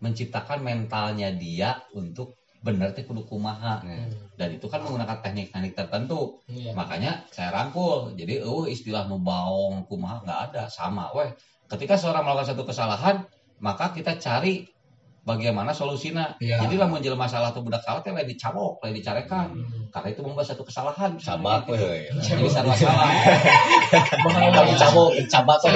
menciptakan 0.00 0.64
mentalnya 0.64 1.28
dia 1.36 1.84
untuk 1.92 2.40
bener 2.64 2.96
teh 2.96 3.04
kudu 3.04 3.28
kumaha. 3.28 3.84
Hmm. 3.84 4.08
Dan 4.40 4.56
itu 4.56 4.66
kan 4.72 4.80
menggunakan 4.80 5.20
teknik-teknik 5.20 5.76
tertentu. 5.76 6.40
Iya. 6.48 6.72
Makanya 6.72 7.28
saya 7.32 7.52
rangkul. 7.52 8.16
Jadi 8.16 8.40
oh 8.40 8.64
istilah 8.64 9.04
nubaong 9.04 9.84
kumaha 9.84 10.24
nggak 10.24 10.40
ada, 10.52 10.62
sama 10.72 11.12
weh. 11.12 11.28
Ketika 11.66 11.98
seorang 11.98 12.22
melakukan 12.22 12.54
satu 12.54 12.62
kesalahan, 12.62 13.26
maka 13.58 13.90
kita 13.90 14.18
cari 14.22 14.70
bagaimana 15.26 15.74
solusinya. 15.74 16.38
Iya. 16.38 16.62
Jadi 16.62 16.78
lamun 16.78 17.02
jelema 17.02 17.26
masalah 17.26 17.50
atau 17.50 17.66
budak 17.66 17.82
salah 17.82 17.98
teh 18.06 18.14
lain 18.14 18.30
dicabok, 18.30 18.78
lain 18.86 18.94
dicarekan. 18.94 19.50
Hmm. 19.50 19.90
Karena 19.90 20.08
itu 20.14 20.20
membuat 20.22 20.46
satu 20.46 20.62
kesalahan. 20.62 21.18
Cabak 21.18 21.66
we. 21.66 22.06
Jadi 22.22 22.46
sarwa 22.46 22.74
salah. 22.78 23.10
Kalau 24.22 24.70
cabak, 24.78 25.08
cabak 25.26 25.56
tuh. 25.58 25.70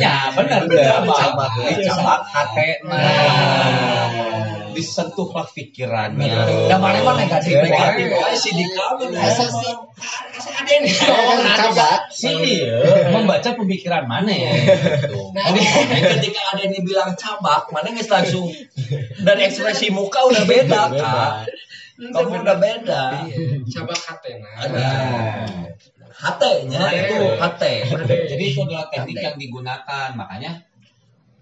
Ya 0.00 0.32
benar 0.32 0.64
Benar, 0.64 1.04
benar 1.04 1.12
cabak. 1.12 1.50
Cabak 1.84 2.20
hati 2.32 2.68
disentuhlah 4.76 5.48
pikirannya. 5.56 6.68
Yang 6.68 6.80
mana 6.84 6.98
mana 7.00 7.24
negatif 7.24 7.56
negatif. 7.56 8.06
Wah, 8.12 8.36
si 8.36 8.50
di 8.52 8.66
kamu. 8.68 9.16
Cabak. 11.56 12.12
sini 12.12 12.68
membaca 13.10 13.56
pemikiran 13.56 14.04
mana 14.04 14.28
ya. 14.28 14.52
Nah, 15.32 15.52
ketika 16.20 16.40
ada 16.52 16.60
yang 16.68 16.84
bilang 16.84 17.16
cabak, 17.16 17.72
mana 17.72 17.96
nggak 17.96 18.08
langsung 18.08 18.52
dan 19.24 19.36
ekspresi 19.40 19.88
muka 19.88 20.20
udah 20.28 20.44
beda 20.44 20.82
kak. 20.92 21.32
Kamu 21.96 22.44
udah 22.44 22.56
beda. 22.60 23.02
Cabak 23.72 24.00
hatena. 24.04 24.50
Ada. 24.60 24.88
Hatenya 26.16 26.80
itu 26.96 27.16
hate. 27.36 27.74
jadi 28.08 28.44
itu 28.48 28.60
adalah 28.64 28.88
teknik 28.88 29.20
yang 29.20 29.36
digunakan 29.36 30.08
makanya 30.16 30.64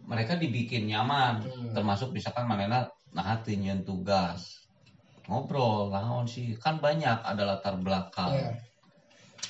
mereka 0.05 0.37
dibikin 0.37 0.91
nyaman 0.91 1.41
Hmm. 1.41 1.73
termasuk 1.73 2.13
misalkan 2.13 2.45
manena 2.45 2.91
nah 3.15 3.39
nyen 3.47 3.87
tugas. 3.87 4.69
Ngobrol 5.31 5.89
lawan 5.95 6.27
sih. 6.29 6.59
Kan 6.59 6.83
banyak 6.83 7.25
ada 7.25 7.43
latar 7.47 7.79
belakang. 7.79 8.35
Iya. 8.35 8.53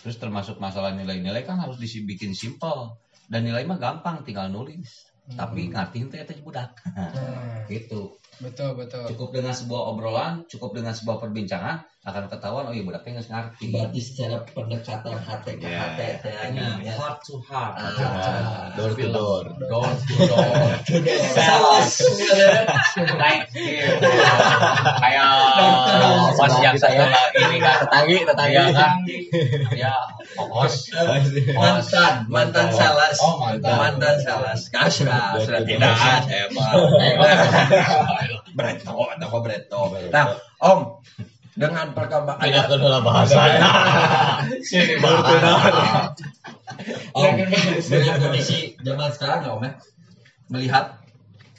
terus 0.04 0.20
termasuk 0.20 0.60
masalah 0.60 0.92
nilai-nilai 0.92 1.48
kan 1.48 1.56
harus 1.56 1.80
dibikin 1.80 2.36
simple 2.36 2.92
dan 3.32 3.40
nilai 3.40 3.64
mah 3.64 3.80
gampang 3.80 4.20
tinggal 4.20 4.52
nulis. 4.52 5.08
Tapi 5.32 5.72
ngertiin 5.72 6.12
teh 6.12 6.20
teh 6.28 6.36
budak. 6.44 6.76
Nah, 6.92 7.64
gitu 7.72 8.20
betul 8.38 8.70
betul. 8.74 9.04
cukup 9.10 9.28
dengan 9.32 9.52
sebuah 9.52 9.82
obrolan 9.90 10.42
cukup 10.46 10.74
dengan 10.74 10.90
sebuah 10.90 11.18
perbincangan 11.18 11.82
akan 12.04 12.28
ketahuan 12.28 12.68
oh 12.68 12.74
iya 12.74 12.84
budaknya 12.84 13.16
nggak 13.16 13.32
ngerti 13.32 13.64
Berarti 13.72 13.96
secara 13.98 14.36
pendekatan 14.44 15.16
hate 15.16 15.56
ke 15.56 15.64
Ya. 15.64 15.88
hate 15.96 16.20
tehnya. 16.20 16.76
ya. 16.84 16.92
heart 16.94 17.16
to 17.20 17.40
heart 17.40 17.80
Ah. 17.80 18.68
Door 18.76 18.92
to 18.92 19.08
door. 19.08 19.44
door 19.64 19.88
to 19.88 20.14
door 20.28 20.52
Saus. 21.32 22.04
Right 23.16 23.48
here. 23.48 23.96
kayak 25.00 25.24
pas 26.34 26.52
yang 26.60 26.76
satu 26.76 27.04
lagi 27.08 27.40
ini 27.40 27.58
kan 27.58 27.76
Tetanggi, 27.88 28.16
tetanggi. 28.20 28.52
Iya 28.52 28.64
kan 28.70 28.92
ya 29.72 29.94
mantan 31.54 32.14
mantan 32.26 32.68
salas. 32.74 33.16
Oh, 33.22 33.38
mantan. 33.38 33.74
mantan 33.78 34.16
salas. 34.20 34.68
Kasra 34.70 35.38
tidak 35.40 35.94
ada. 35.94 36.50
Breto, 38.54 38.94
toko 39.18 39.38
Breto. 39.42 39.80
Nah, 40.14 40.38
Om, 40.62 41.02
dengan 41.54 41.90
perkembangan 41.94 42.42
Tidak 42.42 42.66
kedua 42.70 42.98
bahasa. 43.02 43.40
sini 44.62 44.94
Om, 47.14 47.34
dengan 47.86 48.16
kondisi 48.22 48.74
zaman 48.82 49.10
sekarang 49.10 49.40
ya 49.46 49.50
Om 49.54 49.62
ya, 49.62 49.72
melihat 50.50 50.86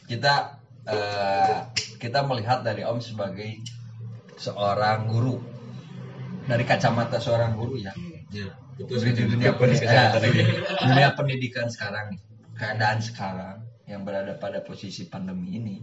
kita 0.07 0.59
eh, 0.87 1.55
kita 1.99 2.23
melihat 2.23 2.63
dari 2.63 2.83
Om 2.87 2.99
sebagai 3.03 3.59
seorang 4.39 5.07
guru. 5.11 5.39
Dari 6.45 6.61
kacamata 6.61 7.17
seorang 7.17 7.57
guru 7.57 7.81
ya. 7.81 7.91
Di 8.75 8.83
dunia 8.83 9.55
pendidikan, 9.55 10.19
dunia 10.91 11.09
pendidikan 11.15 11.67
sekarang 11.71 12.19
keadaan 12.59 12.99
sekarang 12.99 13.63
yang 13.87 14.03
berada 14.03 14.35
pada 14.35 14.59
posisi 14.59 15.07
pandemi 15.07 15.55
ini, 15.55 15.75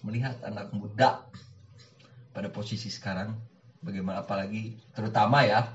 melihat 0.00 0.40
anak 0.40 0.72
muda 0.72 1.28
pada 2.32 2.48
posisi 2.48 2.88
sekarang, 2.88 3.36
bagaimana 3.84 4.24
apalagi 4.24 4.80
terutama 4.96 5.44
ya 5.44 5.68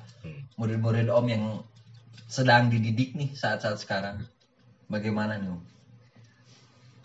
murid-murid 0.58 1.06
Om 1.14 1.26
yang 1.30 1.44
sedang 2.26 2.74
dididik 2.74 3.14
nih 3.14 3.30
saat-saat 3.38 3.78
sekarang, 3.78 4.26
bagaimana 4.90 5.38
nih 5.38 5.54
Om? 5.54 5.62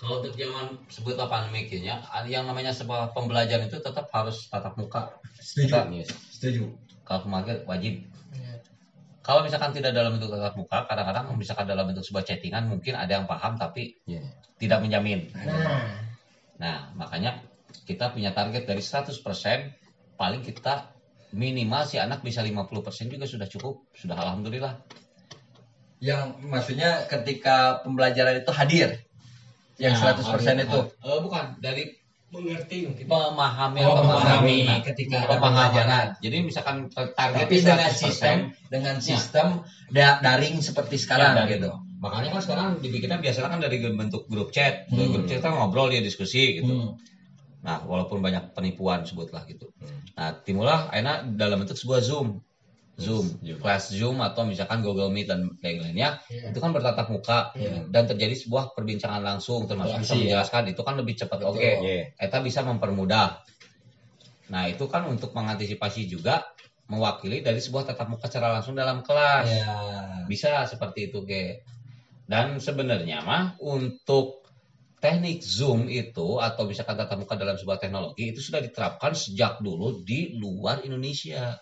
kalau 0.03 0.19
untuk 0.19 0.35
zaman 0.35 0.67
sebut 0.91 1.15
apa 1.15 1.47
namanya 1.47 1.95
yang 2.27 2.43
namanya 2.43 2.75
sebuah 2.75 3.15
pembelajaran 3.15 3.71
itu 3.71 3.79
tetap 3.79 4.11
harus 4.11 4.51
tatap 4.51 4.75
muka 4.75 5.15
Kita- 5.39 5.87
setuju. 6.27 6.75
kalau 7.07 7.23
kemarin 7.23 7.63
wajib 7.71 8.03
Iya. 8.03 8.12
Kalau 9.23 9.47
misalkan 9.47 9.71
tidak 9.71 9.95
dalam 9.95 10.19
bentuk 10.19 10.35
tatap 10.35 10.55
muka 10.59 10.79
kadang-kadang 10.91 11.31
misalkan 11.39 11.67
dalam 11.71 11.87
bentuk 11.87 12.03
sebuah 12.03 12.27
chattingan 12.27 12.67
mungkin 12.69 12.99
ada 12.99 13.23
yang 13.23 13.27
paham 13.31 13.55
tapi 13.57 13.97
Iya. 14.05 14.23
tidak 14.59 14.83
menjamin 14.83 15.31
Nah, 15.33 15.87
nah 16.59 16.77
makanya 16.99 17.43
kita 17.87 18.11
punya 18.11 18.35
target 18.35 18.67
dari 18.67 18.83
100% 18.83 19.15
paling 20.19 20.43
kita 20.43 20.91
minimal 21.33 21.89
si 21.89 21.97
anak 21.97 22.21
bisa 22.21 22.45
50% 22.45 23.09
juga 23.09 23.25
sudah 23.25 23.49
cukup 23.49 23.89
sudah 23.97 24.19
alhamdulillah 24.19 24.77
Yang 26.03 26.43
maksudnya 26.43 27.07
ketika 27.07 27.79
pembelajaran 27.87 28.43
itu 28.43 28.51
hadir, 28.51 29.07
yang 29.79 29.95
Nah, 29.95 30.19
100% 30.19 30.67
itu. 30.67 30.81
Eh, 30.99 31.21
bukan 31.23 31.63
dari 31.63 31.95
mengerti 32.33 32.77
mungkin. 32.89 33.05
memahami 33.05 33.81
Oh, 33.83 33.93
atau 33.93 34.03
memahami 34.03 34.57
memahami 34.65 34.83
ketika 34.83 35.17
ada 35.21 35.37
pembelajaran. 35.37 36.07
jadi 36.19 36.37
misalkan 36.41 36.77
target 36.89 37.45
Tapi 37.45 37.57
dengan 37.61 37.91
sistem 37.93 38.37
dengan 38.67 38.97
sistem 38.99 39.47
da- 39.89 40.19
daring 40.19 40.57
seperti 40.59 40.97
sekarang 40.97 41.37
Ya, 41.37 41.45
daring. 41.45 41.53
gitu. 41.61 41.71
makanya 41.99 42.29
kan 42.33 42.43
sekarang 42.43 42.67
dibikinnya 42.81 43.19
biasanya 43.19 43.49
kan 43.49 43.61
dari 43.61 43.79
bentuk 43.79 44.27
grup 44.27 44.51
chat 44.51 44.89
Hmm. 44.89 45.13
grup 45.13 45.25
chat 45.25 45.39
kan 45.39 45.53
ngobrol 45.53 45.87
ya 45.87 46.01
diskusi 46.01 46.59
gitu 46.59 46.73
Hmm. 46.73 46.91
nah 47.61 47.79
walaupun 47.81 48.19
banyak 48.19 48.51
penipuan 48.51 49.05
sebutlah 49.05 49.45
gitu 49.45 49.71
nah 50.13 50.35
timbullah 50.35 50.91
enak 50.91 51.37
dalam 51.37 51.63
bentuk 51.63 51.77
sebuah 51.77 52.01
zoom 52.01 52.43
zoom 53.01 53.41
Zoom. 53.41 53.59
kelas 53.59 53.89
zoom 53.91 54.21
atau 54.21 54.45
misalkan 54.45 54.85
google 54.85 55.09
meet 55.09 55.25
dan 55.25 55.49
lain-lainnya 55.65 56.21
Iya. 56.29 56.53
itu 56.53 56.59
kan 56.61 56.71
bertatap 56.77 57.09
muka 57.09 57.51
Iya. 57.57 57.89
dan 57.89 58.05
terjadi 58.05 58.37
sebuah 58.37 58.77
perbincangan 58.77 59.25
langsung 59.25 59.65
termasuk 59.65 59.97
bisa 59.99 60.13
Interaksi, 60.13 60.13
ya. 60.13 60.21
menjelaskan 60.45 60.63
itu 60.77 60.83
kan 60.85 60.95
lebih 61.01 61.15
cepat 61.17 61.41
oke 61.41 61.71
Iya. 61.83 62.13
Eta 62.17 62.39
bisa 62.41 62.61
mempermudah. 62.61 63.41
Nah, 64.53 64.69
itu 64.69 64.85
kan 64.85 65.09
untuk 65.09 65.33
mengantisipasi 65.33 66.05
juga 66.05 66.45
mewakili 66.85 67.41
dari 67.41 67.57
sebuah 67.57 67.89
tatap 67.89 68.13
muka 68.13 68.29
secara 68.29 68.61
langsung 68.61 68.77
dalam 68.77 69.01
kelas. 69.01 69.49
Ya. 69.49 69.73
Bisa 70.29 70.69
seperti 70.69 71.09
itu, 71.09 71.25
Ge. 71.25 71.65
Dan 72.29 72.61
sebenarnya 72.61 73.25
mah 73.25 73.57
untuk 73.65 74.45
teknik 75.01 75.41
Zoom 75.41 75.89
itu 75.89 76.37
atau 76.37 76.69
misalkan 76.69 76.95
tatap 76.95 77.17
muka 77.19 77.35
dalam 77.35 77.57
sebuah 77.57 77.81
teknologi 77.81 78.31
itu 78.31 78.45
sudah 78.45 78.61
diterapkan 78.61 79.17
sejak 79.17 79.59
dulu 79.59 80.05
di 80.05 80.37
luar 80.37 80.85
Indonesia. 80.85 81.57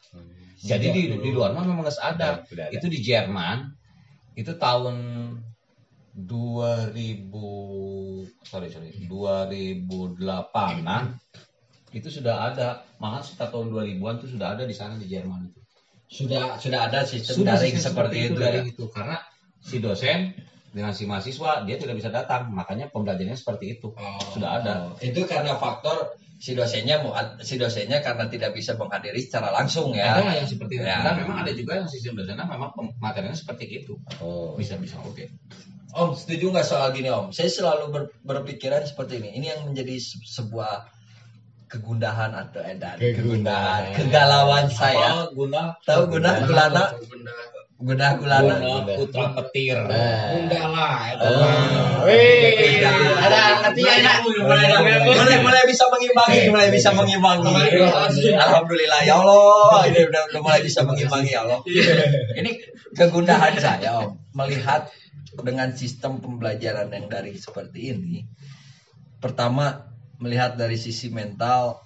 Jadi 0.61 0.86
di, 0.92 1.02
di 1.08 1.30
luar 1.32 1.56
mah 1.56 1.64
memang 1.64 1.82
nggak 1.84 1.96
ada. 1.98 2.44
Sudah 2.44 2.68
ada. 2.68 2.74
Itu 2.76 2.86
di 2.92 3.00
Jerman 3.00 3.72
itu 4.36 4.52
tahun 4.56 4.96
2000 6.14 7.30
sorry 8.44 8.68
sorry 8.68 8.90
2008an 9.06 11.02
itu 11.90 12.06
sudah 12.06 12.50
ada 12.52 12.86
malah 13.02 13.22
sekitar 13.22 13.50
tahun 13.50 13.70
2000-an 13.74 14.14
tuh 14.22 14.28
sudah 14.30 14.54
ada 14.54 14.62
di 14.62 14.74
sana 14.74 14.94
di 14.94 15.06
Jerman 15.11 15.50
itu 15.50 15.58
Sudah 16.11 16.58
sudah 16.58 16.90
ada 16.90 17.06
sistem 17.06 17.34
sudah 17.42 17.54
daring 17.54 17.74
sistem 17.78 17.94
seperti 17.94 18.16
itu. 18.26 18.34
daring 18.38 18.66
ya. 18.66 18.72
itu 18.74 18.84
karena 18.90 19.16
si 19.62 19.78
dosen 19.78 20.34
dengan 20.70 20.90
si 20.94 21.06
mahasiswa 21.06 21.62
dia 21.66 21.76
tidak 21.78 21.94
bisa 21.98 22.11
datang 22.11 22.50
makanya 22.50 22.90
pembelajarannya 22.90 23.38
seperti 23.38 23.78
itu 23.78 23.94
sudah 24.34 24.62
ada 24.62 24.90
Oh, 24.90 24.98
Itu 24.98 25.22
karena 25.26 25.54
faktor 25.58 26.14
si 26.41 26.57
dosennya 26.57 27.05
mau 27.05 27.12
si 27.38 27.55
dosennya 27.55 28.01
karena 28.01 28.24
tidak 28.26 28.51
bisa 28.51 28.72
menghadiri 28.72 29.20
secara 29.20 29.53
langsung 29.53 29.93
ya. 29.93 30.16
ada 30.16 30.32
yang 30.34 30.49
seperti 30.49 30.80
itu 30.80 30.88
Ya. 30.88 31.05
dan 31.05 31.20
memang 31.20 31.45
ada 31.45 31.53
juga 31.53 31.72
yang 31.76 31.86
sistem 31.86 32.16
dosennya 32.16 32.49
memang 32.49 32.72
materialnya 32.97 33.36
seperti 33.36 33.68
itu 33.68 34.01
Oh. 34.18 34.57
bisa 34.57 34.74
bisa 34.74 34.97
oke 34.99 35.28
Om 35.91 36.14
setuju 36.14 36.49
nggak 36.49 36.64
soal 36.64 36.95
gini 36.95 37.11
Om? 37.11 37.28
Saya 37.28 37.51
selalu 37.51 37.84
ber- 37.91 38.14
berpikiran 38.22 38.86
seperti 38.86 39.18
ini. 39.18 39.34
Ini 39.34 39.47
yang 39.51 39.61
menjadi 39.66 39.99
se- 39.99 40.22
sebuah 40.22 40.86
kegundahan 41.66 42.30
atau 42.32 42.62
dari 42.62 43.11
kegundahan, 43.11 43.95
kegalauan 43.95 44.70
saya. 44.70 45.26
Apa 45.26 45.34
guna 45.34 45.74
Tahu 45.82 46.03
guna 46.09 46.30
gulana, 46.43 46.95
Bunda. 47.81 48.20
gulana. 48.20 48.61
putra 48.93 49.33
petir. 49.41 49.81
Bunda 49.81 50.61
lah 50.68 51.16
itu. 51.16 51.24
Oh. 51.24 51.37
mah. 51.41 52.05
Wih, 52.05 52.85
ada 53.16 53.41
artinya 53.64 53.93
enak. 54.05 54.16
mulai 54.20 55.39
mulai 55.41 55.62
bisa 55.64 55.89
mengimbangi, 55.89 56.41
mulai 56.53 56.68
bisa 56.68 56.93
mengimbangi. 56.93 57.57
Alhamdulillah 58.37 59.01
ya 59.09 59.16
Allah, 59.16 59.89
ini 59.89 60.01
udah, 60.12 60.22
udah 60.28 60.41
mulai 60.45 60.61
bisa 60.61 60.85
mengimbangi 60.85 61.33
ya 61.33 61.49
Allah. 61.49 61.61
Ini 62.37 62.51
kegundahan 62.93 63.57
saya 63.57 64.05
Om, 64.05 64.37
melihat 64.37 64.93
dengan 65.41 65.72
sistem 65.72 66.20
pembelajaran 66.20 66.93
yang 66.93 67.09
dari 67.09 67.33
seperti 67.33 67.97
ini. 67.97 68.28
Pertama 69.24 69.89
melihat 70.20 70.61
dari 70.61 70.76
sisi 70.76 71.09
mental 71.09 71.81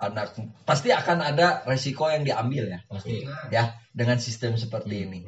anak 0.00 0.32
pasti 0.64 0.88
akan 0.90 1.20
ada 1.20 1.60
resiko 1.68 2.08
yang 2.08 2.24
diambil 2.24 2.72
ya, 2.72 2.80
pasti. 2.88 3.28
Ya 3.52 3.76
dengan 3.92 4.16
sistem 4.16 4.56
seperti 4.56 5.04
ini. 5.04 5.20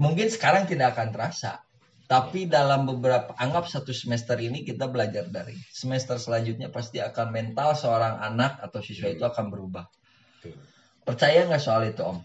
Mungkin 0.00 0.32
sekarang 0.32 0.64
tidak 0.64 0.96
akan 0.96 1.12
terasa, 1.12 1.60
tapi 2.08 2.48
dalam 2.48 2.88
beberapa 2.88 3.36
anggap 3.36 3.68
satu 3.68 3.92
semester 3.92 4.40
ini 4.40 4.64
kita 4.64 4.88
belajar 4.88 5.28
dari. 5.28 5.54
Semester 5.68 6.16
selanjutnya 6.16 6.72
pasti 6.72 6.98
akan 6.98 7.28
mental 7.28 7.76
seorang 7.76 8.16
anak 8.18 8.64
atau 8.64 8.80
siswa 8.80 9.12
itu 9.12 9.20
akan 9.20 9.52
berubah. 9.52 9.84
Percaya 11.04 11.44
nggak 11.44 11.60
soal 11.60 11.84
itu 11.86 12.00
om? 12.00 12.18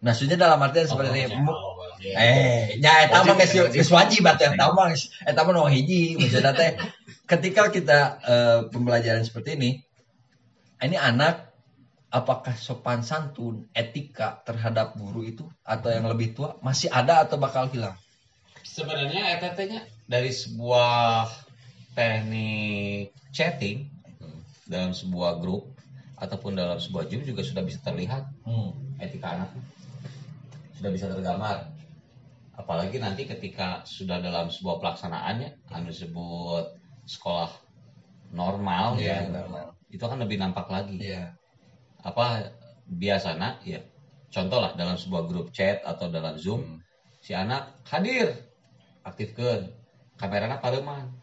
Maksudnya 0.00 0.36
dalam 0.36 0.60
artian 0.60 0.88
seperti 0.88 1.24
ini. 1.24 1.36
mu- 1.40 1.56
Eh, 2.00 2.80
ya 2.80 3.04
eta 3.04 3.20
mah 3.20 3.36
geus 3.36 3.52
geus 3.76 3.90
wajib. 3.92 4.24
atuh 4.24 4.48
eta 4.48 4.72
mah 4.72 4.88
eta 5.28 5.40
mah 5.44 5.68
hiji 5.68 6.16
maksudnya 6.16 6.56
teh. 6.56 6.72
Ketika 7.30 7.68
kita 7.68 7.98
eh, 8.24 8.58
pembelajaran 8.72 9.20
seperti 9.20 9.60
ini 9.60 9.70
ini 10.80 10.96
anak 10.96 11.52
apakah 12.10 12.56
sopan 12.58 13.06
santun, 13.06 13.70
etika 13.70 14.42
terhadap 14.42 14.98
guru 14.98 15.22
itu 15.22 15.44
atau 15.62 15.88
yang 15.94 16.10
lebih 16.10 16.34
tua 16.34 16.58
masih 16.58 16.90
ada 16.90 17.22
atau 17.22 17.38
bakal 17.38 17.70
hilang? 17.70 17.94
sebenarnya 18.60 19.40
ETT-nya 19.40 19.82
dari 20.06 20.30
sebuah 20.30 21.26
teknik 21.96 23.10
chatting 23.34 23.88
dalam 24.70 24.94
sebuah 24.94 25.42
grup 25.42 25.74
ataupun 26.20 26.54
dalam 26.54 26.78
sebuah 26.78 27.08
Zoom 27.10 27.24
juga 27.26 27.42
sudah 27.42 27.64
bisa 27.64 27.80
terlihat 27.82 28.28
Hmm. 28.46 28.70
etika 29.00 29.34
anak 29.34 29.50
sudah 30.78 30.90
bisa 30.92 31.10
tergambar 31.10 31.66
apalagi 32.54 33.00
nanti 33.00 33.24
ketika 33.24 33.82
sudah 33.88 34.20
dalam 34.20 34.52
sebuah 34.52 34.78
pelaksanaannya 34.78 35.72
anu 35.72 35.88
disebut 35.90 36.76
sekolah 37.08 37.50
normal 38.30 39.00
Iya, 39.00 39.26
ya 39.26 39.32
normal. 39.32 39.74
Itu 39.90 40.02
akan 40.02 40.22
lebih 40.24 40.38
nampak 40.38 40.70
lagi. 40.70 40.98
Iya. 40.98 41.34
apa 42.00 42.56
biasanya 42.88 43.60
ya 43.60 43.84
contoh 44.32 44.56
lah 44.56 44.72
dalam 44.72 44.96
sebuah 44.96 45.28
grup 45.28 45.52
chat 45.52 45.84
atau 45.84 46.08
dalam 46.08 46.40
zoom 46.40 46.80
si 47.20 47.36
anak 47.36 47.84
hadir 47.84 48.32
aktifkan. 49.04 49.76
Kameranya 50.16 50.60
pademan 50.60 51.20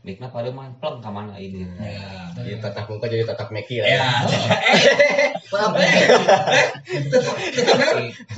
mikna 0.00 0.32
pademan 0.32 0.80
pleng 0.80 1.04
ke 1.04 1.10
mana 1.12 1.36
ini? 1.36 1.68
Ya. 1.76 2.32
Jadi 2.32 2.56
tatap 2.56 2.88
muka 2.88 3.04
jadi 3.04 3.28
tatap 3.28 3.52
meki 3.52 3.84
lah. 3.84 3.88
Ya. 3.88 4.08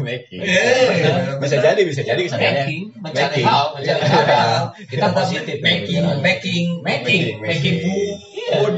Meki. 0.03 0.39
Bisa 1.39 1.57
jadi, 1.63 1.81
bisa 1.87 2.03
jadi 2.03 2.19
kesannya. 2.27 2.67
making 2.67 2.83
mencari 2.99 3.43
hal 3.47 3.79
mencari 3.79 4.07
hal. 4.11 4.75
Kita 4.91 5.07
positif. 5.15 5.57
Making, 5.63 6.19
making, 6.19 6.83
making 6.83 7.39
making 7.39 7.77
food. 7.87 8.75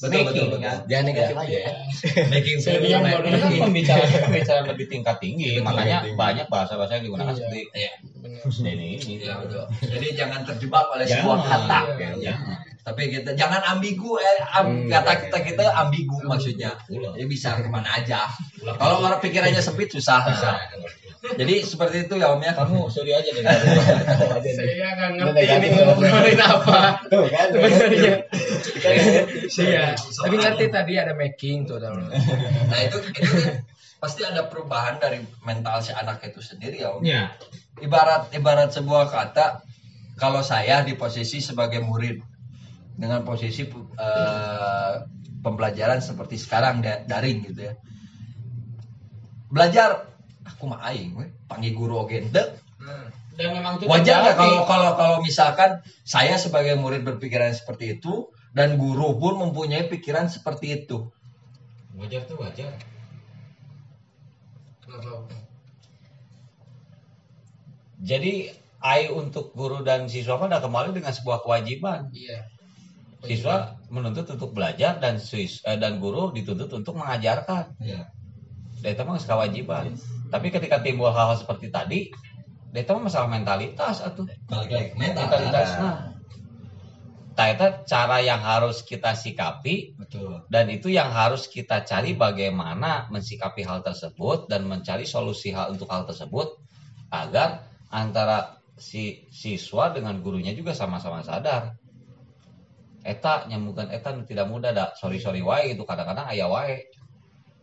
Betul, 0.00 0.20
betul, 0.22 0.24
Making, 0.24 0.48
betul. 0.50 0.64
ya. 0.64 0.72
Jangan 0.88 1.04
negatif 1.06 1.36
aja 1.36 1.56
ya. 1.60 1.72
Making 2.32 2.56
food. 2.56 2.64
Saya 2.64 2.78
bilang 2.80 3.02
making- 3.02 3.20
bodoh. 3.20 3.28
Ini 3.30 3.38
kan 3.38 3.50
pembicaraan 3.60 4.08
pembicaraan 4.24 4.64
lebih 4.66 4.86
tingkat 4.88 5.16
tinggi, 5.18 5.50
makanya 5.60 5.96
tinggi. 6.00 6.16
banyak 6.16 6.46
bahasa-bahasa 6.48 6.92
yang 6.96 7.04
digunakan 7.04 7.28
Iya. 7.28 7.36
seperti 7.36 7.60
Iya. 7.70 7.92
Ini 8.40 8.70
ini. 8.72 9.14
Iya, 9.20 9.34
betul. 9.38 9.64
Jadi 9.82 10.06
jangan 10.14 10.40
terjebak 10.42 10.84
oleh 10.88 11.04
sebuah 11.04 11.36
Jangan. 11.38 11.60
kata. 11.68 11.78
Iya. 11.92 12.10
Jangan. 12.26 12.56
Tapi 12.80 13.12
kita 13.12 13.36
jangan 13.36 13.60
ambigu, 13.76 14.16
eh, 14.16 14.40
am- 14.56 14.88
Hmm, 14.88 14.88
kata 14.88 15.10
iya, 15.12 15.20
kita 15.28 15.38
kita 15.44 15.64
ambigu 15.76 16.16
maksudnya. 16.24 16.72
Jadi 16.88 17.26
bisa 17.28 17.60
ke 17.60 17.68
mana 17.68 18.00
aja. 18.00 18.24
Kalau 18.60 19.04
orang 19.04 19.20
pikirannya 19.20 19.60
sempit 19.60 19.92
susah. 19.92 20.24
susah. 20.32 20.56
Jadi 21.20 21.60
seperti 21.60 22.08
itu 22.08 22.16
ya 22.16 22.32
Om 22.32 22.40
ya. 22.40 22.56
Kamu 22.56 22.88
sorry 22.88 23.12
aja 23.12 23.28
deh. 23.28 23.44
Saya 23.44 24.88
nggak 24.96 25.10
ngerti 25.20 25.44
ini 25.44 25.68
ngobrolin 25.76 26.40
apa. 26.40 27.04
Tuh 27.12 27.28
kan. 27.28 27.48
Sebenarnya. 27.52 28.14
Iya. 29.52 29.84
Tapi 30.00 30.34
ngerti 30.40 30.64
tadi 30.72 30.92
ada 30.96 31.12
making 31.12 31.68
tuh. 31.68 31.76
Nah 31.84 32.80
itu 32.80 32.96
itu 33.12 33.28
kan 33.44 33.60
pasti 34.00 34.24
ada 34.24 34.48
perubahan 34.48 34.96
dari 34.96 35.20
mental 35.44 35.84
si 35.84 35.92
anak 35.92 36.24
itu 36.24 36.40
sendiri 36.40 36.80
ya 36.80 36.96
Om. 36.96 37.04
Ya. 37.04 37.36
Ibarat 37.84 38.32
ibarat 38.32 38.72
sebuah 38.72 39.12
kata 39.12 39.60
kalau 40.16 40.40
saya 40.40 40.80
di 40.88 40.96
posisi 40.96 41.44
sebagai 41.44 41.84
murid 41.84 42.29
dengan 43.00 43.24
posisi 43.24 43.64
eh, 43.64 44.94
pembelajaran 45.40 46.04
seperti 46.04 46.36
sekarang 46.36 46.84
da- 46.84 47.00
daring 47.08 47.48
gitu 47.48 47.72
ya. 47.72 47.74
Belajar 49.48 50.04
aku 50.44 50.68
mah 50.68 50.84
aing 50.92 51.16
we 51.16 51.26
panggil 51.48 51.72
guru 51.72 52.04
oge 52.04 52.20
henteu. 52.20 52.60
Dan 53.40 53.56
memang 53.56 53.80
itu 53.80 53.88
Wajar 53.88 54.20
nggak 54.20 54.36
kalau 54.36 54.60
kalau 54.68 54.90
kalau 55.00 55.16
misalkan 55.24 55.80
saya 56.04 56.36
sebagai 56.36 56.76
murid 56.76 57.08
berpikiran 57.08 57.56
seperti 57.56 57.96
itu 57.96 58.28
dan 58.52 58.76
guru 58.76 59.16
pun 59.16 59.40
mempunyai 59.40 59.88
pikiran 59.88 60.28
seperti 60.28 60.84
itu. 60.84 61.08
wajar 61.96 62.24
tuh 62.24 62.36
wajar. 62.40 62.72
Jadi 68.00 68.48
ai 68.80 69.12
untuk 69.12 69.52
guru 69.52 69.84
dan 69.84 70.08
siswa 70.08 70.40
mah 70.40 70.48
udah 70.48 70.60
kembali 70.64 70.96
dengan 70.96 71.12
sebuah 71.12 71.44
kewajiban. 71.44 72.08
Iya. 72.12 72.48
Siswa 73.20 73.76
menuntut 73.92 74.24
untuk 74.32 74.56
belajar 74.56 74.96
dan 74.96 75.20
sis 75.20 75.60
eh, 75.68 75.76
dan 75.76 76.00
guru 76.00 76.32
dituntut 76.32 76.72
untuk 76.72 76.96
mengajarkan. 76.96 77.76
Ya. 77.84 78.08
Dan 78.80 78.96
itu 78.96 79.02
mah 79.04 79.20
kewajiban. 79.20 79.92
Tapi 80.32 80.46
ketika 80.48 80.80
timbul 80.80 81.12
hal-hal 81.12 81.36
seperti 81.36 81.68
tadi, 81.68 82.00
itu 82.70 82.90
mah 82.94 83.02
masalah 83.10 83.28
mentalitas 83.28 84.00
mental. 84.08 84.64
Mentalitas 84.96 85.68
nah. 85.76 86.10
Itu 87.40 87.66
cara 87.88 88.20
yang 88.20 88.44
harus 88.44 88.84
kita 88.84 89.16
sikapi 89.16 89.96
Betul. 89.96 90.44
dan 90.52 90.68
itu 90.68 90.92
yang 90.92 91.08
harus 91.08 91.48
kita 91.48 91.88
cari 91.88 92.12
bagaimana 92.12 93.08
mensikapi 93.08 93.64
hal 93.64 93.80
tersebut 93.80 94.44
dan 94.44 94.68
mencari 94.68 95.08
solusi 95.08 95.48
hal 95.48 95.72
untuk 95.72 95.88
hal 95.88 96.04
tersebut 96.04 96.60
agar 97.08 97.64
antara 97.88 98.60
si 98.76 99.24
siswa 99.32 99.88
dengan 99.88 100.20
gurunya 100.20 100.52
juga 100.52 100.76
sama-sama 100.76 101.24
sadar. 101.24 101.80
Eta 103.00 103.48
nyambungkan 103.48 103.88
eta 103.88 104.12
nu 104.12 104.28
tidak 104.28 104.46
mudah 104.52 104.76
dah. 104.76 104.88
Sorry 104.96 105.16
sorry 105.20 105.40
wae 105.40 105.72
itu 105.72 105.82
kadang-kadang 105.88 106.28
ayah 106.32 106.48
wae. 106.52 106.84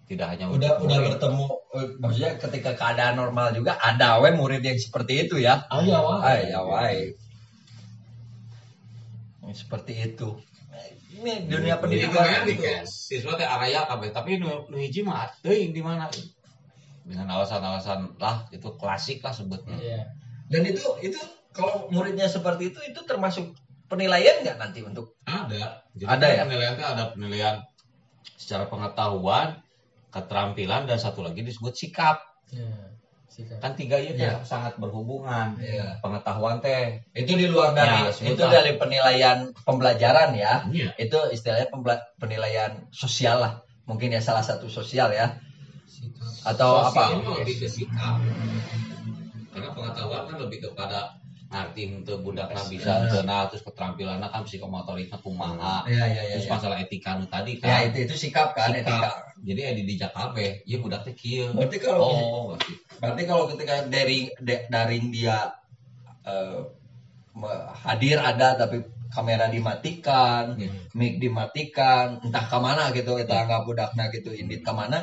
Tidak 0.07 0.23
hanya 0.23 0.47
Udah 0.47 0.79
untuk 0.79 0.87
udah 0.87 0.97
murid. 1.03 1.07
bertemu 1.13 1.45
eh, 1.75 1.87
maksudnya 1.99 2.31
ketika 2.39 2.71
keadaan 2.79 3.19
normal 3.19 3.51
juga 3.51 3.75
ada 3.75 4.23
we 4.23 4.31
murid 4.31 4.63
yang 4.63 4.79
seperti 4.79 5.27
itu 5.27 5.35
ya. 5.37 5.67
Ayah 5.67 5.99
wae. 6.01 6.23
Ah, 6.23 6.37
ya 6.41 6.59
wae. 6.63 6.99
Seperti 9.53 9.93
itu. 9.95 10.35
Ini 11.17 11.49
dunia 11.49 11.81
pendidikan 11.81 12.45
gitu. 12.45 12.61
Siswa 12.85 13.33
teh 13.39 13.47
area 13.47 13.89
kabeh, 13.89 14.13
tapi 14.13 14.37
nu 14.37 14.69
nu 14.69 14.77
hiji 14.77 15.01
mah 15.01 15.31
teuing 15.41 15.73
di 15.73 15.81
mana? 15.81 16.11
Dengan 17.07 17.31
alasan-alasan 17.39 18.19
lah 18.19 18.45
itu 18.53 18.69
klasik 18.77 19.23
lah 19.23 19.33
sebutnya. 19.33 19.79
Iya. 19.79 20.01
Dan 20.51 20.61
itu 20.67 20.83
itu 21.01 21.17
kalau 21.55 21.89
muridnya 21.89 22.27
seperti 22.29 22.69
itu 22.69 22.79
itu 22.85 22.99
termasuk 23.07 23.55
penilaian 23.87 24.43
nggak 24.43 24.57
nanti 24.59 24.79
untuk 24.83 25.15
Ada. 25.23 25.83
Jadi 25.95 26.05
Ada 26.07 26.27
ya? 26.29 26.41
Penilaian 26.45 26.73
itu 26.75 26.85
ada 26.85 27.03
penilaian 27.11 27.55
secara 28.37 28.67
pengetahuan, 28.67 29.59
keterampilan 30.07 30.85
dan 30.85 30.95
satu 30.95 31.23
lagi 31.23 31.41
disebut 31.41 31.73
sikap. 31.73 32.21
Iya. 32.51 32.95
kan 33.61 33.77
tiga 33.77 34.01
itu 34.01 34.17
Iya. 34.17 34.41
sangat 34.41 34.81
berhubungan 34.81 35.53
Iya. 35.61 36.01
pengetahuan 36.01 36.57
teh 36.57 37.05
Itu 37.13 37.37
di 37.37 37.45
luar 37.45 37.69
dari 37.69 38.09
Ya, 38.09 38.33
itu 38.33 38.41
dari 38.41 38.81
penilaian 38.81 39.53
pembelajaran 39.61 40.33
ya. 40.33 40.65
Iya. 40.65 40.89
Itu 40.97 41.21
istilahnya 41.29 41.69
pembela- 41.69 42.01
penilaian 42.17 42.89
sosial 42.89 43.37
lah. 43.37 43.53
Mungkin 43.85 44.09
ya 44.09 44.25
salah 44.25 44.41
satu 44.41 44.65
sosial 44.67 45.13
ya. 45.13 45.37
Atau 46.41 46.81
apa? 46.81 47.13
Sosial 47.13 47.21
mah 47.21 47.35
lebih 47.37 47.55
ke 47.61 47.67
sikap 47.69 48.15
karena 49.53 49.69
pengetahuan 49.69 50.21
kan 50.25 50.37
lebih 50.41 50.59
kepada 50.63 50.99
ngerti 51.47 52.03
untuk 52.03 52.27
budakna 52.27 52.59
bisa 52.67 53.07
kenal 53.07 53.47
terus 53.47 53.63
keterampilannya 53.63 54.27
kan 54.27 54.43
psikomotoriknya 54.43 55.15
kumaha 55.23 55.87
Iya 55.87 56.03
iya 56.11 56.21
iya. 56.27 56.33
terus 56.35 56.45
iya. 56.45 56.53
masalah 56.59 56.77
etika 56.83 57.15
nu 57.15 57.25
tadi 57.31 57.55
Ya 57.57 57.63
kan 57.63 57.79
itu 57.87 57.97
itu 58.03 58.15
sikap 58.27 58.51
kan 58.51 58.75
Sikap. 58.75 58.83
etika. 58.83 59.11
jadi 59.47 59.59
ya 59.63 59.71
di 59.77 59.95
kabeh 59.95 60.49
ya 60.67 60.77
budak 60.83 61.01
teh 61.07 61.15
kieu 61.15 61.55
Berarti 61.55 61.77
kalau 61.79 62.03
oh 62.03 62.43
berarti 62.51 62.73
berarti 62.99 63.21
kalau 63.23 63.43
ketika 63.55 63.75
daring 63.87 64.27
de- 64.43 64.65
daring 64.67 65.05
dia 65.07 65.55
me- 67.37 67.63
hadir 67.85 68.17
ada 68.19 68.57
tapi 68.57 68.83
kamera 69.07 69.47
dimatikan, 69.47 70.59
Hmm. 70.59 70.91
mic 70.91 71.15
dimatikan, 71.23 72.19
entah 72.19 72.43
ke 72.43 72.57
mana 72.59 72.91
gitu, 72.91 73.15
entah 73.15 73.47
nggak 73.47 73.63
budakna 73.63 74.11
gitu, 74.11 74.35
indit 74.35 74.67
ke 74.67 74.71
mana. 74.75 74.99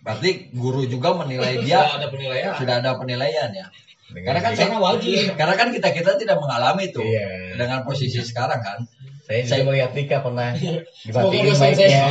Berarti 0.00 0.48
guru 0.52 0.88
juga 0.88 1.12
menilai 1.12 1.60
sudah 1.60 1.64
dia 1.64 1.80
ada 1.84 2.08
penilaian 2.08 2.52
sudah 2.56 2.74
ada 2.80 2.90
penilaian 2.96 3.50
ya. 3.52 3.66
Karena 4.12 4.40
kan 4.40 4.52
karena 4.52 4.78
wajib 4.78 5.32
Karena 5.34 5.54
kan 5.56 5.68
kita 5.72 5.88
kita 5.90 6.10
tidak 6.16 6.36
mengalami 6.36 6.92
itu 6.92 7.00
Iya. 7.00 7.56
dengan 7.56 7.82
posisi 7.82 8.20
sekarang 8.20 8.60
kan. 8.60 8.78
Saya 9.24 9.40
Saya- 9.48 9.64
melihat 9.64 9.96
Dika 9.96 10.20
pernah 10.20 10.52
Semoga 10.52 10.84
dimatiin 11.32 11.44
dosen 11.48 11.72
mic-nya. 11.72 12.04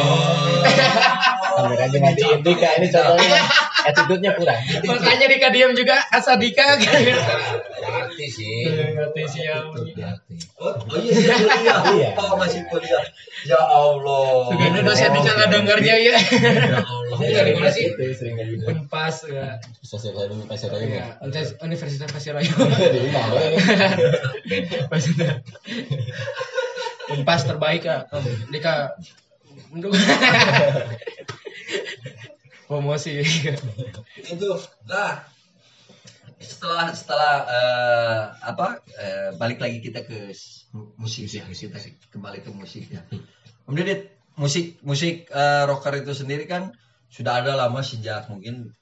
Oh. 1.53 1.61
Kamera 1.61 1.85
dimatiin 1.85 2.39
Dika 2.41 2.69
ini 2.81 2.87
contohnya 2.89 3.39
attitude-nya 3.83 4.31
kurang. 4.35 4.59
Makanya 4.83 5.25
Dika 5.27 5.49
diam 5.51 5.71
juga 5.75 5.99
asa 6.09 6.35
Dika 6.39 6.79
berarti 7.83 8.25
sih 8.31 8.63
Ngerti 8.71 9.21
sih 9.27 9.41
ya. 9.43 9.59
berarti 9.67 10.33
Oh, 10.59 10.71
oh 10.71 10.97
iya 10.99 11.19
iya 11.19 11.35
kuliah. 11.35 11.79
Iya. 11.91 12.09
Lupa 12.15 12.35
masih 12.39 12.63
kuliah. 12.71 13.03
Ya 13.43 13.59
Allah. 13.59 14.55
Ini 14.55 14.79
dosen 14.81 15.11
Dika 15.11 15.31
nggak 15.35 15.49
dengarnya 15.51 15.95
ya. 15.99 16.15
Ya 16.15 16.79
Allah. 16.79 17.17
Ini 17.19 17.33
dari 17.35 17.51
mana 17.53 17.69
sih? 17.69 17.91
Unpas 18.63 19.27
ya. 19.27 19.59
Saya 19.83 19.99
saya 19.99 20.55
saya. 20.57 20.79
Ya, 20.87 21.05
Universitas- 21.21 21.59
Universitas 21.59 22.09
Pasir. 22.09 22.33
Di 22.39 22.99
rumah 23.03 23.25
we. 23.35 23.59
Unpas 27.13 27.41
terbaik 27.43 27.83
ya. 27.83 28.07
Dika. 28.47 28.95
Untuk 29.73 29.89
promosi. 32.67 33.21
itu 34.33 34.49
nah 34.87 35.23
setelah 36.43 36.91
setelah 36.91 37.33
eh, 37.47 38.21
apa 38.43 38.67
eh, 38.99 39.29
balik 39.39 39.63
lagi 39.63 39.79
kita 39.79 40.03
ke 40.03 40.31
s- 40.35 40.67
mu- 40.75 40.91
musik 40.99 41.31
ya 41.31 41.43
kita 41.47 41.79
kembali 42.11 42.43
ke 42.43 42.51
musik 42.51 42.91
ya. 42.91 43.01
Kemudian 43.63 43.87
Dit, 43.87 44.01
musik 44.35 44.75
musik 44.83 45.31
eh, 45.31 45.63
rocker 45.63 46.03
itu 46.03 46.11
sendiri 46.11 46.43
kan 46.43 46.75
sudah 47.07 47.39
ada 47.45 47.55
lama 47.55 47.79
sejak 47.79 48.27
mungkin 48.27 48.73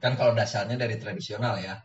kan 0.00 0.16
kalau 0.16 0.32
dasarnya 0.32 0.80
dari 0.80 0.96
tradisional 0.96 1.60
ya 1.60 1.84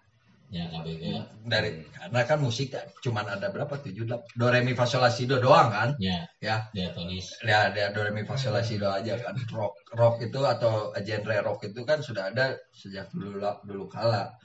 ya 0.56 0.72
ya 0.72 1.22
dari 1.44 1.84
karena 1.92 2.22
kan 2.24 2.40
musik 2.40 2.72
cuman 3.04 3.28
ada 3.28 3.52
berapa? 3.52 3.76
Tujuh 3.76 4.08
delapan. 4.08 4.28
Do 4.40 4.48
re 4.48 4.64
mi 4.64 4.72
fa 4.72 4.88
sol 4.88 5.04
la 5.04 5.12
si 5.12 5.28
do 5.28 5.44
doang 5.44 5.68
kan? 5.68 5.90
Ya. 6.00 6.24
Ya. 6.40 6.72
Tonis 6.96 7.36
ya 7.44 7.68
ada 7.68 7.92
do 7.92 8.00
re 8.08 8.16
mi 8.16 8.24
fa 8.24 8.40
sol 8.40 8.56
la 8.56 8.64
si 8.64 8.80
do 8.80 8.88
aja 8.88 9.20
kan. 9.20 9.36
Rock 9.52 9.92
rock 9.92 10.24
itu 10.24 10.40
atau 10.40 10.96
genre 10.96 11.36
rock 11.44 11.68
itu 11.68 11.84
kan 11.84 12.00
sudah 12.00 12.32
ada 12.32 12.56
sejak 12.72 13.12
dulu 13.12 13.44
dulu 13.68 13.86
kala. 13.92 14.40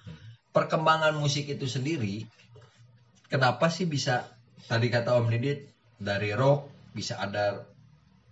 Perkembangan 0.51 1.15
musik 1.15 1.47
itu 1.47 1.71
sendiri 1.71 2.27
kenapa 3.31 3.71
sih 3.71 3.87
bisa 3.87 4.27
tadi 4.67 4.91
kata 4.91 5.15
Om 5.15 5.31
Didit 5.31 5.71
dari 5.95 6.35
rock 6.35 6.91
bisa 6.91 7.23
ada 7.23 7.63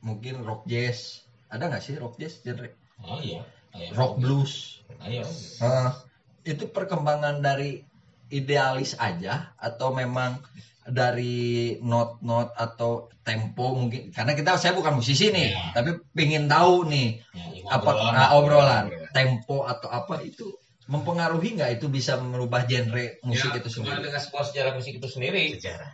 mungkin 0.02 0.42
rock 0.42 0.66
jazz? 0.66 1.22
Ada 1.46 1.70
nggak 1.70 1.82
sih 1.86 1.94
rock 1.94 2.18
jazz 2.18 2.42
genre? 2.42 2.74
Oh 3.06 3.22
iya. 3.22 3.46
Ayo. 3.76 3.94
rock 3.94 4.14
blues. 4.18 4.82
Ayo. 5.04 5.22
Nah, 5.62 6.07
itu 6.48 6.64
perkembangan 6.66 7.38
dari 7.38 7.84
idealis 8.28 8.96
aja 8.96 9.52
atau 9.54 9.92
memang 9.92 10.40
dari 10.82 11.76
not-not 11.78 12.56
atau 12.56 13.12
tempo 13.20 13.76
mungkin 13.76 14.08
karena 14.08 14.32
kita 14.32 14.56
saya 14.56 14.72
bukan 14.72 14.96
musisi 14.96 15.28
nih 15.28 15.52
Ya. 15.52 15.64
tapi 15.74 16.00
pingin 16.10 16.48
tahu 16.48 16.88
nih 16.88 17.20
Ya, 17.28 17.44
apa 17.70 17.90
obrolan. 17.92 18.12
nah, 18.14 18.28
obrolan 18.32 18.84
tempo 19.10 19.62
atau 19.62 19.88
apa 19.88 20.20
itu 20.22 20.48
mempengaruhi 20.88 21.60
nggak 21.60 21.76
itu 21.76 21.86
bisa 21.86 22.16
merubah 22.16 22.64
genre 22.64 23.20
musik 23.20 23.52
Ya, 23.52 23.60
itu 23.60 23.68
sendiri 23.70 24.00
dengan 24.00 24.16
sebuah 24.18 24.44
sejarah 24.46 24.72
musik 24.72 24.96
itu 24.96 25.04
sendiri 25.06 25.60
Sejarah. 25.60 25.92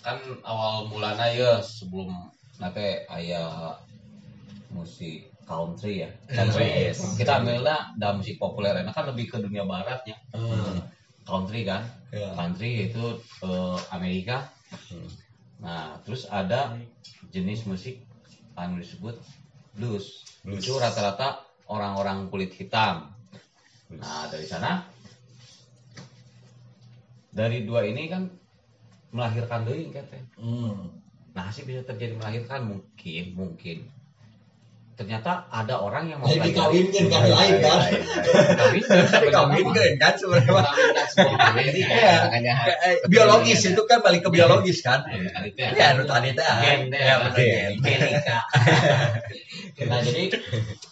kan 0.00 0.16
awal 0.42 0.88
mulanya 0.88 1.26
ya 1.28 1.52
sebelum 1.60 2.08
nate 2.56 3.04
aya 3.06 3.76
musik 4.70 5.28
country 5.46 6.02
ya. 6.02 6.10
Country 6.26 6.66
Yes. 6.90 6.98
kita 7.14 7.38
ambilnya 7.40 7.94
dalam 7.94 8.20
musik 8.20 8.36
populer 8.36 8.74
nah 8.82 8.90
kan 8.90 9.06
lebih 9.06 9.30
ke 9.30 9.38
dunia 9.38 9.62
baratnya 9.62 10.18
Hmm. 10.34 10.82
country 11.22 11.62
kan. 11.62 11.86
Ya. 12.10 12.34
country 12.34 12.90
itu 12.90 13.04
eh, 13.46 13.78
Amerika. 13.94 14.50
Nah 15.62 15.96
terus 16.02 16.26
ada 16.26 16.74
jenis 17.30 17.62
musik 17.64 18.02
anu 18.58 18.82
disebut 18.82 19.16
blues. 19.78 20.26
Blues. 20.42 20.62
itu 20.62 20.74
rata-rata 20.78 21.42
orang-orang 21.70 22.26
kulit 22.28 22.50
hitam. 22.54 23.10
Nah 23.90 24.26
dari 24.28 24.46
sana 24.46 24.82
dari 27.30 27.62
dua 27.62 27.84
ini 27.84 28.08
kan 28.08 28.26
melahirkan 29.12 29.62
deui 29.64 29.92
kata 29.92 30.16
Hmm. 30.40 30.90
nah 31.36 31.52
sih 31.52 31.62
bisa 31.62 31.84
terjadi 31.84 32.16
melahirkan? 32.16 32.64
Mungkin 32.66 33.24
mungkin 33.36 33.78
ternyata 34.96 35.44
ada 35.52 35.76
orang 35.76 36.08
yang 36.08 36.18
mau 36.24 36.32
Jadi 36.32 36.56
dikawinkan 36.56 37.04
kan 37.12 37.24
lain 37.28 37.54
kan 37.64 37.80
Kawin, 38.56 38.82
dikawinkan 39.28 39.92
kan 40.00 40.12
sebenarnya 40.16 40.64
Iya. 41.76 42.12
Makanya 42.24 42.54
Eh, 42.80 42.96
biologis 43.04 43.60
itu 43.68 43.82
kan 43.84 44.00
balik 44.00 44.24
ke 44.24 44.30
biologis 44.32 44.80
kan 44.80 45.04
ya 45.52 45.68
Ya, 45.76 45.86
nu 46.00 46.08
tadi 46.08 46.32
teh 46.32 46.48
ya 46.48 46.80
nah 49.86 50.00
jadi 50.00 50.32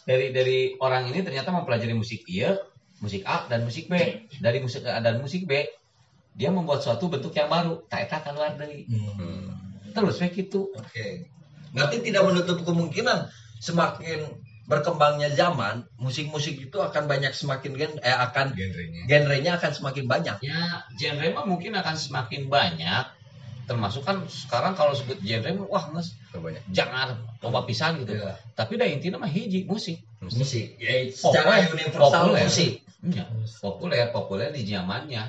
dari 0.05 0.27
dari 0.37 0.59
orang 0.77 1.09
ini 1.09 1.25
ternyata 1.25 1.49
mempelajari 1.49 1.97
musik 1.97 2.29
iya, 2.29 2.61
musik 3.01 3.25
A 3.25 3.49
dan 3.49 3.65
musik 3.65 3.89
B. 3.89 3.97
Dari 4.41 4.59
musik 4.61 4.85
A 4.85 5.01
dan 5.01 5.21
musik 5.25 5.49
B, 5.49 5.65
dia 6.37 6.51
membuat 6.53 6.85
suatu 6.85 7.09
bentuk 7.09 7.33
yang 7.33 7.49
baru. 7.49 7.85
Tak 7.89 8.13
keluar 8.25 8.57
dari. 8.57 8.85
Hmm. 8.89 9.53
Terus 9.93 10.21
kayak 10.21 10.33
gitu. 10.37 10.73
Oke. 10.77 11.29
Berarti 11.75 11.97
tidak 12.05 12.23
menutup 12.29 12.63
kemungkinan 12.63 13.29
semakin 13.65 14.21
berkembangnya 14.69 15.33
zaman, 15.33 15.89
musik-musik 16.01 16.57
itu 16.57 16.77
akan 16.81 17.05
banyak 17.09 17.33
semakin 17.37 17.73
gen 17.77 17.93
eh 18.01 18.13
akan 18.13 18.53
genrenya. 18.57 19.03
genrenya 19.09 19.53
akan 19.61 19.73
semakin 19.73 20.05
banyak. 20.09 20.37
Ya, 20.41 20.85
genre 21.01 21.29
mah 21.37 21.45
mungkin 21.49 21.73
akan 21.77 21.97
semakin 21.97 22.49
banyak. 22.53 23.05
Termasuk 23.65 24.05
kan 24.05 24.25
sekarang 24.29 24.77
kalau 24.77 24.93
sebut 24.93 25.17
genre 25.25 25.49
mah, 25.57 25.69
wah 25.73 25.85
nges, 25.97 26.17
Banyak. 26.37 26.61
jangan 26.73 27.17
coba 27.41 27.65
pisan 27.65 28.05
gitu. 28.05 28.13
Iya. 28.17 28.37
Tapi 28.53 28.77
dah 28.77 28.89
intinya 28.89 29.25
mah 29.25 29.33
hiji 29.33 29.65
musik. 29.65 30.05
Musik. 30.21 30.77
Ya, 30.81 31.09
secara 31.09 31.65
universal 31.69 32.13
Populer. 32.33 32.45
musik. 32.45 32.73
Ya, 33.05 33.25
populer, 33.61 34.05
populer 34.17 34.49
di 34.53 34.65
zamannya. 34.65 35.29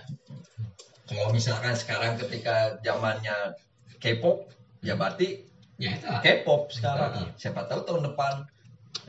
Kalau 1.05 1.27
misalkan 1.35 1.75
sekarang 1.75 2.15
ketika 2.15 2.79
zamannya 2.79 3.55
K-pop, 3.99 4.47
ya 4.79 4.95
berarti 4.95 5.43
Ya 5.75 5.91
itu. 5.95 6.07
K-pop 6.07 6.71
sekarang. 6.71 7.11
Iya. 7.19 7.27
Siapa 7.35 7.67
tahu 7.67 7.83
tahun 7.83 8.01
depan 8.11 8.47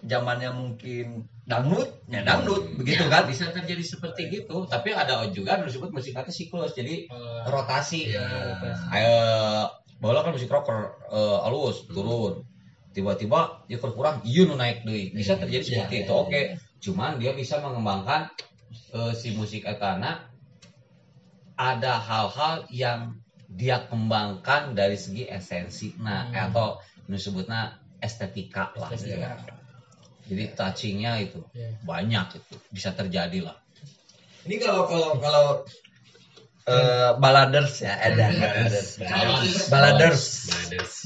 zamannya 0.06 0.50
mungkin 0.50 1.30
dangdut, 1.46 2.02
ya 2.10 2.26
dangdut, 2.26 2.74
begitu 2.74 3.06
Ya, 3.06 3.10
kan? 3.10 3.22
Bisa 3.30 3.54
terjadi 3.54 3.84
seperti 3.86 4.28
gitu. 4.30 4.66
Tapi 4.66 4.90
ada 4.90 5.22
juga 5.30 5.58
yang 5.58 5.66
disebut 5.70 5.94
musik 5.94 6.12
nanti 6.18 6.34
siklus. 6.34 6.74
Jadi 6.74 7.06
rotasi. 7.46 8.10
Iya. 8.10 8.26
Ayo, 8.90 9.14
bola 10.02 10.26
kan 10.26 10.34
musik 10.34 10.50
rocker 10.50 10.98
eh, 11.10 11.38
halus 11.46 11.86
turun. 11.86 12.42
Tiba-tiba 12.90 13.62
dia 13.68 13.76
kurang, 13.76 14.24
iya 14.24 14.48
nu 14.48 14.56
naik 14.56 14.82
deui. 14.88 15.12
Bisa 15.12 15.36
terjadi 15.36 15.62
Iya, 15.62 15.70
seperti 15.84 15.96
iya, 16.00 16.04
itu. 16.08 16.14
Oke. 16.16 16.40
Cuman 16.80 17.20
dia 17.22 17.30
bisa 17.36 17.62
mengembangkan 17.62 18.32
eh, 18.96 19.12
si 19.14 19.36
musik 19.38 19.62
etana 19.68 20.26
ada 21.56 21.94
hal-hal 22.00 22.68
yang 22.68 23.16
dia 23.46 23.86
kembangkan 23.86 24.74
dari 24.74 24.94
segi 24.94 25.26
esensi 25.26 25.94
nah 25.98 26.26
Hmm. 26.28 26.50
atau 26.50 26.66
nu 27.06 27.16
sebutna 27.16 27.78
estetika 27.98 28.74
lah 28.74 28.90
Estetika. 28.90 29.38
jadi 30.26 30.44
touchingnya 30.52 31.22
itu 31.22 31.40
Iya. 31.54 31.78
banyak 31.82 32.26
itu 32.36 32.54
bisa 32.68 32.90
terjadi 32.92 33.46
lah 33.46 33.56
Ini 34.46 34.62
kalau 34.62 34.86
kalau 34.86 35.10
kalau 35.18 35.46
eh, 36.66 37.10
baladers 37.18 37.82
ya, 37.82 37.94
ada 37.94 38.26
baladers. 38.30 38.98
Baladers. 39.70 40.24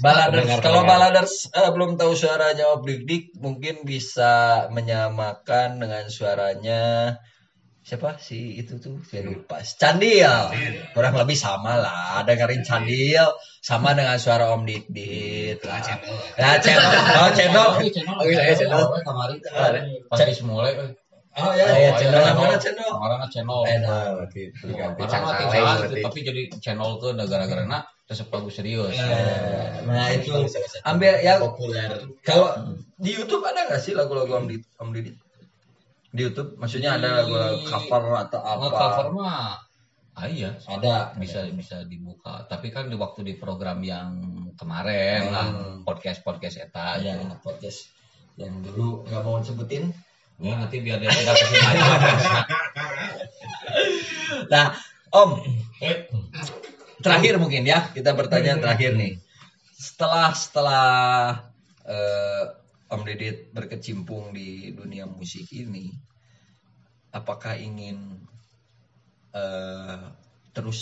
Baladers. 0.00 0.44
Pendengar 0.44 0.58
Kalau 0.60 0.80
baladers 0.84 1.34
eh, 1.48 1.68
belum 1.72 1.96
tahu 1.96 2.12
suaranya 2.16 2.68
Ob 2.72 2.84
Dik 2.84 3.04
Dik, 3.04 3.24
mungkin 3.40 3.84
bisa 3.84 4.64
menyamakan 4.72 5.80
dengan 5.80 6.08
suaranya 6.08 7.16
siapa? 7.80 8.20
Si 8.20 8.60
itu 8.60 8.76
tuh 8.76 9.00
saya 9.08 9.24
lupa 9.26 9.64
Candil. 9.64 10.28
Kurang 10.92 11.14
lebih 11.16 11.36
sama 11.36 11.80
lah. 11.80 12.22
Dengerin 12.28 12.62
Candil. 12.62 13.26
Sama 13.60 13.92
dengan 13.92 14.16
suara 14.16 14.52
Om 14.56 14.64
Didit 14.64 15.60
lah. 15.64 15.80
Nah 16.40 16.56
channel. 16.60 16.92
Oh 17.20 17.30
channel. 17.32 17.68
Oh, 17.76 18.24
iya, 18.24 18.56
channel. 18.56 18.84
kemarin 19.04 19.38
Ada. 19.52 19.80
pas 20.08 20.20
mulai 20.44 20.72
eh. 20.76 20.90
oh 21.38 21.52
ya 21.54 21.66
iya, 21.78 21.90
channel. 21.96 22.24
mana 22.36 22.56
channel. 22.56 22.88
Kemarin 22.88 23.28
channel. 23.28 23.60
Berarti 23.68 24.42
diganti 24.64 25.00
Karena 25.04 25.20
mah 25.20 25.32
cangkaleng 25.36 25.50
tinggal, 25.52 25.76
berarti. 25.84 26.00
tapi 26.04 26.18
jadi 26.24 26.42
channel 26.60 26.90
ke 27.00 27.08
negara-negara 27.16 27.62
nak 27.68 27.84
terus 28.08 28.26
bagus 28.26 28.58
serius. 28.58 28.96
Eh, 28.98 29.86
nah 29.86 30.10
itu 30.10 30.34
ambil 30.82 31.14
yang 31.22 31.38
populer. 31.38 32.10
kalau 32.26 32.74
di 32.98 33.14
YouTube 33.14 33.46
ada 33.46 33.70
nggak 33.70 33.78
sih 33.78 33.94
lagu-lagu 33.94 34.40
Om 34.40 34.46
Didit? 34.50 34.66
Om 34.82 34.90
Didit 34.90 35.16
di 36.10 36.20
YouTube 36.26 36.58
maksudnya 36.58 36.98
ada 36.98 37.22
lagu 37.22 37.34
cover 37.64 38.02
atau 38.18 38.40
apa? 38.42 38.66
Nge-cover 38.66 39.06
mah 39.14 39.54
ah 40.10 40.26
iya. 40.26 40.52
Ada. 40.66 41.14
Bisa 41.16 41.46
bisa 41.54 41.86
dibuka. 41.86 42.44
Tapi 42.50 42.68
kan 42.68 42.90
di 42.90 42.98
waktu 42.98 43.22
di 43.24 43.34
program 43.38 43.78
yang 43.80 44.10
kemarin 44.58 45.30
lah 45.30 45.46
Hmm. 45.48 45.86
podcast 45.86 46.20
podcast 46.20 46.60
eta 46.60 46.98
ada 46.98 47.14
gitu. 47.16 47.36
podcast 47.40 47.88
yang 48.36 48.58
dulu 48.60 49.06
nggak 49.06 49.22
mau 49.22 49.40
sebutin 49.40 49.94
Ini 50.40 50.56
nanti 50.56 50.80
biar 50.80 50.96
dia 51.00 51.12
tidak 51.12 51.36
ke 51.36 51.44
sini 51.46 51.60
lagi 51.60 51.80
Nah, 54.52 54.66
Om, 55.10 55.30
terakhir 57.02 57.34
mungkin 57.36 57.66
ya 57.66 57.90
kita 57.90 58.14
bertanya 58.14 58.56
terakhir 58.58 58.94
nih. 58.94 59.18
Setelah 59.74 60.30
setelah 60.32 60.86
eh, 61.82 62.44
Om 62.90 63.06
Didit 63.06 63.54
berkecimpung 63.54 64.34
di 64.34 64.74
dunia 64.74 65.06
musik 65.06 65.46
ini, 65.54 65.94
apakah 67.14 67.54
ingin 67.54 68.18
eh, 69.30 70.04
terus 70.50 70.80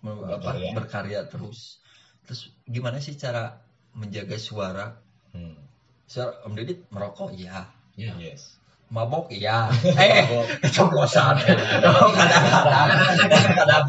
me- 0.00 0.24
apa, 0.32 0.56
Berkarya. 0.56 0.72
berkarya 0.72 1.20
terus? 1.28 1.84
Terus 2.24 2.52
gimana 2.64 2.98
sih 3.04 3.16
cara 3.20 3.60
menjaga 3.92 4.40
suara? 4.40 4.96
Hmm. 5.36 5.60
Om 6.48 6.52
Didit 6.56 6.88
merokok 6.88 7.36
ya, 7.36 7.68
yes 7.94 8.57
mabok 8.88 9.28
iya. 9.28 9.68
Eh 9.84 10.24
Oh, 11.88 12.10
kadang-kadang 12.16 12.88
kadang-kadang 13.52 13.84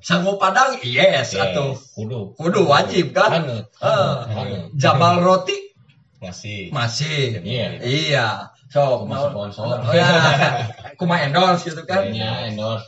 sangu 0.00 0.40
padang 0.40 0.80
yes 0.80 1.36
atau 1.36 1.76
Kudu. 1.76 2.32
kudu 2.40 2.60
wajib 2.64 3.12
kan? 3.12 3.44
Hanut. 3.44 3.68
Eh, 3.84 4.16
Hanut. 4.32 4.72
jabal 4.76 5.20
roti? 5.20 5.76
Masih. 6.20 6.68
Masih. 6.72 7.40
Iya. 7.44 7.80
iya. 7.80 8.28
So 8.70 9.02
Kuma 9.02 9.18
sponsor. 9.18 9.82
Oh, 9.82 9.90
ya. 9.90 10.06
kuma 11.00 11.18
endorse 11.20 11.66
gitu 11.68 11.82
kan? 11.90 12.06
Iya, 12.06 12.54
endorse. 12.54 12.86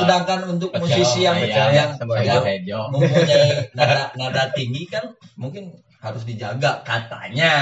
Sedangkan 0.00 0.56
untuk 0.56 0.72
musisi 0.72 1.28
yang 1.28 1.36
yang, 1.42 1.70
yang 1.74 1.90
mempunyai 2.00 3.68
nada 3.76 4.08
nada 4.16 4.42
tinggi 4.56 4.88
kan 4.88 5.12
mungkin 5.36 5.84
harus 6.00 6.24
dijaga 6.24 6.80
katanya 6.82 7.52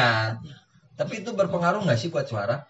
tapi 1.01 1.25
itu 1.25 1.33
berpengaruh 1.33 1.81
nggak 1.89 1.97
sih 1.97 2.13
buat 2.13 2.29
suara 2.29 2.69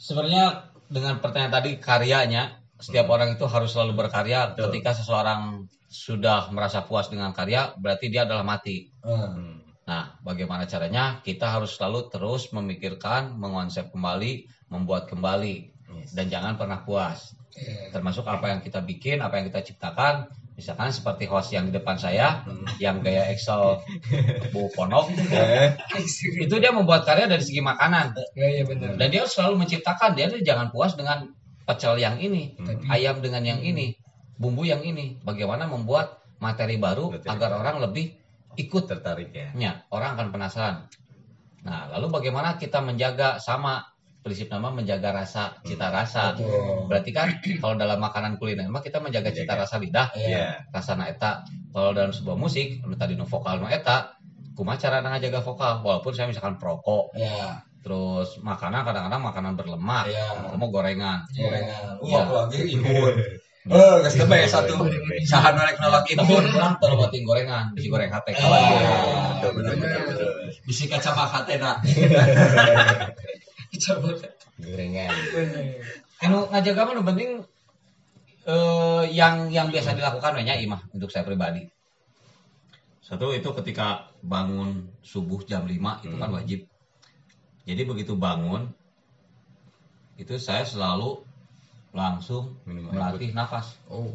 Sebenarnya 0.00 0.72
dengan 0.88 1.20
pertanyaan 1.20 1.60
tadi 1.60 1.76
karyanya, 1.76 2.56
setiap 2.80 3.12
orang 3.12 3.36
itu 3.36 3.44
harus 3.44 3.76
selalu 3.76 4.00
berkarya. 4.00 4.56
Betul. 4.56 4.72
Ketika 4.72 4.96
seseorang 4.96 5.68
sudah 5.92 6.48
merasa 6.56 6.88
puas 6.88 7.12
dengan 7.12 7.36
karya, 7.36 7.76
berarti 7.76 8.08
dia 8.08 8.24
adalah 8.24 8.40
mati. 8.40 8.88
Hmm. 9.04 9.60
Nah, 9.84 10.16
bagaimana 10.24 10.64
caranya? 10.64 11.20
Kita 11.20 11.52
harus 11.52 11.76
selalu 11.76 12.08
terus 12.08 12.48
memikirkan, 12.56 13.36
mengonsep 13.36 13.92
kembali, 13.92 14.48
membuat 14.72 15.04
kembali, 15.12 15.68
dan 16.16 16.32
jangan 16.32 16.56
pernah 16.56 16.80
puas. 16.80 17.36
Termasuk 17.92 18.24
apa 18.24 18.56
yang 18.56 18.64
kita 18.64 18.80
bikin, 18.80 19.20
apa 19.20 19.36
yang 19.36 19.52
kita 19.52 19.60
ciptakan. 19.68 20.32
Misalkan 20.60 20.92
seperti 20.92 21.24
host 21.24 21.56
yang 21.56 21.72
di 21.72 21.72
depan 21.72 21.96
saya, 21.96 22.44
yang 22.76 23.00
gaya 23.00 23.32
Excel 23.32 23.80
Bu 24.52 24.68
Ponok, 24.76 25.08
itu 26.44 26.54
dia 26.60 26.68
membuat 26.68 27.08
karya 27.08 27.24
dari 27.24 27.40
segi 27.40 27.64
makanan. 27.64 28.12
Iya 28.36 28.48
iya 28.60 28.64
benar. 28.68 29.00
Dan 29.00 29.08
dia 29.08 29.24
selalu 29.24 29.64
menciptakan. 29.64 30.12
Dia 30.12 30.28
tuh 30.28 30.44
jangan 30.44 30.68
puas 30.68 30.92
dengan 31.00 31.32
pecel 31.64 31.96
yang 31.96 32.20
ini, 32.20 32.60
ayam 32.92 33.24
dengan 33.24 33.40
yang 33.40 33.64
ini, 33.64 33.96
bumbu 34.36 34.68
yang 34.68 34.84
ini. 34.84 35.16
Bagaimana 35.24 35.64
membuat 35.64 36.20
materi 36.44 36.76
baru 36.76 37.16
agar 37.24 37.56
orang 37.56 37.80
lebih 37.80 38.20
ikut 38.60 38.84
tertarik 38.84 39.32
ya 39.32 39.48
Ya, 39.56 39.72
orang 39.88 40.20
akan 40.20 40.28
penasaran. 40.28 40.76
Nah, 41.64 41.88
lalu 41.96 42.20
bagaimana 42.20 42.60
kita 42.60 42.84
menjaga 42.84 43.40
sama 43.40 43.89
prinsip 44.20 44.52
nama 44.52 44.68
menjaga 44.68 45.16
rasa, 45.16 45.56
cita 45.64 45.88
rasa. 45.88 46.36
Berarti 46.86 47.10
kan 47.10 47.40
kalau 47.56 47.74
dalam 47.74 47.96
makanan 47.96 48.36
kuliner 48.36 48.68
mah 48.68 48.84
kita 48.84 49.00
menjaga 49.00 49.32
cita 49.32 49.56
rasa 49.56 49.80
lidah, 49.80 50.12
Iya. 50.12 50.68
rasa 50.68 50.92
eta. 51.08 51.44
Kalau 51.72 51.96
dalam 51.96 52.12
sebuah 52.12 52.36
musik, 52.36 52.84
anu 52.84 52.94
tadi 52.94 53.16
nu 53.16 53.24
vokal 53.24 53.58
nu 53.58 53.66
eta, 53.66 54.12
kumaha 54.52 54.76
cara 54.76 55.00
ngajaga 55.00 55.40
vokal? 55.40 55.80
Walaupun 55.80 56.12
saya 56.12 56.28
misalkan 56.28 56.60
perokok, 56.60 57.16
ya 57.16 57.64
terus 57.80 58.36
makanan 58.44 58.84
kadang-kadang 58.84 59.24
makanan 59.24 59.52
berlemak, 59.56 60.04
Iya. 60.12 60.52
mau 60.52 60.68
gorengan. 60.68 61.24
gorengan. 61.32 61.96
Iya. 62.04 62.20
wah 62.28 62.44
lagi 62.44 62.76
imun 62.76 63.16
eh 63.72 63.94
geus 64.04 64.16
teu 64.16 64.24
bae 64.28 64.44
satu. 64.44 64.84
Sahan 65.24 65.52
norek 65.56 65.80
nolak 65.80 66.04
imun 66.12 66.44
orang 66.52 66.76
terlalu 66.76 67.08
batin 67.08 67.22
gorengan, 67.24 67.64
bisi 67.72 67.88
goreng 67.88 68.12
hate. 68.12 68.32
Ah, 68.32 68.40
kawan. 68.40 68.60
betul, 69.40 69.50
betul, 69.56 69.74
betul, 69.80 70.02
betul. 70.12 70.30
bisi 70.68 70.84
kaca 70.92 71.10
bakatena 71.16 71.72
gorengan. 74.58 75.14
Anu 76.20 76.50
ngajaga 76.52 76.80
mah 76.84 76.94
nu 76.98 77.02
penting 77.06 77.30
eh, 78.44 79.04
yang 79.14 79.48
yang 79.48 79.72
biasa 79.72 79.96
dilakukan 79.96 80.36
banyak 80.36 80.66
imah 80.66 80.82
untuk 80.92 81.08
saya 81.08 81.24
pribadi. 81.24 81.64
Satu 83.00 83.34
itu 83.34 83.50
ketika 83.58 84.10
bangun 84.22 84.86
subuh 85.02 85.42
jam 85.42 85.66
5 85.66 86.06
itu 86.06 86.14
kan 86.14 86.30
wajib. 86.30 86.60
Jadi 87.66 87.82
begitu 87.82 88.14
bangun 88.14 88.70
itu 90.14 90.36
saya 90.38 90.62
selalu 90.62 91.24
langsung 91.90 92.54
Minum 92.68 92.94
melatih 92.94 93.34
nafas. 93.34 93.74
oh. 93.90 94.14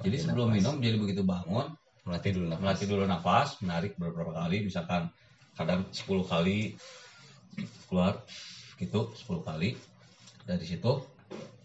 Jadi 0.00 0.16
sebelum 0.16 0.54
minum 0.54 0.78
jadi 0.78 0.96
begitu 0.96 1.26
bangun 1.26 1.74
melatih 2.06 2.32
dulu 2.38 2.46
nafas. 2.48 2.62
melatih 2.62 2.86
dulu 2.86 3.02
nafas, 3.04 3.48
menarik 3.60 3.92
beberapa 3.98 4.32
kali 4.32 4.64
misalkan 4.64 5.10
kadang 5.58 5.84
10 5.90 6.06
kali 6.24 6.78
keluar 7.90 8.22
gitu 8.80 9.12
10 9.14 9.44
kali. 9.44 9.76
Dari 10.42 10.64
situ 10.64 10.92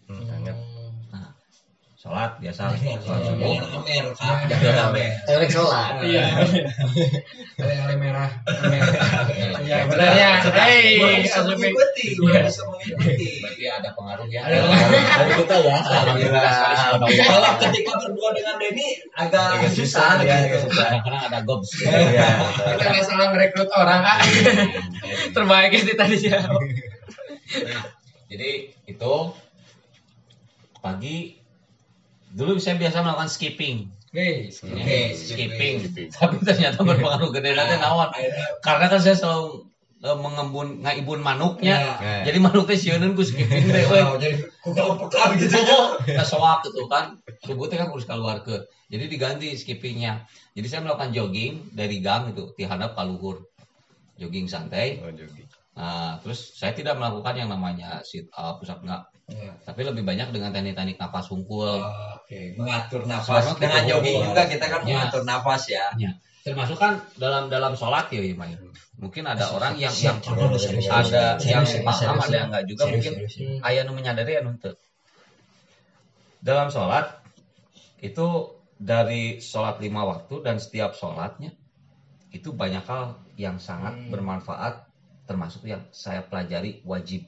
Hmm, 0.06 0.22
hangat 0.22 0.54
Nah, 1.08 1.34
sholat 1.98 2.38
biasa, 2.38 2.70
sholat 2.78 3.02
subuh. 3.26 3.58
amer 3.58 4.04
kak 4.14 4.38
jangan 4.46 4.94
amer 4.94 5.10
Erek 5.26 5.50
sholat 5.50 5.98
Iya. 5.98 6.22
Ada 7.58 7.66
yang 7.66 7.84
oleh 7.90 7.98
merah. 7.98 8.30
Iya 9.58 9.90
benar 9.90 10.10
ya. 10.14 10.30
Hei, 10.46 11.26
Asupik. 11.26 11.58
mengikuti 11.58 12.14
belum 12.14 12.38
bisa 12.46 12.62
mengikuti 12.62 13.26
Berarti 13.42 13.64
ada 13.66 13.90
pengaruh 13.90 14.26
ya. 14.30 14.40
dari 14.46 15.32
kita 15.34 15.56
ya 15.58 15.74
Alhamdulillah 15.74 16.54
kalau 17.02 17.50
ketika 17.58 17.92
berdua 17.98 18.30
dengan 18.30 18.54
Denny 18.62 18.88
agak 19.10 19.66
susah 19.66 20.22
gitu 20.22 20.70
susah. 20.70 20.86
Kadang-kadang 20.94 21.22
ada 21.26 21.38
gobs. 21.42 21.74
Iya. 21.82 22.28
Kita 22.78 22.88
nggak 22.94 23.02
salah 23.02 23.34
merekrut 23.34 23.70
orang 23.74 24.06
ah. 24.06 24.18
Terbaik 25.34 25.74
itu 25.74 25.98
tadi 25.98 26.14
siapa? 26.14 26.54
Jadi 28.26 28.50
itu 28.90 29.14
pagi 30.82 31.38
dulu 32.34 32.58
saya 32.58 32.76
biasa 32.78 33.02
melakukan 33.02 33.30
skipping. 33.30 33.90
Hei, 34.16 34.48
Oke, 34.48 35.00
skipping. 35.12 35.74
Tapi 36.16 36.40
ternyata 36.42 36.80
berpengaruh 36.80 37.30
gede 37.36 37.52
nanti 37.52 37.76
nawan. 37.78 38.10
Karena 38.64 38.86
kan 38.88 39.00
saya 39.02 39.16
selalu 39.18 39.68
eh, 40.00 40.16
mengembun 40.16 40.80
ngaibun 40.82 41.20
manuknya. 41.20 42.00
Ya. 42.00 42.24
Jadi 42.24 42.38
manuknya 42.40 42.76
sieun 42.80 43.12
ku 43.12 43.22
skipping 43.22 43.68
teh 43.68 43.84
we. 43.86 43.98
Wow, 44.00 44.16
jadi 44.16 44.36
kugal 44.64 44.96
pekan 44.98 45.36
gitu 45.36 45.58
Nah, 46.16 46.26
soak 46.26 46.64
gitu 46.66 46.88
kan. 46.88 47.20
Subuh 47.44 47.68
teh 47.68 47.76
kan 47.76 47.92
harus 47.92 48.08
keluar 48.08 48.40
ke. 48.42 48.66
Jadi 48.88 49.04
diganti 49.10 49.52
skippingnya. 49.58 50.24
Jadi 50.56 50.66
saya 50.66 50.80
melakukan 50.86 51.12
jogging 51.12 51.76
dari 51.76 52.00
gang 52.00 52.32
itu 52.32 52.56
di 52.56 52.64
hadap 52.64 52.96
ka 52.96 53.04
luhur. 53.04 53.44
Jogging 54.16 54.48
santai. 54.48 55.02
Oh, 55.04 55.12
jogging. 55.12 55.44
Nah, 55.76 56.16
terus 56.24 56.56
saya 56.56 56.72
tidak 56.72 56.96
melakukan 56.96 57.36
yang 57.36 57.52
namanya 57.52 58.00
sit 58.00 58.32
up, 58.32 58.56
push 58.56 58.72
up 58.72 58.80
enggak. 58.80 59.12
Iya. 59.28 59.52
Tapi 59.60 59.80
lebih 59.84 60.08
banyak 60.08 60.32
dengan 60.32 60.48
teknik-teknik 60.56 60.96
nafas 60.96 61.28
hungkul. 61.28 61.84
Oke, 62.16 62.56
mengatur 62.56 63.04
nafas. 63.04 63.52
Dengan 63.60 63.84
jogging 63.84 64.24
juga 64.24 64.42
kita 64.48 64.66
kan 64.72 64.80
Ya. 64.88 65.04
mengatur 65.04 65.22
nafas 65.28 65.62
ya. 65.68 65.84
Ya. 66.00 66.16
Termasuk 66.46 66.80
kan 66.80 67.04
dalam 67.20 67.52
dalam 67.52 67.76
sholat 67.76 68.08
ya, 68.08 68.24
Imai. 68.24 68.56
Mungkin 68.96 69.28
ada 69.28 69.52
orang 69.52 69.76
yang 69.76 69.92
yang 69.92 70.16
ada 70.88 71.36
yang 71.44 71.66
paham, 71.84 72.16
ada 72.24 72.32
yang 72.32 72.48
enggak 72.48 72.64
juga 72.64 72.82
mungkin 72.88 73.12
aya 73.60 73.84
nu 73.84 73.92
menyadari 73.92 74.40
anu 74.40 74.56
teu. 74.56 74.80
Dalam 76.40 76.72
sholat 76.72 77.20
itu 78.00 78.56
dari 78.80 79.42
sholat 79.44 79.82
lima 79.84 80.08
waktu 80.08 80.40
dan 80.40 80.56
setiap 80.56 80.96
sholatnya 80.96 81.52
itu 82.32 82.54
banyak 82.56 82.84
hal 82.88 83.20
yang 83.36 83.60
sangat 83.60 84.08
bermanfaat 84.08 84.85
termasuk 85.26 85.66
yang 85.66 85.82
saya 85.90 86.22
pelajari 86.22 86.80
wajib. 86.86 87.26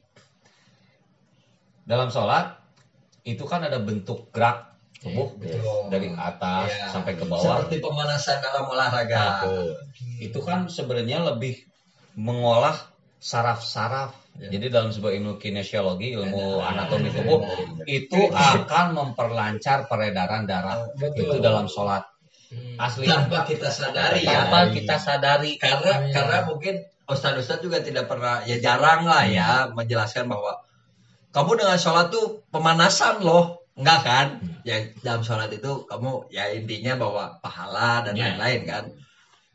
Dalam 1.85 2.09
sholat 2.09 2.57
itu 3.25 3.45
kan 3.45 3.65
ada 3.65 3.81
bentuk 3.81 4.29
gerak 4.31 4.77
tubuh 4.99 5.31
Betul. 5.39 5.89
dari 5.95 6.11
atas 6.11 6.69
Iya. 6.75 6.87
sampai 6.91 7.13
ke 7.15 7.25
bawah. 7.25 7.63
Seperti 7.65 7.77
pemanasan 7.79 8.39
dalam 8.43 8.65
olahraga. 8.67 9.47
Itu 10.19 10.43
kan 10.43 10.67
sebenarnya 10.67 11.23
lebih 11.35 11.55
mengolah 12.19 12.75
saraf-saraf. 13.19 14.15
Ya. 14.39 14.55
Jadi 14.55 14.71
dalam 14.71 14.91
sebuah 14.95 15.13
ilmu 15.19 15.33
kinesiologi, 15.43 16.15
ilmu 16.15 16.63
Benar. 16.63 16.71
anatomi 16.87 17.11
tubuh 17.11 17.41
itu 17.91 18.21
akan 18.31 18.95
memperlancar 18.95 19.91
peredaran 19.91 20.47
darah. 20.47 20.87
Itu 20.95 21.39
dalam 21.43 21.67
sholat 21.67 22.07
asli 22.79 23.05
Tanpa 23.11 23.45
kita 23.45 23.69
sadari 23.69 24.23
ya. 24.25 24.47
tanpa 24.47 24.71
kita 24.71 24.97
sadari. 24.99 25.59
Karena 25.59 26.07
karena 26.11 26.37
mungkin 26.47 26.75
ustadz-ustadz 27.09 27.65
juga 27.65 27.81
tidak 27.81 28.07
pernah 28.07 28.45
ya 28.45 28.61
jarang 28.61 29.09
lah 29.09 29.25
ya 29.25 29.73
menjelaskan 29.73 30.29
bahwa 30.29 30.61
kamu 31.33 31.61
dengan 31.61 31.79
sholat 31.81 32.09
tuh 32.13 32.45
pemanasan 32.53 33.21
loh. 33.25 33.65
Enggak 33.79 34.01
kan? 34.03 34.27
Ya 34.67 34.91
dalam 35.01 35.23
sholat 35.23 35.49
itu 35.55 35.87
kamu 35.87 36.29
ya 36.35 36.51
intinya 36.51 36.99
bahwa 36.99 37.39
pahala 37.39 38.03
dan 38.05 38.13
Ya. 38.19 38.35
lain-lain 38.35 38.63
kan. 38.67 38.85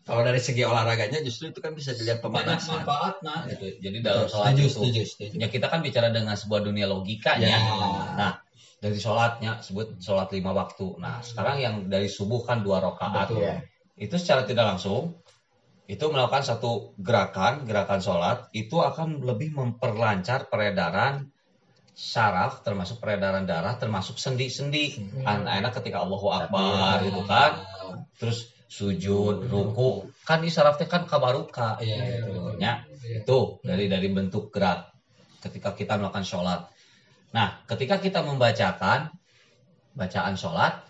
Kalau 0.04 0.20
dari 0.24 0.40
segi 0.40 0.68
olahraganya 0.68 1.24
justru 1.24 1.52
itu 1.56 1.60
kan 1.64 1.72
bisa 1.76 1.96
dilihat 1.96 2.20
pemanasan. 2.20 2.84
manfaatnya 2.84 3.48
gitu. 3.56 3.80
Jadi 3.80 3.98
dalam 4.04 4.28
sholat 4.28 4.52
Setuju, 4.52 4.64
itu 4.64 4.72
setuju, 4.76 5.02
setuju. 5.08 5.36
ya 5.40 5.48
kita 5.48 5.68
kan 5.72 5.80
bicara 5.80 6.12
dengan 6.12 6.36
sebuah 6.36 6.62
dunia 6.64 6.88
logika 6.88 7.36
Ya. 7.40 7.56
Nah, 8.16 8.40
dari 8.84 9.00
sholatnya 9.00 9.64
sebut 9.64 10.00
sholat 10.04 10.28
lima 10.36 10.52
waktu. 10.52 11.00
Nah, 11.00 11.24
sekarang 11.24 11.56
yang 11.60 11.76
dari 11.88 12.08
subuh 12.12 12.44
kan 12.44 12.64
dua 12.64 12.84
rakaat. 12.84 13.32
Betul. 13.32 13.64
Itu 13.96 14.16
secara 14.20 14.44
tidak 14.44 14.76
langsung 14.76 15.20
itu 15.84 16.06
melakukan 16.08 16.48
satu 16.48 16.96
gerakan, 16.96 17.68
gerakan 17.68 18.00
sholat 18.00 18.48
itu 18.56 18.80
akan 18.80 19.20
lebih 19.20 19.52
memperlancar 19.52 20.48
peredaran 20.48 21.34
saraf, 21.94 22.66
termasuk 22.66 22.98
peredaran 23.04 23.46
darah, 23.46 23.78
termasuk 23.78 24.18
sendi-sendi. 24.18 24.98
Anak-anak 25.22 25.72
ketika 25.84 26.02
Allahu 26.02 26.28
Akbar 26.32 27.06
gitu 27.06 27.22
kan, 27.28 27.62
terus 28.18 28.50
sujud, 28.66 29.46
ruku, 29.54 30.10
kan 30.26 30.42
di 30.42 30.50
sarafnya 30.50 30.90
kan 30.90 31.06
kabaruka. 31.06 31.78
Iya, 31.78 32.26
gitu. 32.26 32.58
Ya, 32.58 32.90
itu 33.06 33.62
dari 33.62 33.86
dari 33.86 34.10
bentuk 34.10 34.50
gerak 34.50 34.90
ketika 35.46 35.78
kita 35.78 36.02
melakukan 36.02 36.26
sholat. 36.26 36.66
Nah, 37.36 37.62
ketika 37.70 38.02
kita 38.02 38.26
membacakan 38.26 39.14
bacaan 39.94 40.34
sholat 40.34 40.82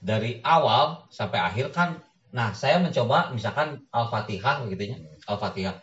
dari 0.00 0.40
awal 0.40 1.04
sampai 1.12 1.42
akhir 1.42 1.76
kan, 1.76 2.00
nah 2.28 2.52
saya 2.52 2.76
mencoba 2.82 3.32
misalkan 3.32 3.86
al-fatihah 3.92 4.66
begitu 4.66 4.92
ya, 4.92 4.96
al-fatihah. 5.28 5.76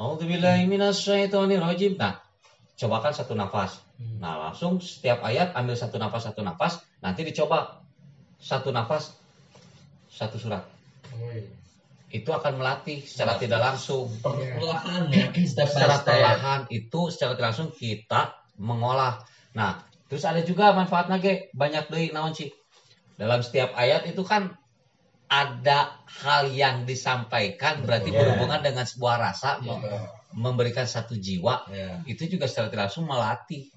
Auzubillahiminasyaitonirrajim. 0.00 2.00
Nah, 2.00 2.24
cobakan 2.80 3.12
satu 3.12 3.36
nafas. 3.36 3.84
Nah, 4.16 4.48
langsung 4.48 4.80
setiap 4.80 5.20
ayat 5.20 5.52
ambil 5.52 5.76
satu 5.76 6.00
nafas 6.00 6.32
satu 6.32 6.40
nafas, 6.40 6.80
nanti 7.04 7.20
dicoba 7.20 7.84
satu 8.40 8.72
nafas 8.72 9.12
satu 10.08 10.40
surat. 10.40 10.64
Itu 12.10 12.32
akan 12.32 12.58
melatih 12.58 13.06
secara 13.06 13.38
tidak 13.38 13.60
langsung 13.60 14.10
Perlahan 14.24 15.12
ya, 15.12 15.28
secara 15.52 16.02
perlahan 16.02 16.66
itu 16.72 17.12
secara 17.12 17.36
tidak 17.36 17.52
langsung 17.52 17.70
kita 17.70 18.40
mengolah. 18.56 19.20
Nah, 19.52 19.84
terus 20.08 20.24
ada 20.24 20.40
juga 20.40 20.72
manfaatnya 20.72 21.20
ge 21.20 21.52
banyak 21.52 21.92
dari 21.92 22.08
naon 22.10 22.32
sih. 22.32 22.48
Dalam 23.20 23.44
setiap 23.44 23.76
ayat 23.76 24.08
itu 24.08 24.24
kan 24.24 24.56
ada 25.30 25.94
hal 26.26 26.50
yang 26.50 26.82
disampaikan 26.84 27.86
berarti 27.86 28.10
Iya. 28.10 28.18
berhubungan 28.18 28.60
dengan 28.66 28.82
sebuah 28.82 29.16
rasa 29.22 29.62
mem- 29.62 29.86
memberikan 30.34 30.84
satu 30.84 31.14
jiwa 31.14 31.70
Ya. 31.70 32.02
itu 32.04 32.26
juga 32.26 32.50
secara 32.50 32.66
tidak 32.66 32.90
langsung 32.90 33.06
melatih 33.06 33.70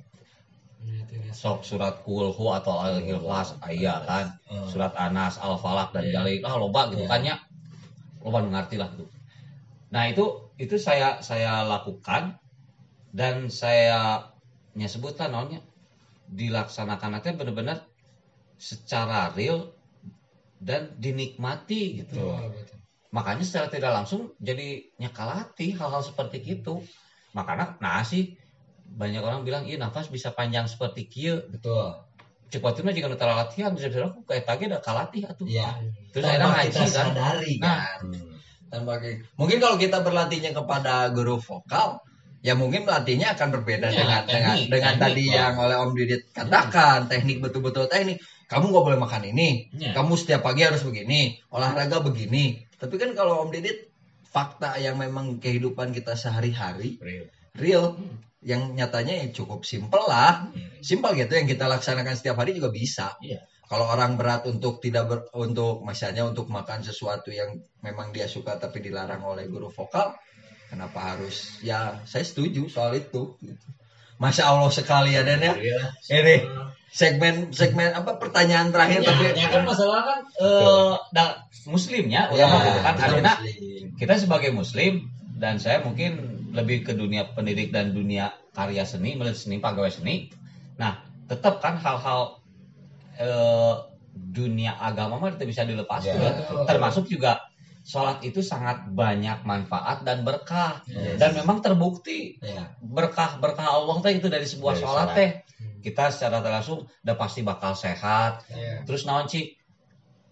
sok 1.34 1.66
surat 1.66 2.06
kulhu 2.06 2.46
atau 2.54 2.78
al 2.78 3.02
ikhlas 3.02 3.58
ayat 3.66 4.06
kan 4.06 4.26
Hmm. 4.46 4.70
surat 4.70 4.94
anas 4.94 5.42
al 5.42 5.58
falak 5.58 5.90
dan 5.94 6.06
Iya. 6.06 6.14
jalil 6.22 6.42
ah 6.46 6.56
loba 6.58 6.82
gitu 6.94 7.06
Iya. 7.06 7.10
kan 7.10 7.22
ya 7.26 7.36
loba 8.22 8.38
mengerti 8.46 8.76
lah 8.78 8.90
gitu 8.94 9.06
nah 9.94 10.10
itu 10.10 10.26
itu 10.62 10.76
saya 10.78 11.22
saya 11.22 11.66
lakukan 11.66 12.38
dan 13.14 13.50
saya 13.50 14.30
nyebutkan 14.74 15.30
namanya 15.30 15.62
dilaksanakan 16.30 17.18
nanti 17.18 17.30
benar-benar 17.34 17.86
secara 18.58 19.30
real 19.34 19.70
dan 20.64 20.96
dinikmati 20.96 22.00
gitu 22.00 22.34
makanya 23.12 23.44
secara 23.44 23.68
tidak 23.68 23.92
langsung 23.94 24.34
jadi 24.40 24.90
nyakalati 24.98 25.76
hal-hal 25.76 26.02
seperti 26.02 26.42
itu 26.42 26.82
makanya 27.32 27.78
sih 28.02 28.34
banyak 28.84 29.22
orang 29.22 29.44
bilang 29.44 29.64
iya 29.66 29.78
nafas 29.78 30.08
bisa 30.08 30.32
panjang 30.32 30.66
seperti 30.66 31.06
kia 31.06 31.44
Betul. 31.46 31.94
cepatnya 32.50 32.94
jika 32.94 33.10
nutara 33.10 33.34
latihan 33.36 33.74
bisa 33.74 33.90
bisa 33.90 34.08
aku 34.08 34.22
kayak 34.24 34.46
tadi 34.46 34.70
ada 34.70 34.78
kalatih 34.80 35.26
atuh 35.26 35.46
Iya. 35.46 35.74
terus 36.10 36.24
Tanpa 36.24 36.54
akhirnya 36.54 36.62
kita 36.64 36.78
ngaji 36.78 36.78
kan 36.78 36.90
sadari 36.90 37.54
Nah. 37.58 37.70
kan. 37.82 38.00
Tanpa 38.70 38.94
ki- 38.98 39.22
mungkin 39.38 39.58
kalau 39.58 39.78
kita 39.78 40.02
berlatihnya 40.02 40.50
kepada 40.50 41.10
guru 41.10 41.38
vokal, 41.38 42.02
ya 42.42 42.54
mungkin 42.54 42.86
melatihnya 42.86 43.38
akan 43.38 43.54
berbeda 43.54 43.86
Ya, 43.88 43.98
dengan 44.02 44.22
dengan 44.26 44.26
teknik, 44.26 44.66
dengan 44.70 44.94
teknik, 44.94 45.04
tadi 45.06 45.24
Pak. 45.24 45.34
yang 45.38 45.54
oleh 45.58 45.78
Om 45.78 45.92
Didit 45.94 46.22
katakan, 46.34 47.00
teknik 47.06 47.38
betul-betul 47.38 47.86
teknik. 47.86 48.18
Kamu 48.54 48.70
nggak 48.70 48.86
boleh 48.86 49.00
makan 49.02 49.24
ini, 49.34 49.74
Ya. 49.74 49.98
kamu 49.98 50.14
setiap 50.14 50.46
pagi 50.46 50.62
harus 50.62 50.86
begini, 50.86 51.42
olahraga 51.50 52.00
begini. 52.00 52.62
Tapi 52.78 52.96
kan 53.02 53.18
kalau 53.18 53.42
Om 53.44 53.50
Didit 53.50 53.90
fakta 54.30 54.78
yang 54.78 54.98
memang 54.98 55.42
kehidupan 55.42 55.90
kita 55.90 56.14
sehari-hari 56.14 57.02
real. 57.58 57.98
yang 58.44 58.76
nyatanya 58.76 59.24
ya 59.24 59.28
cukup 59.32 59.64
simpel 59.64 60.04
lah. 60.04 60.52
Simpel 60.84 61.16
gitu 61.16 61.32
yang 61.32 61.48
kita 61.48 61.66
laksanakan 61.66 62.14
setiap 62.14 62.38
hari 62.38 62.54
juga 62.54 62.70
bisa. 62.70 63.18
Iya. 63.20 63.42
kalau 63.64 63.90
orang 63.90 64.20
berat 64.22 64.46
untuk 64.46 64.78
tidak 64.84 65.04
ber, 65.10 65.20
untuk 65.34 65.82
misalnya 65.82 66.28
untuk 66.30 66.46
makan 66.46 66.86
sesuatu 66.86 67.34
yang 67.34 67.58
memang 67.82 68.14
dia 68.14 68.30
suka 68.30 68.60
tapi 68.62 68.84
dilarang 68.86 69.24
oleh 69.26 69.50
guru 69.50 69.74
vokal 69.74 70.14
kenapa 70.70 71.16
harus? 71.16 71.58
Ya 71.66 71.98
saya 72.06 72.22
setuju 72.22 72.70
soal 72.70 73.02
itu 73.02 73.34
gitu. 73.42 73.68
Masya 74.24 74.44
Allah 74.48 74.72
sekali 74.72 75.12
ya 75.12 75.22
Dan 75.28 75.44
ya 75.44 75.52
ini 76.10 76.48
segmen 76.94 77.50
segmen 77.52 77.90
apa 77.92 78.22
pertanyaan 78.22 78.70
terakhir 78.70 79.02
ya, 79.02 79.08
tapi 79.10 79.24
ya 79.34 79.50
kan 79.50 79.64
masalah 79.66 80.02
kan 80.06 80.20
eh 80.40 80.94
da- 81.12 81.42
muslimnya 81.66 82.30
Ya, 82.30 82.48
ulama 82.48 82.58
gitu 82.64 82.80
kan 82.80 82.94
muslim. 82.96 83.24
kita 83.98 84.14
sebagai 84.16 84.52
muslim 84.54 84.94
dan 85.36 85.58
saya 85.58 85.82
mungkin 85.82 86.12
lebih 86.54 86.86
ke 86.86 86.94
dunia 86.94 87.34
pendidik 87.34 87.74
dan 87.74 87.92
dunia 87.92 88.30
karya 88.54 88.86
seni, 88.86 89.18
melihat 89.18 89.34
seni, 89.36 89.58
pegawai 89.58 89.90
seni. 89.90 90.30
Nah, 90.78 91.02
tetap 91.26 91.58
kan 91.60 91.82
hal-hal 91.82 92.38
eh, 93.18 93.76
dunia 94.14 94.78
agama 94.78 95.18
mah 95.18 95.34
tidak 95.34 95.50
bisa 95.50 95.62
dilepas 95.66 96.06
Ya, 96.06 96.14
juga. 96.14 96.30
Termasuk 96.70 97.10
juga 97.10 97.42
sholat 97.84 98.24
itu 98.24 98.40
sangat 98.40 98.88
banyak 98.90 99.44
manfaat 99.44 100.02
dan 100.02 100.24
berkah. 100.24 100.80
Yes. 100.86 101.20
Dan 101.20 101.36
memang 101.36 101.60
terbukti 101.60 102.40
ya 102.40 102.72
berkah 102.80 103.36
berkah 103.38 103.68
Allah 103.70 104.00
teh 104.00 104.16
itu 104.16 104.28
dari 104.28 104.44
sebuah 104.44 104.74
Dari 104.74 104.82
sholat 104.82 105.06
sholat. 105.06 105.16
teh. 105.16 105.30
Kita 105.80 106.08
secara 106.08 106.40
langsung 106.40 106.84
udah 107.04 107.16
pasti 107.16 107.42
bakal 107.42 107.76
sehat. 107.76 108.48
Iya. 108.48 108.84
Terus 108.84 109.04
naon 109.04 109.28
sih 109.28 109.52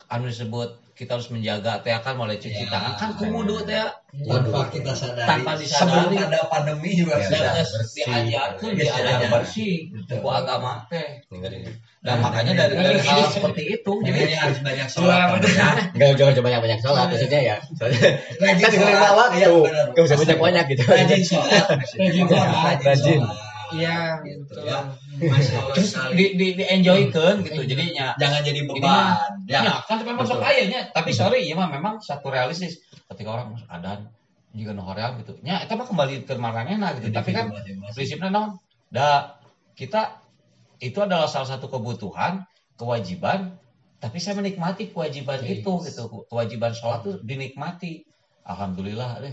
anu 0.08 0.28
disebut 0.28 0.80
kita 0.92 1.18
harus 1.18 1.28
menjaga 1.28 1.82
teh 1.82 1.92
kan 1.98 2.14
mulai 2.14 2.36
cuci 2.36 2.62
Ya. 2.62 2.70
tangan 2.70 2.94
kan 2.96 3.10
kumudu 3.16 3.64
teh 3.64 3.80
tanpa 4.22 4.70
kita 4.70 4.92
sadari 4.92 5.24
Tanpa 5.26 5.52
disadari. 5.56 6.14
sebelum 6.14 6.28
ada 6.30 6.40
pandemi 6.46 6.92
juga 6.94 7.16
Ya, 7.18 7.26
sudah 7.26 7.52
diajarkan 7.90 8.70
Ya, 8.70 8.76
diajar 8.76 9.04
diajar. 9.18 9.30
bersih 9.34 9.74
ku 10.08 10.28
agama 10.30 10.84
teh 10.88 11.24
Nah, 12.02 12.18
makanya 12.18 12.58
ini- 12.58 12.62
dari 12.66 12.74
dari 12.82 13.02
hal 13.06 13.30
seperti 13.30 13.62
itu 13.78 13.94
jadi 14.02 14.34
harus 14.34 14.58
banyak 14.66 14.88
sholat. 14.90 15.38
ya. 15.46 15.70
Enggak 15.94 16.10
jangan 16.18 16.34
coba 16.34 16.46
banyak-banyak 16.50 16.80
sholat 16.82 17.06
maksudnya 17.14 17.42
ya. 17.46 17.56
Rajin 18.42 18.58
kan 18.58 18.72
sholat. 18.74 19.14
waktu. 19.14 19.54
Benar. 19.54 19.86
Enggak 19.94 20.04
usah 20.10 20.18
banyak 20.18 20.38
banyak 20.42 20.64
gitu. 20.74 20.84
rajin 20.90 21.22
sholat. 21.22 21.66
Rajin 21.78 22.26
sholat. 22.26 22.78
Rajin. 22.82 23.22
Iya, 23.72 24.20
gitu 24.26 24.44
betul. 24.50 24.66
ya. 24.66 24.80
Masya 25.22 25.56
Allah 25.62 25.74
terus 25.78 25.92
di 26.18 26.26
di, 26.34 26.48
di 26.58 26.64
enjoykan 26.66 27.46
gitu. 27.46 27.62
Jadinya 27.70 28.18
jangan 28.18 28.42
jadi 28.42 28.60
beban. 28.66 29.14
ya, 29.46 29.62
ya 29.62 29.74
kan 29.86 30.02
tapi 30.02 30.10
memang 30.10 30.26
sok 30.26 30.42
ayahnya 30.42 30.90
tapi 30.90 31.14
sorry 31.14 31.46
ya 31.46 31.54
mah 31.54 31.70
memang 31.70 32.02
satu 32.02 32.34
realistis. 32.34 32.82
Ketika 33.14 33.30
orang 33.30 33.54
masuk 33.54 33.70
adan 33.70 34.10
juga 34.58 34.74
no 34.74 34.82
hoream 34.90 35.22
gitu. 35.22 35.38
Nya 35.46 35.62
itu 35.62 35.74
mah 35.78 35.86
kembali 35.86 36.26
ke 36.26 36.34
marahnya 36.34 36.98
gitu. 36.98 37.14
Tapi 37.14 37.30
kan 37.30 37.54
prinsipnya 37.94 38.34
non 38.34 38.58
da 38.90 39.38
kita 39.78 40.21
itu 40.82 40.98
adalah 40.98 41.30
salah 41.30 41.46
satu 41.46 41.70
kebutuhan 41.70 42.44
kewajiban 42.76 43.62
tapi 44.02 44.18
saya 44.18 44.42
menikmati 44.42 44.90
kewajiban 44.90 45.46
Yes. 45.46 45.62
itu 45.62 45.72
gitu. 45.86 46.26
Kewajiban 46.26 46.74
sholat 46.74 47.06
tuh 47.06 47.16
dinikmati. 47.22 48.02
Alhamdulillah 48.42 49.22
deh 49.22 49.30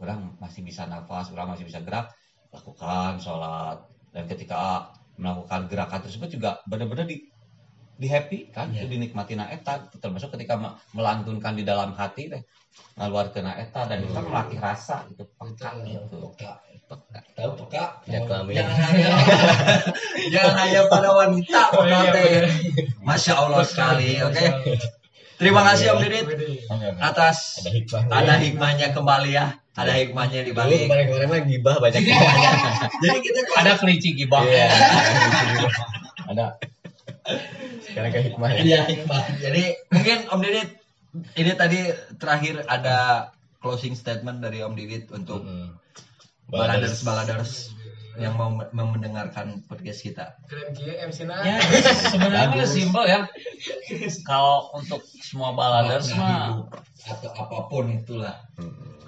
orang 0.00 0.32
masih 0.40 0.64
bisa 0.64 0.88
nafas 0.88 1.28
orang 1.28 1.52
masih 1.52 1.68
bisa 1.68 1.84
gerak 1.84 2.08
lakukan 2.48 3.20
sholat. 3.20 3.84
Dan 4.16 4.24
ketika 4.24 4.88
melakukan 5.20 5.68
gerakan 5.68 6.00
tersebut 6.08 6.32
juga 6.32 6.64
benar-benar 6.64 7.04
di 7.04 7.20
di 8.00 8.08
happy 8.08 8.48
kan 8.48 8.72
itu 8.72 8.88
dinikmati 8.88 9.36
na 9.36 9.52
eta 9.52 9.92
termasuk 10.00 10.32
ketika 10.32 10.56
me- 10.56 10.72
melantunkan 10.96 11.52
di 11.52 11.68
dalam 11.68 11.92
hati 11.92 12.32
teh 12.32 12.40
ngaluarkeun 12.96 13.44
na 13.44 13.60
eta 13.60 13.84
dan 13.84 14.00
itu 14.00 14.16
kan 14.16 14.24
melatih 14.24 14.56
rasa 14.56 15.04
gitu. 15.12 15.28
Peka 15.36 15.84
gitu. 15.84 16.32
Peka. 16.32 16.64
Tahu 16.90 17.50
peka? 17.56 18.02
Tidak 18.02 18.22
kelamin. 18.26 18.54
Jangan 18.58 18.76
hanya, 18.82 19.08
jangan 20.34 20.54
hanya 20.58 20.80
pada 20.90 21.08
wanita 21.14 21.60
peka 21.72 22.00
teh. 22.10 22.30
Masya 23.00 23.34
Allah 23.38 23.62
sekali. 23.62 24.18
Oke. 24.20 24.46
Terima 25.40 25.64
kasih 25.64 25.96
Om 25.96 26.04
Didit 26.04 26.26
atas 27.00 27.64
Ada 27.64 27.70
hikmahnya. 27.72 28.12
ada 28.12 28.34
hikmahnya 28.36 28.86
kembali 28.92 29.30
ya. 29.32 29.46
Ada 29.72 29.92
hikmahnya 29.96 30.40
di 30.44 30.52
balik. 30.52 30.84
kemarin-kemarin 30.84 31.28
mah 31.30 31.40
gibah 31.48 31.76
banyak 31.80 32.02
hikmahnya. 32.04 32.50
Jadi 33.06 33.18
kita 33.24 33.38
ada 33.56 33.72
kelinci 33.80 34.10
gibah 34.12 34.42
Iya. 34.44 34.68
Ada. 36.28 36.46
Sekarang 37.80 38.10
ke 38.12 38.20
hikmah 38.20 38.48
ya. 38.52 38.60
Iya 38.60 38.80
hikmah. 38.84 39.22
Jadi 39.40 39.62
mungkin 39.88 40.18
Om 40.28 40.40
Didit 40.44 40.68
ini 41.34 41.52
tadi 41.56 41.80
terakhir 42.20 42.66
ada 42.68 43.30
closing 43.58 43.96
statement 43.96 44.44
dari 44.44 44.60
Om 44.60 44.74
Didit 44.76 45.08
untuk 45.08 45.40
Mm. 45.40 45.78
Baladers 46.50 47.02
baladers 47.06 47.52
yang 48.18 48.36
mau, 48.36 48.52
mau 48.52 48.88
mendengarkan 48.90 49.64
podcast 49.64 50.04
kita. 50.04 50.36
Ya 51.46 51.56
sebenarnya 52.10 52.66
simpel 52.68 53.04
ya 53.08 53.20
kalau 54.28 54.74
untuk 54.76 55.00
semua 55.24 55.56
baladers 55.56 56.12
mah 56.18 56.68
atau 57.00 57.30
apa 57.32 57.58
pun 57.72 57.88
itulah 57.96 58.44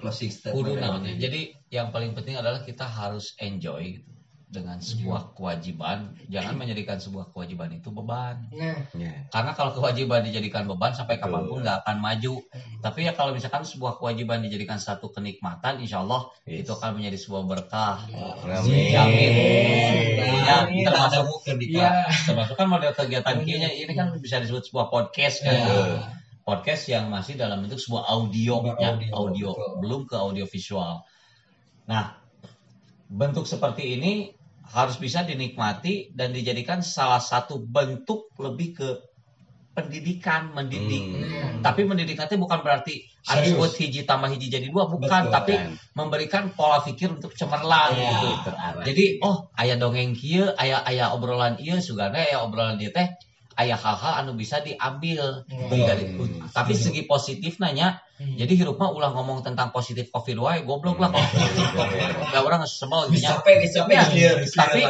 closing 0.01 0.33
statement. 0.33 0.55
kudu 0.65 0.71
namanya. 0.81 1.13
Jadi 1.15 1.53
yang 1.69 1.93
paling 1.93 2.17
penting 2.17 2.35
adalah 2.39 2.65
kita 2.65 2.83
harus 2.83 3.37
enjoy 3.39 4.01
gitu, 4.01 4.12
dengan 4.53 4.77
sebuah 4.77 5.33
kewajiban. 5.33 6.13
Jangan 6.29 6.53
menjadikan 6.61 7.01
sebuah 7.01 7.33
kewajiban 7.33 7.73
itu 7.73 7.89
beban. 7.89 8.37
Nah, 8.53 8.85
Ya. 8.93 9.25
Karena 9.33 9.57
kalau 9.57 9.73
kewajiban 9.73 10.21
dijadikan 10.21 10.69
beban 10.69 10.93
sampai 10.93 11.17
kapan 11.17 11.49
pun 11.49 11.65
nggak 11.65 11.81
akan 11.81 11.97
maju. 11.97 12.45
Tapi 12.85 13.09
ya 13.09 13.17
kalau 13.17 13.33
misalkan 13.33 13.65
sebuah 13.65 13.97
kewajiban 13.97 14.45
dijadikan 14.45 14.77
satu 14.77 15.09
kenikmatan, 15.09 15.81
insya 15.81 16.05
Allah 16.05 16.29
Yes. 16.45 16.67
itu 16.67 16.71
akan 16.77 17.01
menjadi 17.01 17.17
sebuah 17.17 17.43
berkah. 17.49 18.05
Amin. 18.45 18.93
Amin. 18.93 19.31
Ya, 20.45 20.57
termasuk 20.85 21.25
iya. 21.63 22.05
termasuk 22.29 22.53
kan 22.53 22.67
model 22.69 22.93
kegiatan 22.93 23.41
kayaknya 23.41 23.73
ini 23.73 23.91
kan 23.97 24.13
bisa 24.21 24.37
disebut 24.37 24.69
sebuah 24.69 24.93
podcast 24.93 25.41
kan. 25.41 25.57
Ya. 25.57 25.73
Podcast 26.43 26.91
yang 26.91 27.07
masih 27.07 27.39
dalam 27.39 27.63
bentuk 27.63 27.79
sebuah 27.79 28.03
audio, 28.03 28.59
Sebuah 28.59 28.75
ya, 28.75 28.87
audio, 28.91 29.11
audio, 29.15 29.49
belum 29.79 30.03
ke 30.03 30.15
audio 30.19 30.43
visual. 30.43 31.07
Nah, 31.87 32.19
bentuk 33.07 33.47
seperti 33.47 33.95
ini 33.95 34.35
harus 34.73 34.97
bisa 34.97 35.21
dinikmati 35.21 36.09
dan 36.17 36.33
dijadikan 36.33 36.81
salah 36.81 37.21
satu 37.21 37.61
bentuk 37.61 38.33
lebih 38.41 38.73
ke 38.73 38.89
pendidikan, 39.73 40.53
mendidik. 40.53 41.01
Hmm. 41.13 41.61
Tapi 41.65 41.81
mendidik 41.85 42.17
nanti 42.17 42.37
bukan 42.37 42.61
berarti 42.61 43.09
harus 43.25 43.49
Serius. 43.49 43.57
buat 43.57 43.73
hiji 43.73 44.01
tambah 44.05 44.29
hiji 44.29 44.47
jadi 44.53 44.69
dua, 44.69 44.85
bukan. 44.85 45.29
Betul, 45.29 45.33
tapi 45.33 45.53
kan. 45.57 45.73
memberikan 45.97 46.43
pola 46.53 46.81
pikir 46.85 47.09
untuk 47.09 47.33
cemerlang 47.33 47.97
Ya, 47.97 48.09
gitu. 48.13 48.27
terarah. 48.45 48.83
Jadi 48.85 49.05
oh 49.25 49.49
ayah 49.57 49.77
dongeng 49.81 50.13
kieu, 50.13 50.45
ayah 50.61 50.85
ayah 50.85 51.13
obrolan 51.17 51.57
ieu 51.57 51.81
sugana 51.81 52.21
ayah 52.21 52.45
obrolan 52.45 52.77
dia 52.77 52.93
teh 52.93 53.09
ayah 53.59 53.77
hal-hal 53.77 54.13
anu 54.25 54.33
bisa 54.33 54.61
diambil 54.61 55.45
Betul. 55.45 55.85
dari 55.85 56.05
tapi 56.53 56.73
segi 56.73 57.05
positif 57.05 57.57
nanya 57.61 58.01
jadi 58.23 58.53
hirup 58.55 58.79
mah 58.79 58.93
ulah 58.93 59.11
ngomong 59.11 59.43
tentang 59.43 59.73
positif 59.75 60.07
covid 60.13 60.39
wae 60.39 60.61
goblok 60.63 61.01
lah. 61.01 61.11
Ya 62.31 62.39
orang 62.39 62.63
semua 62.69 63.09
gitu. 63.11 63.25
Ya, 63.25 64.05
Iya, 64.13 64.31
bisa 64.39 64.57
tapi 64.63 64.81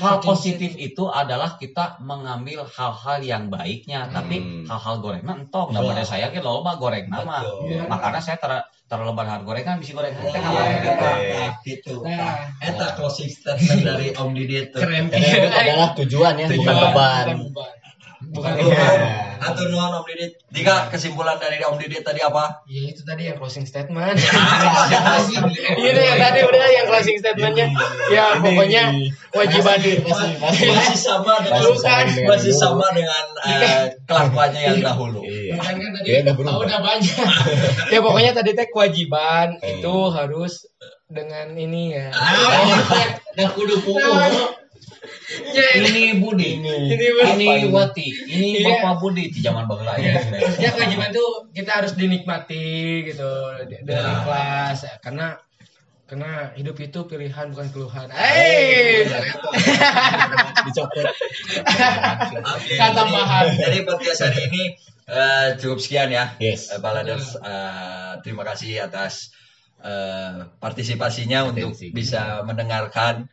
hal 0.00 0.16
positif 0.24 0.74
itu 0.74 1.04
adalah 1.06 1.60
kita 1.60 2.00
mengambil 2.02 2.66
hal-hal 2.66 3.22
yang 3.22 3.52
baiknya. 3.52 4.10
Tapi 4.10 4.36
Hmm. 4.42 4.64
hal-hal 4.66 4.98
gorengna 4.98 5.36
entong 5.38 5.70
Betul. 5.70 5.94
daripada 5.94 6.02
saya 6.08 6.26
ke 6.32 6.40
loba 6.42 6.80
goreng 6.80 7.06
nama 7.06 7.44
Betul. 7.44 7.86
makanya 7.86 8.20
saya 8.24 8.36
ter 8.40 8.52
terlalu 8.86 9.12
banyak 9.18 9.42
gorengan 9.42 9.76
bisa 9.82 9.92
goreng. 9.98 10.14
Teh 10.14 10.40
apa 10.42 10.62
nah, 10.62 11.52
gitu. 11.66 12.06
Nah. 12.06 12.54
Eta 12.62 12.86
closing 12.94 13.30
statement 13.30 13.82
dari 13.82 14.14
Om 14.14 14.30
Didit 14.30 14.70
tuh. 14.70 14.80
keren. 14.82 15.10
Itu 15.10 15.50
adalah 15.50 15.88
tujuan 15.98 16.34
ya, 16.38 16.46
bukan 16.50 16.74
Tujuan, 16.74 16.76
beban. 16.94 17.26
Bukan 18.32 18.50
Atur 18.56 18.72
beban. 18.72 18.80
nuhun, 18.80 19.00
atur 19.44 19.66
nuhun 19.68 19.92
Om 20.00 20.04
Didit. 20.08 20.32
Dika 20.48 20.88
kesimpulan 20.88 21.36
dari 21.36 21.60
Om 21.60 21.76
Didit 21.76 22.00
tadi 22.00 22.24
apa? 22.24 22.64
Ya 22.64 22.88
itu 22.88 23.04
tadi 23.04 23.28
yang 23.28 23.36
closing 23.36 23.68
statement. 23.68 24.16
Iya 25.76 25.92
yang 25.92 26.18
tadi 26.20 26.40
udah 26.46 26.64
yang 26.72 26.86
closing 26.88 27.16
statementnya. 27.20 27.68
Ya 28.08 28.40
pokoknya 28.40 28.82
kewajiban 29.30 29.76
Masih 29.76 30.96
sama 30.98 31.42
dengan 31.44 31.60
Masih 31.60 31.76
sama 31.76 32.12
dengan 32.16 32.28
masih 32.32 32.52
dulu. 32.52 32.60
sama 32.62 32.86
dengan 32.96 33.24
eh, 33.44 33.84
kelakuannya 34.08 34.60
yang 34.72 34.78
dahulu. 34.80 35.20
Iya. 35.26 35.54
Kan 35.60 35.74
Dia 36.06 36.24
udah 36.32 36.78
banyak. 36.80 37.26
ya 37.92 37.98
pokoknya 38.00 38.32
tadi 38.32 38.50
teh 38.56 38.66
kewajiban 38.72 39.60
itu 39.60 39.94
harus 40.10 40.64
dengan 41.06 41.52
ini 41.54 41.94
ya. 41.94 42.08
Dan 43.36 43.52
kudu 43.52 43.78
pupu. 43.84 44.00
Ya, 45.52 45.64
ini 45.82 45.88
ini 45.90 46.02
Budi 46.18 46.60
ini 46.62 46.96
ini 46.96 47.46
Wati 47.68 48.06
ini 48.26 48.62
Iya. 48.62 48.80
Bapak 48.80 49.02
Budi 49.02 49.28
di 49.28 49.40
zaman 49.40 49.66
baheula 49.66 49.96
ya 49.98 50.16
ya 50.56 50.70
kewajiban 50.72 51.10
tuh 51.10 51.50
kita 51.52 51.82
harus 51.82 51.92
dinikmati 51.94 52.66
gitu 53.04 53.30
dengan 53.66 53.84
Ya. 53.86 54.12
ikhlas 54.22 54.78
karena 55.00 55.36
karena 56.06 56.54
hidup 56.54 56.78
itu 56.78 57.02
pilihan 57.04 57.50
bukan 57.50 57.66
keluhan. 57.74 58.06
Eh, 58.14 59.02
Dicopot. 60.62 61.02
Kata 62.78 62.94
tambahan. 62.94 63.46
Jadi 63.58 63.82
podcast 63.82 64.30
hari 64.30 64.46
ini 64.46 64.62
eh, 65.06 65.46
cukup 65.58 65.82
sekian 65.82 66.14
ya. 66.14 66.38
Yes. 66.38 66.70
Eh, 66.70 66.78
Baladers, 66.78 67.34
eh, 67.38 68.12
terima 68.22 68.46
kasih 68.46 68.86
atas 68.86 69.34
eh, 69.82 70.46
partisipasinya 70.58 71.50
untuk 71.50 71.74
Atensi. 71.74 71.90
bisa 71.90 72.46
mendengarkan 72.46 73.26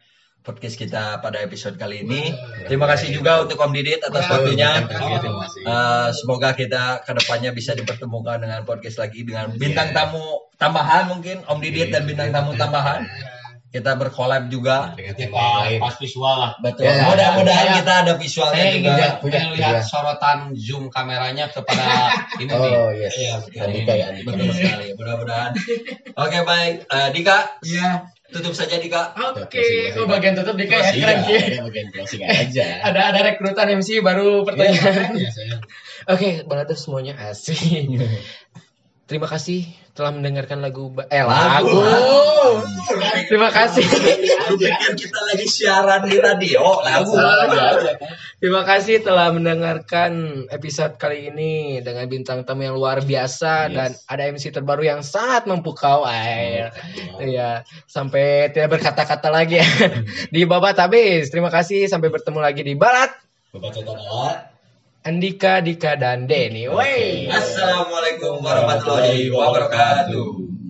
podcast 0.44 0.76
kita 0.76 1.24
pada 1.24 1.40
episode 1.40 1.80
kali 1.80 2.04
ini. 2.04 2.36
Terima 2.68 2.84
kasih 2.86 3.16
juga 3.16 3.40
untuk 3.42 3.56
Om 3.58 3.72
Didit 3.72 4.04
atas 4.04 4.28
waktunya. 4.28 4.84
Terima 4.84 5.48
kasih. 5.48 5.64
Eh, 5.64 6.08
semoga 6.12 6.52
kita 6.52 7.02
ke 7.02 7.12
depannya 7.16 7.56
bisa 7.56 7.72
dipertemukan 7.74 8.44
dengan 8.44 8.68
podcast 8.68 9.00
lagi 9.00 9.24
dengan 9.24 9.56
bintang 9.56 9.96
tamu 9.96 10.52
tambahan 10.60 11.08
mungkin 11.08 11.48
Om 11.48 11.60
Didit 11.64 11.96
dan 11.96 12.04
bintang 12.04 12.36
tamu 12.36 12.54
tambahan. 12.54 13.08
Kita 13.74 13.98
berkolab 13.98 14.54
juga. 14.54 14.94
Dengan 14.94 15.18
pas 15.82 15.98
visual 15.98 16.36
lah 16.38 16.52
Betul. 16.62 16.86
Ya. 16.86 17.10
Mudah-mudahan 17.10 17.66
Saya- 17.74 17.78
kita 17.82 17.94
ada 18.06 18.14
visualnya 18.22 18.62
saya 18.62 18.70
juga. 18.70 18.78
ingin 18.78 18.94
lihat, 19.02 19.14
punya, 19.18 19.40
ingin 19.42 19.54
lihat 19.58 19.82
sorotan 19.82 20.40
zoom 20.54 20.94
kameranya 20.94 21.50
kepada 21.50 22.14
ini 22.44 22.54
nih 22.54 22.74
Oh 22.78 22.94
yes. 22.94 23.18
Iya, 23.18 23.34
ya 23.50 23.62
Andika. 23.66 23.94
Betul 24.30 24.54
sekali, 24.54 24.88
mudah-mudahan. 24.94 25.52
Oke, 26.22 26.38
baik. 26.46 26.76
Eh, 26.86 27.10
Dika, 27.18 27.38
ya. 27.66 28.14
Tutup 28.34 28.58
saja 28.58 28.82
Dika. 28.82 29.14
Oke, 29.38 29.94
oh 29.96 30.10
bagian 30.10 30.34
tutup 30.34 30.58
di 30.58 30.66
kayak 30.66 30.98
Iya, 30.98 31.22
keren 31.22 31.64
bagian 31.70 31.88
closing 31.94 32.26
aja. 32.26 32.68
Ada 32.90 33.14
ada 33.14 33.20
rekrutan 33.22 33.70
MC 33.78 34.02
baru 34.02 34.42
pertanyaan. 34.42 35.14
Iya, 35.14 35.30
Oke, 36.10 36.42
Balader 36.44 36.76
semuanya 36.76 37.14
asik. 37.16 37.56
Terima 39.04 39.28
kasih 39.28 39.68
telah 39.94 40.10
mendengarkan 40.10 40.64
lagu 40.64 40.90
ba- 40.90 41.06
eh 41.12 41.22
lagu. 41.22 41.76
Terima 43.28 43.52
kasih. 43.52 43.84
Aku 43.84 44.56
pikir 44.58 44.96
kita 44.96 45.20
lagi 45.28 45.46
siaran 45.46 46.08
di 46.08 46.18
radio. 46.18 46.80
Lagu. 46.82 47.12
Terima 48.40 48.64
kasih 48.64 49.04
telah 49.04 49.30
mendengarkan 49.30 50.44
episode 50.48 50.96
kali 50.96 51.30
ini 51.30 51.52
dengan 51.80 52.08
bintang 52.08 52.42
tamu 52.44 52.64
yang 52.64 52.80
luar 52.80 53.04
biasa 53.04 53.70
dan 53.70 53.90
ada 54.08 54.24
MC 54.24 54.50
terbaru 54.50 54.88
yang 54.88 55.04
sangat 55.04 55.46
memukau 55.46 56.08
air. 56.08 56.72
Iya, 57.20 57.68
sampai 57.86 58.50
tidak 58.50 58.80
berkata-kata 58.80 59.30
lagi 59.30 59.60
di 60.34 60.42
Babat 60.44 60.80
habis. 60.80 61.28
Terima 61.28 61.52
kasih 61.52 61.86
sampai 61.86 62.08
bertemu 62.08 62.40
lagi 62.40 62.64
di 62.64 62.74
Balat. 62.74 63.12
Awal. 64.00 64.53
Andika, 65.04 65.60
Dika 65.60 66.00
dan 66.00 66.32
Denny. 66.32 66.64
Wey. 66.72 67.28
Assalamualaikum 67.28 68.40
warahmatullahi 68.40 69.28
wabarakatuh. 69.36 70.63